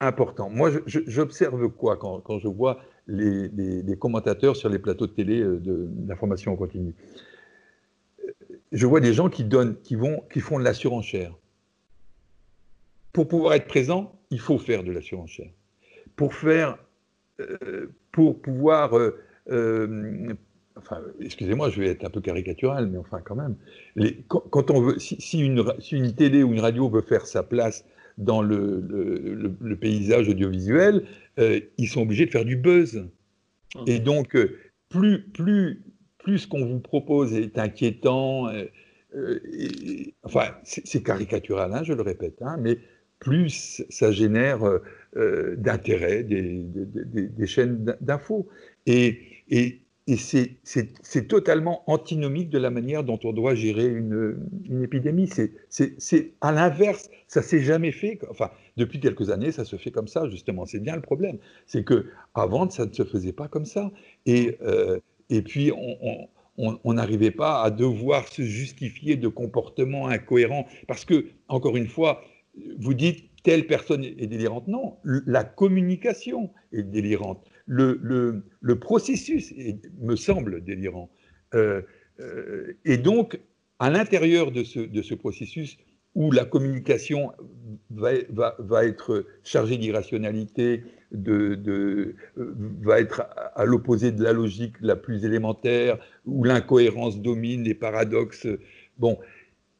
[0.00, 0.50] important.
[0.50, 6.52] Moi, j'observe quoi quand, je vois les, commentateurs sur les plateaux de télé euh, d'information
[6.52, 6.94] en continu
[8.72, 11.34] je vois des gens qui donnent, qui vont, qui font de la surenchère.
[13.12, 15.50] Pour pouvoir être présent, il faut faire de la surenchère.
[16.16, 16.78] Pour faire,
[17.40, 19.18] euh, pour pouvoir, euh,
[19.50, 20.32] euh,
[20.76, 23.56] enfin, excusez-moi, je vais être un peu caricatural, mais enfin quand même,
[24.28, 25.62] quand, on veut, si, une,
[25.92, 27.84] une, télé ou une radio veut faire sa place
[28.16, 28.80] dans le,
[29.60, 31.06] le paysage audiovisuel,
[31.38, 33.04] ils sont obligés de faire du buzz.
[33.74, 33.80] Mmh.
[33.86, 34.36] Et donc,
[34.90, 35.82] plus, plus
[36.22, 38.64] plus ce qu'on vous propose est inquiétant, euh,
[39.14, 39.40] euh,
[40.22, 42.78] enfin, c'est caricatural, hein, je le répète, hein, mais
[43.18, 44.64] plus ça génère
[45.16, 48.48] euh, d'intérêt des, chaînes d'infos.
[48.86, 49.18] Et,
[50.16, 54.36] c'est totalement antinomique de la manière dont on doit gérer une,
[54.68, 55.28] une épidémie.
[55.68, 58.18] C'est à l'inverse, ça s'est jamais fait.
[58.28, 60.66] Enfin, depuis quelques années, ça se fait comme ça, justement.
[60.66, 61.38] C'est bien le problème.
[61.66, 63.92] C'est que avant, ça ne se faisait pas comme ça.
[64.26, 64.58] Et
[65.32, 65.72] et puis
[66.58, 70.66] on n'arrivait pas à devoir se justifier de comportements incohérents.
[70.86, 72.22] Parce que, encore une fois,
[72.78, 74.68] vous dites telle personne est délirante.
[74.68, 77.42] Non, la communication est délirante.
[77.66, 78.42] Le,
[78.78, 79.54] processus
[80.00, 81.10] me semble délirant.
[81.54, 81.80] Euh,
[82.20, 83.40] euh, et donc,
[83.78, 85.78] à l'intérieur de ce, processus
[86.14, 87.32] où la communication
[87.90, 88.12] va,
[88.58, 90.82] va être chargée d'irrationalité,
[91.12, 93.22] de, va être
[93.54, 98.46] à, l'opposé de la logique la plus élémentaire, où l'incohérence domine, les paradoxes.
[98.98, 99.18] Bon,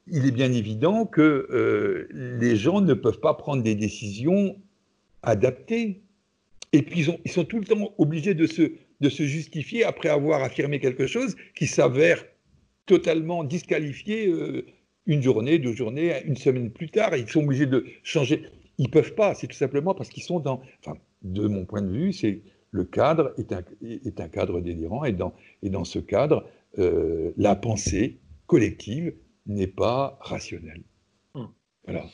[0.09, 4.57] il est bien évident que les gens ne peuvent pas prendre des décisions
[5.23, 6.03] adaptées.
[6.73, 10.43] Et puis ils, sont tout le temps obligés de se, de se justifier après avoir
[10.43, 12.25] affirmé quelque chose qui s'avère
[12.87, 14.67] totalement disqualifié euh,
[15.07, 17.15] une journée, deux journées, une semaine plus tard.
[17.17, 18.45] Ils sont obligés de changer.
[18.79, 20.63] Ils ne peuvent pas, c'est tout simplement parce qu'ils sont dans.
[21.23, 25.13] De mon point de vue, c'est le cadre est un, est un cadre délirant et
[25.13, 26.45] dans, et dans ce cadre,
[26.79, 29.15] euh, la pensée collective
[29.47, 30.83] n'est pas rationnelle.
[31.85, 32.05] Voilà.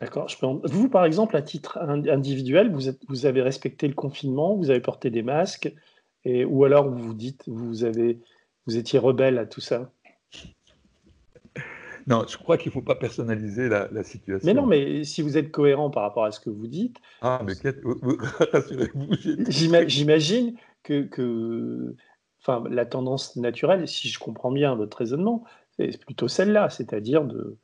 [0.00, 0.28] D'accord.
[0.64, 4.80] Vous, par exemple, à titre individuel, vous, êtes, vous, avez respecté le confinement, vous avez
[4.80, 5.72] porté des masques,
[6.24, 8.20] et, ou alors vous vous dites, vous, avez,
[8.66, 9.90] vous étiez rebelle à tout ça?
[12.08, 14.46] Non, je crois qu'il ne faut pas personnaliser la, situation.
[14.46, 16.96] Mais non, mais si vous êtes cohérent par rapport à ce que vous dites.
[17.20, 17.52] Ah, mais
[18.52, 19.08] rassurez-vous.
[19.48, 21.94] J'imagine que, que
[22.40, 25.44] enfin, la tendance naturelle, si je comprends bien votre raisonnement,
[25.76, 27.58] c'est plutôt celle-là, c'est-à-dire de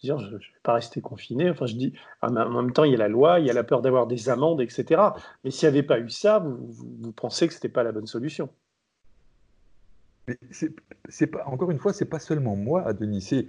[0.00, 1.50] dire, je ne vais pas rester confiné.
[1.50, 3.64] Enfin, je dis, en même temps, il y a la loi, il y a la
[3.64, 5.02] peur d'avoir des amendes, etc.
[5.44, 8.06] Mais s'il n'y avait pas eu ça, vous, pensez que ce n'était pas la bonne
[8.06, 8.48] solution
[10.26, 10.38] Mais
[11.10, 13.20] c'est pas, encore une fois, c'est pas seulement moi, Denis.
[13.20, 13.46] C'est,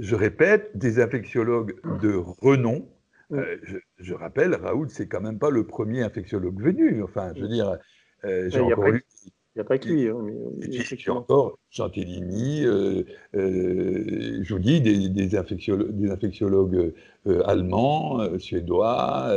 [0.00, 2.88] je répète, des infectiologues de renom.
[3.32, 3.56] Euh,
[3.98, 7.02] je, rappelle, Raoul, c'est quand même pas le premier infectiologue venu.
[7.02, 7.78] Enfin, je veux dire,
[8.24, 10.06] euh, j'ai encore il n'y a pas que lui.
[10.06, 10.16] Hein,
[10.60, 13.02] puis, encore Chantelini, euh,
[13.34, 16.94] euh, je vous dis, des, des, infectiologues,
[17.44, 19.36] allemands, suédois,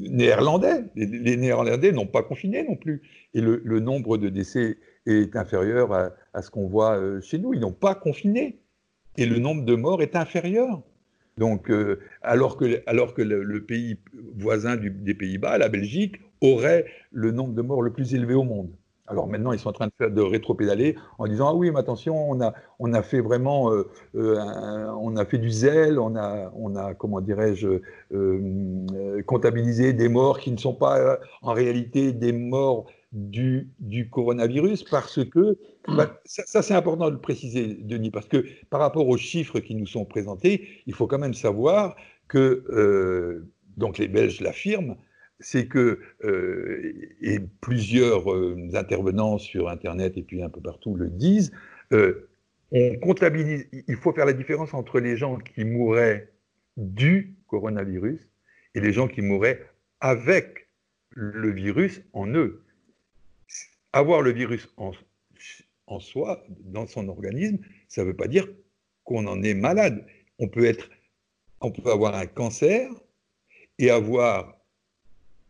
[0.00, 0.84] néerlandais.
[0.96, 3.02] Les, néerlandais n'ont pas confiné non plus.
[3.32, 5.92] Et le, nombre de décès est inférieur
[6.34, 7.54] à, ce qu'on voit chez nous.
[7.54, 8.59] Ils n'ont pas confiné.
[9.20, 10.82] Et le nombre de morts est inférieur.
[11.38, 11.72] Donc,
[12.22, 13.98] alors que, alors que le, pays
[14.36, 18.70] voisin des Pays-Bas, la Belgique, aurait le nombre de morts le plus élevé au monde.
[19.10, 21.80] Alors maintenant, ils sont en train de faire de rétro-pédaler en disant ah oui, mais
[21.80, 24.36] attention, on a on a fait vraiment, euh, euh,
[25.00, 27.80] on a fait du zèle, on a on a comment dirais-je
[28.12, 34.84] euh, comptabilisé des morts qui ne sont pas en réalité des morts du, du coronavirus
[34.84, 35.58] parce que
[35.88, 39.74] bah, ça, c'est important de le préciser, Denis, parce que par rapport aux chiffres qui
[39.74, 41.96] nous sont présentés, il faut quand même savoir
[42.28, 43.42] que
[43.76, 44.96] donc les Belges l'affirment
[45.40, 46.92] c'est que, euh,
[47.22, 51.50] et plusieurs euh, intervenants sur Internet et puis un peu partout le disent,
[51.92, 52.28] euh,
[52.70, 56.30] on comptabilise, il faut faire la différence entre les gens qui mourraient
[56.76, 58.30] du coronavirus
[58.74, 59.66] et les gens qui mourraient
[60.00, 60.68] avec
[61.10, 62.62] le virus en eux.
[63.92, 67.58] Avoir le virus en, soi, dans son organisme,
[67.88, 68.46] ça ne veut pas dire
[69.04, 70.06] qu'on en est malade.
[70.38, 70.88] On peut, être,
[71.60, 72.88] on peut avoir un cancer
[73.78, 74.56] et avoir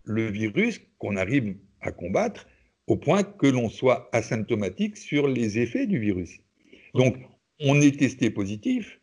[0.04, 2.46] le virus qu'on arrive à combattre
[2.86, 6.40] au point que l'on soit asymptomatique sur les effets du virus.
[6.94, 7.16] Donc,
[7.60, 9.00] on est testé positif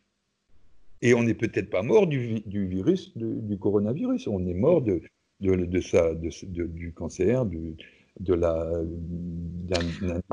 [1.00, 4.26] et on n'est peut-être pas mort du, virus, du coronavirus.
[4.26, 5.00] On est mort de,
[5.40, 8.46] de, ça, du cancer, de la, d'un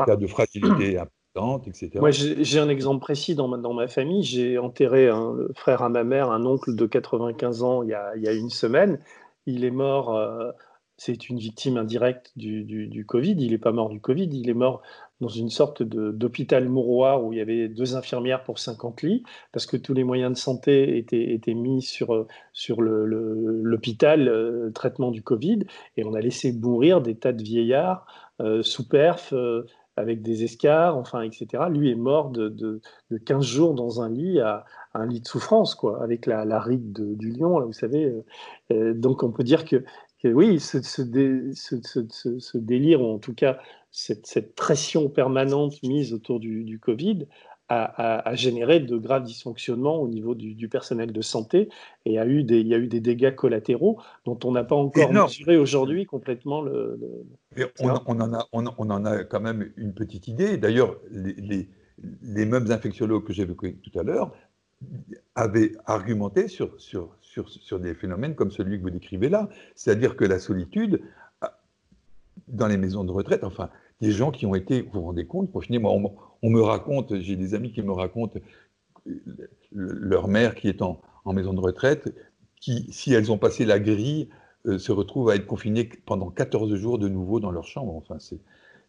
[0.06, 1.91] cas de fragilité importante, etc.
[1.99, 4.24] Moi, j'ai un exemple précis dans ma, dans ma famille.
[4.24, 8.16] J'ai enterré un frère à ma mère, un oncle de 95 ans, il y a,
[8.16, 8.99] il y a une semaine
[9.45, 10.52] il est mort, euh,
[10.98, 14.82] c'est une victime indirecte du, Covid, il n'est pas mort du Covid, il est mort
[15.22, 19.66] dans une sorte d'hôpital mouroir où il y avait deux infirmières pour 50 lits, parce
[19.66, 25.60] que tous les moyens de santé étaient, mis sur, sur l'hôpital euh, traitement du Covid,
[25.98, 28.06] et on a laissé mourir des tas de vieillards
[28.42, 29.34] euh, sous perf,
[29.98, 31.64] avec des escarres, enfin, etc.
[31.70, 32.82] Lui est mort de, de,
[33.26, 37.16] 15 jours dans un lit, à, un lit de souffrance, quoi, avec la, la ride
[37.18, 38.06] du lion, vous savez.
[38.06, 38.26] Euh,
[38.72, 39.84] euh, donc on peut dire que,
[40.24, 41.04] oui, ce, ce,
[42.40, 43.60] ce, délire, ou en tout cas
[43.92, 47.28] cette, cette pression permanente mise autour du, du Covid,
[47.70, 51.70] a, généré de graves dysfonctionnements au niveau du, personnel de santé
[52.06, 54.76] et a eu des, il y a eu des dégâts collatéraux dont on n'a pas
[54.76, 57.00] encore mesuré aujourd'hui complètement le.
[57.80, 60.58] on, en a, on, en a quand même une petite idée.
[60.58, 61.68] D'ailleurs, les,
[62.22, 64.32] les, mêmes infectiologues que j'évoquais tout à l'heure
[65.34, 69.49] avaient argumenté sur, sur, sur, sur des phénomènes comme celui que vous décrivez là.
[69.76, 71.02] C'est-à-dire que la solitude,
[72.48, 73.70] dans les maisons de retraite, enfin,
[74.02, 75.94] des gens qui ont été, vous vous rendez compte, moi,
[76.41, 78.40] on, me raconte, j'ai des amis qui me racontent
[79.72, 81.02] leur mère qui est en,
[81.34, 82.14] maison de retraite,
[82.62, 84.30] qui, si elles ont passé la grille,
[84.68, 87.95] euh, se retrouvent à être confinées pendant 14 jours de nouveau dans leur chambre.
[87.95, 88.18] Enfin,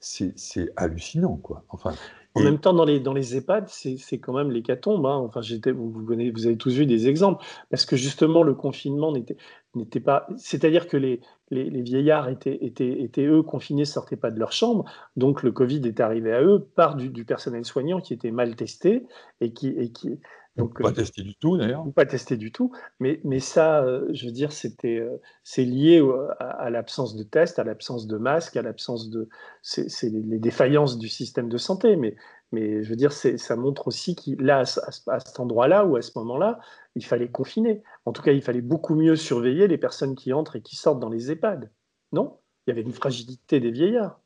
[0.00, 1.64] c'est hallucinant, quoi.
[1.70, 1.94] Enfin,
[2.36, 5.06] En même temps, dans les, dans les EHPAD, c'est quand même l'hécatombe.
[5.06, 5.16] Hein.
[5.16, 5.40] Enfin,
[5.72, 7.44] vous, vous, vous, avez tous vu des exemples.
[7.70, 10.26] Parce que justement, le confinement n'était pas.
[10.36, 14.52] C'est-à-dire que les, les, vieillards étaient, étaient, étaient, eux, confinés, ne sortaient pas de leur
[14.52, 14.84] chambre.
[15.16, 18.54] Donc, le Covid est arrivé à eux par du, du personnel soignant qui était mal
[18.54, 19.06] testé
[19.40, 19.68] et qui.
[19.68, 20.18] Et qui
[20.56, 21.84] donc, pas euh, testé du tout, d'ailleurs.
[21.94, 22.72] Pas testé du tout.
[22.98, 26.02] Mais, mais ça, euh, je veux dire, c'était, euh, c'est lié
[26.38, 29.28] à, l'absence de tests, à l'absence de masques, à l'absence de.
[29.62, 31.96] C'est les défaillances du système de santé.
[31.96, 32.16] Mais,
[32.52, 36.02] mais je veux dire, ça montre aussi qu'il, là, à, à cet endroit-là ou à
[36.02, 36.58] ce moment-là,
[36.94, 37.82] il fallait confiner.
[38.06, 41.00] En tout cas, il fallait beaucoup mieux surveiller les personnes qui entrent et qui sortent
[41.00, 41.70] dans les EHPAD.
[42.12, 44.20] Non Il y avait une fragilité des vieillards.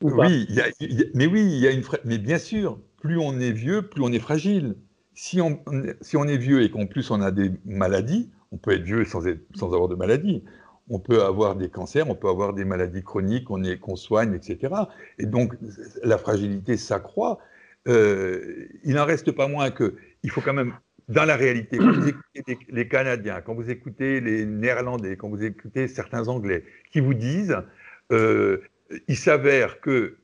[0.00, 0.48] oui,
[1.14, 4.12] mais oui, il y a une mais bien sûr, plus on est vieux, plus on
[4.12, 4.76] est fragile.
[5.14, 5.60] Si on,
[6.00, 9.04] si on est vieux et qu'en plus on a des maladies, on peut être vieux
[9.04, 9.22] sans,
[9.54, 10.44] sans avoir de maladies.
[10.88, 14.74] On peut avoir des cancers, on peut avoir des maladies chroniques qu'on soigne, etc.
[15.18, 15.54] Et donc
[16.02, 17.38] la fragilité s'accroît.
[17.88, 20.74] Euh, il n'en reste pas moins que il faut quand même,
[21.08, 25.44] dans la réalité, quand vous écoutez les Canadiens, quand vous écoutez les Néerlandais, quand vous
[25.44, 27.56] écoutez certains Anglais, qui vous disent,
[28.12, 28.58] euh,
[29.08, 30.16] il s'avère que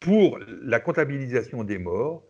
[0.00, 2.24] pour la comptabilisation des morts,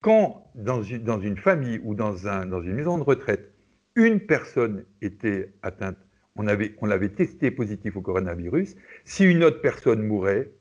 [0.00, 3.52] quand dans une, dans une famille ou dans, un, dans, une maison de retraite,
[3.96, 5.98] une personne était atteinte,
[6.36, 10.52] on, avait, on l'avait testé positif au coronavirus, si une autre personne mourait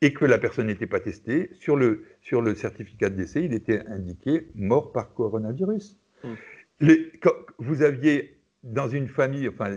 [0.00, 3.52] et que la personne n'était pas testée, sur le, sur le certificat de décès, il
[3.52, 5.98] était indiqué mort par coronavirus.
[6.22, 6.28] Mmh.
[6.80, 7.12] Les,
[7.58, 9.74] vous aviez dans une famille, enfin,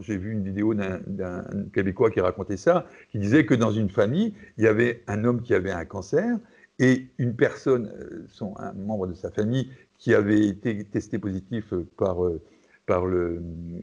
[0.00, 4.34] j'ai vu une vidéo d'un Québécois qui racontait ça, qui disait que dans une famille,
[4.58, 6.38] il y avait un homme qui avait un cancer
[6.78, 12.24] et une personne, euh, un membre de sa famille, qui avait été testé positif par,
[12.24, 12.40] euh,
[12.86, 13.42] par le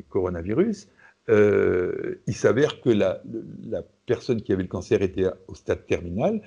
[0.10, 0.88] coronavirus.
[1.30, 3.22] Euh, il s'avère que la,
[3.64, 6.41] la, personne qui avait le cancer était au stade terminal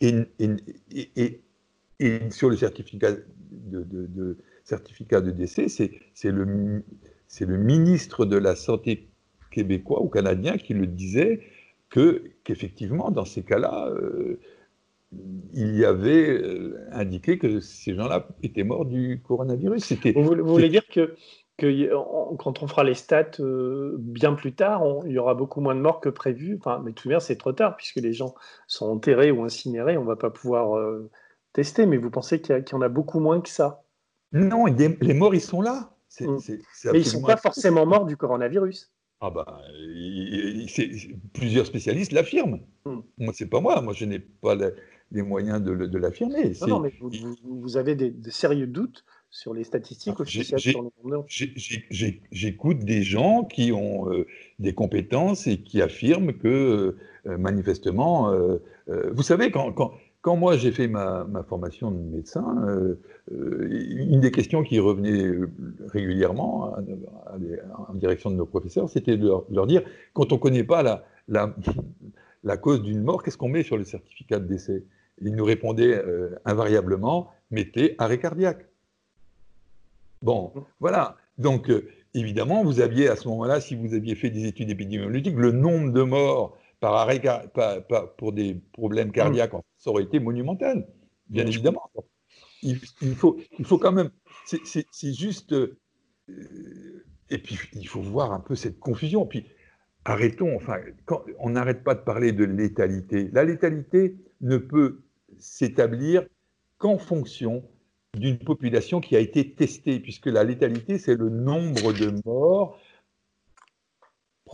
[0.00, 1.40] et, et,
[2.00, 6.82] et, sur le certificat de, de certificat de décès, c'est le
[7.34, 9.08] c'est le ministre de la Santé
[9.50, 11.40] québécois ou canadien qui le disait
[11.90, 14.38] que qu'effectivement, dans ces cas-là, euh,
[15.52, 19.94] il y avait euh, indiqué que ces gens-là étaient morts du coronavirus.
[20.14, 21.16] Vous, vous voulez dire que,
[21.58, 25.74] que quand on fera les stats euh, bien plus tard, il y aura beaucoup moins
[25.74, 26.56] de morts que prévu.
[26.60, 28.36] Enfin, mais tout de même, c'est trop tard puisque les gens
[28.68, 29.96] sont enterrés ou incinérés.
[29.96, 30.80] On ne va pas pouvoir
[31.52, 31.84] tester.
[31.86, 33.82] Mais vous pensez qu'il y, en a beaucoup moins que ça?
[34.30, 35.93] Non, les morts, ils sont là.
[36.20, 36.38] Mm.
[36.92, 38.90] Mais ils ne sont pas forcément morts du coronavirus.
[39.20, 39.62] Ah bah,
[41.32, 42.60] plusieurs spécialistes l'affirment.
[42.84, 42.98] Mm.
[43.18, 43.80] Moi, c'est pas moi.
[43.80, 44.54] Moi, je n'ai pas
[45.12, 46.52] les moyens de, l'affirmer.
[46.66, 46.92] Non, mais
[47.42, 50.24] vous, avez des, sérieux doutes sur les statistiques ah,
[52.30, 54.26] J'écoute des gens qui ont euh,
[54.58, 56.96] des compétences et qui affirment que,
[57.26, 58.58] euh, manifestement, euh,
[59.12, 59.92] vous savez, quand, quand
[60.32, 62.98] moi j'ai fait ma, formation de médecin, euh,
[63.32, 65.30] euh, une des questions qui revenait
[65.88, 66.74] régulièrement
[67.88, 69.82] en direction de nos professeurs, c'était de, leur dire,
[70.14, 74.38] quand on ne connaît pas la, cause d'une mort, qu'est-ce qu'on met sur le certificat
[74.38, 74.84] de décès?
[75.20, 78.66] Ils nous répondaient euh, invariablement, mettez arrêt cardiaque.
[80.22, 81.16] Bon, voilà.
[81.36, 81.70] Donc,
[82.14, 85.92] évidemment, vous aviez à ce moment-là, si vous aviez fait des études épidémiologiques, le nombre
[85.92, 87.22] de morts par arrêt,
[88.16, 90.86] pour des problèmes cardiaques, ça aurait été monumental,
[91.28, 91.90] bien évidemment.
[92.62, 92.78] Il,
[93.14, 94.10] faut, il faut quand même.
[94.46, 95.52] C'est juste.
[95.52, 95.76] Euh,
[97.30, 99.26] et puis, il faut voir un peu cette confusion.
[99.26, 99.46] Puis,
[100.04, 100.56] arrêtons.
[100.56, 103.28] Enfin, quand, on n'arrête pas de parler de létalité.
[103.32, 105.02] La létalité ne peut
[105.38, 106.26] s'établir
[106.78, 107.64] qu'en fonction
[108.16, 112.78] d'une population qui a été testée, puisque la létalité, c'est le nombre de morts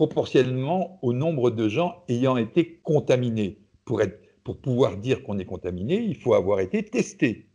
[0.01, 3.59] proportionnellement au nombre de gens ayant été contaminés.
[3.85, 7.45] Pour, être, pour pouvoir dire qu'on est contaminé, il faut avoir été testé.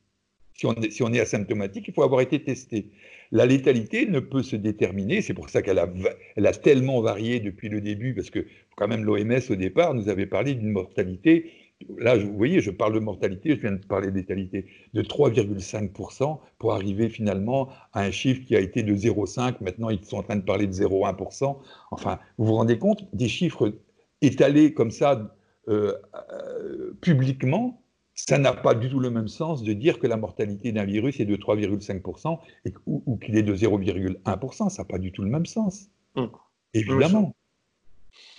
[0.55, 2.93] Si on, est, si on est asymptomatique, il faut avoir été testé.
[3.33, 5.93] La létalité ne peut se déterminer, c'est pour ça qu'elle a,
[6.37, 8.47] elle a tellement varié depuis le début, parce que
[8.77, 11.51] quand même l'OMS au départ nous avait parlé d'une mortalité
[11.99, 16.39] là, vous voyez, je parle de mortalité, je viens de parler de létalité, de 3,5%
[16.59, 19.57] pour arriver finalement à un chiffre qui a été de 0,5%.
[19.61, 21.57] Maintenant, ils sont en train de parler de 0,1%.
[21.91, 23.75] Enfin, vous vous rendez compte des chiffres
[24.23, 25.37] étalés comme ça
[25.69, 25.95] euh,
[26.33, 27.83] euh, publiquement
[28.17, 31.21] ça n'a pas du tout le même sens de dire que la mortalité d'un virus
[31.21, 32.39] est de 3,5%
[32.87, 34.71] ou, qu'il est de 0,1%.
[34.71, 35.91] Ça n'a pas du tout le même sens.
[36.15, 36.31] Hum.
[36.73, 37.37] Évidemment.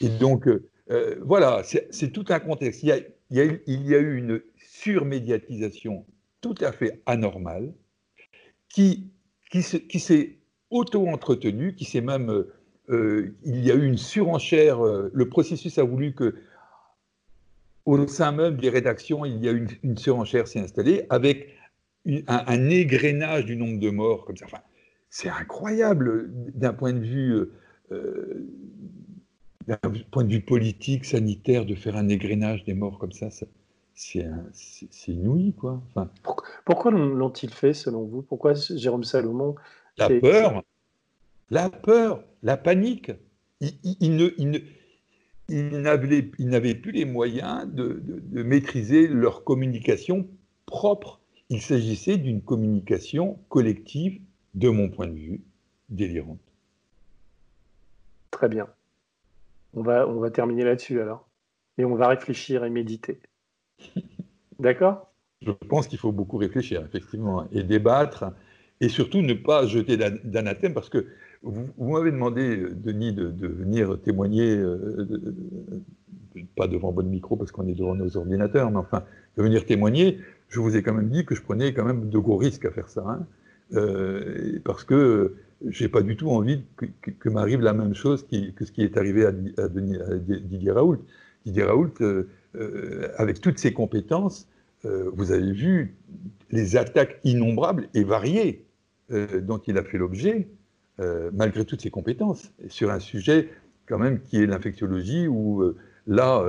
[0.01, 2.81] Et donc, euh, voilà, c'est tout un contexte.
[2.81, 2.97] Il y a,
[3.29, 6.05] il y, a eu, une surmédiatisation
[6.41, 7.73] tout à fait anormale
[8.69, 9.11] qui,
[9.49, 10.37] qui s'est
[10.69, 12.45] auto-entretenue, qui s'est même
[12.89, 14.81] il y a eu une surenchère.
[14.81, 16.35] le processus a voulu que,
[17.85, 21.57] au sein même des rédactions, il y a une, une surenchère s'est installée avec
[22.27, 24.45] un, égrénage du nombre de morts comme ça.
[24.45, 24.61] Enfin,
[25.09, 27.49] c'est incroyable d'un point de vue
[29.67, 29.77] d'un
[30.11, 33.29] point de vue politique, sanitaire, de faire un égrénage des morts comme ça,
[33.93, 35.81] c'est inouï, quoi.
[35.89, 36.09] Enfin,
[36.65, 38.21] pourquoi, l'ont-ils fait, selon vous?
[38.21, 39.55] Pourquoi Jérôme Salomon
[39.97, 40.63] La peur,
[41.49, 43.11] la peur, la panique.
[43.59, 44.29] Ils, ne,
[45.49, 50.27] n'avaient plus les moyens de, de, maîtriser leur communication
[50.65, 51.19] propre.
[51.49, 54.21] Il s'agissait d'une communication collective,
[54.53, 55.41] de mon point de vue,
[55.89, 56.39] délirante.
[58.31, 58.67] Très bien.
[59.77, 61.29] On va, on va terminer là-dessus alors.
[61.77, 63.19] Et on va réfléchir et méditer.
[64.59, 65.13] D'accord?
[65.43, 68.25] Je pense qu'il faut beaucoup réfléchir, effectivement, et débattre,
[68.81, 71.05] et surtout ne pas jeter d'anathème, parce que
[71.43, 75.07] vous, m'avez demandé, Denis, de, venir témoigner, euh,
[76.55, 79.03] pas devant votre micro, parce qu'on est devant nos ordinateurs, mais enfin,
[79.37, 80.17] de venir témoigner.
[80.49, 82.71] Je vous ai quand même dit que je prenais quand même de gros risques à
[82.71, 83.27] faire ça, hein.
[83.73, 85.35] euh, parce que
[85.65, 89.25] j'ai pas du tout envie que, m'arrive la même chose que ce qui est arrivé
[89.25, 91.03] à, Didier Raoult.
[91.45, 94.47] Didier Raoult, euh, euh, avec toutes ses compétences,
[94.85, 95.95] euh, vous avez vu
[96.51, 98.63] les attaques innombrables et variées
[99.09, 100.49] dont il a fait l'objet,
[101.31, 103.49] malgré toutes ses compétences, sur un sujet
[103.85, 105.63] quand même qui est l'infectiologie, où
[106.07, 106.43] là,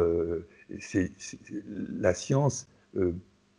[2.00, 2.66] la science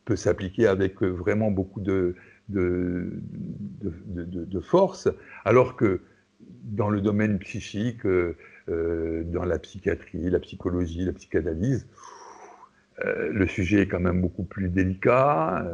[0.04, 2.16] peut s'appliquer avec vraiment beaucoup de,
[2.50, 3.22] de,
[4.62, 5.08] force,
[5.46, 6.02] alors que
[6.64, 8.36] dans le domaine psychique, euh,
[8.70, 11.88] euh, dans la psychiatrie, la psychologie, la psychanalyse,
[13.06, 15.66] euh, le sujet est quand même beaucoup plus délicat,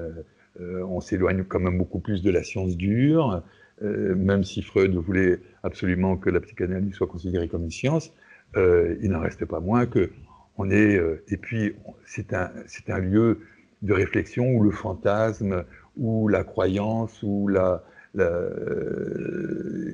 [0.57, 3.43] on s'éloigne quand même beaucoup plus de la science dure,
[3.81, 8.13] même si Freud voulait absolument que la psychanalyse soit considérée comme une science,
[8.55, 10.11] il n'en reste pas moins que
[10.57, 10.97] on est,
[11.27, 11.75] et puis
[12.05, 12.51] c'est un,
[12.87, 13.41] un lieu
[13.81, 15.65] de réflexion où le fantasme,
[15.97, 17.83] où la croyance, ou la,
[18.19, 19.91] euh,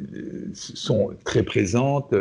[0.54, 2.14] sont très présentes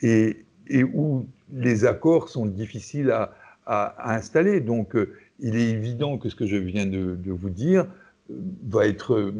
[0.00, 0.38] et,
[0.68, 3.34] et, où les accords sont difficiles à,
[3.66, 4.60] à, installer.
[4.60, 7.86] Donc, euh, il est évident que ce que je viens de, vous dire
[8.30, 8.34] euh,
[8.66, 9.32] va être,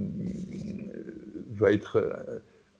[1.56, 2.16] va être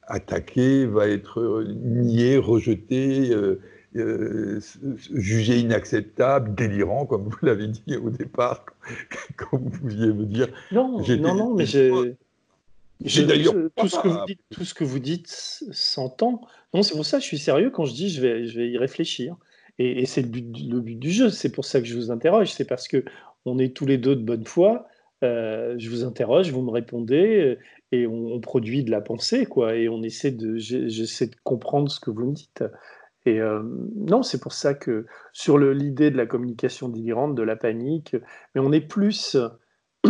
[0.06, 3.30] attaqué, va être nié, rejeté,
[3.94, 8.64] jugé inacceptable, délirant, comme vous l'avez dit au départ,
[9.36, 10.48] quand vous pouviez me dire.
[10.72, 11.90] Non, non, non, mais j'ai.
[13.24, 16.40] d'ailleurs tout, ce que vous dites, tout ce que vous dites s'entend.
[16.72, 18.70] Non, c'est pour ça que je suis sérieux quand je dis je vais, je vais
[18.70, 19.36] y réfléchir.
[19.78, 21.30] Et, c'est le but, le but du jeu.
[21.30, 22.52] C'est pour ça que je vous interroge.
[22.52, 23.04] C'est parce que
[23.44, 24.86] on est tous les deux de bonne foi.
[25.22, 27.56] Euh, je vous interroge, vous me répondez,
[27.92, 29.76] et on, produit de la pensée, quoi.
[29.76, 32.64] Et on essaie de, j'essaie de comprendre ce que vous me dites.
[33.26, 33.62] Et euh,
[33.96, 38.16] non, c'est pour ça que sur l'idée de la communication délirante, de la panique,
[38.54, 39.36] mais on est plus,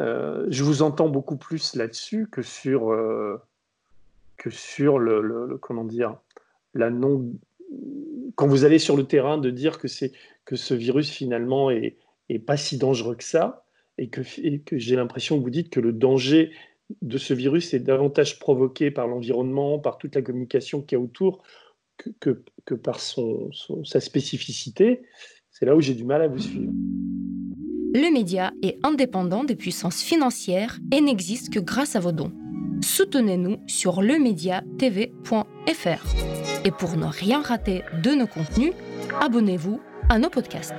[0.00, 3.36] euh, je vous entends beaucoup plus là-dessus que sur euh,
[4.38, 6.16] que sur le, comment dire
[6.74, 7.32] la non
[8.34, 10.12] quand vous allez sur le terrain de dire que c'est
[10.44, 11.96] que ce virus finalement est,
[12.46, 13.66] pas si dangereux que ça
[13.98, 16.52] et que, et que j'ai l'impression que vous dites que le danger
[17.02, 21.04] de ce virus est davantage provoqué par l'environnement, par toute la communication qu'il y a
[21.04, 21.42] autour,
[22.20, 25.02] que, par sa spécificité,
[25.50, 26.72] c'est là où j'ai du mal à vous suivre.
[27.94, 32.32] Le média est indépendant des puissances financières et n'existe que grâce à vos dons.
[32.82, 36.64] Soutenez-nous sur lemediatv.fr.
[36.64, 38.72] Et pour ne rien rater de nos contenus,
[39.20, 40.72] abonnez-vous à nos podcasts.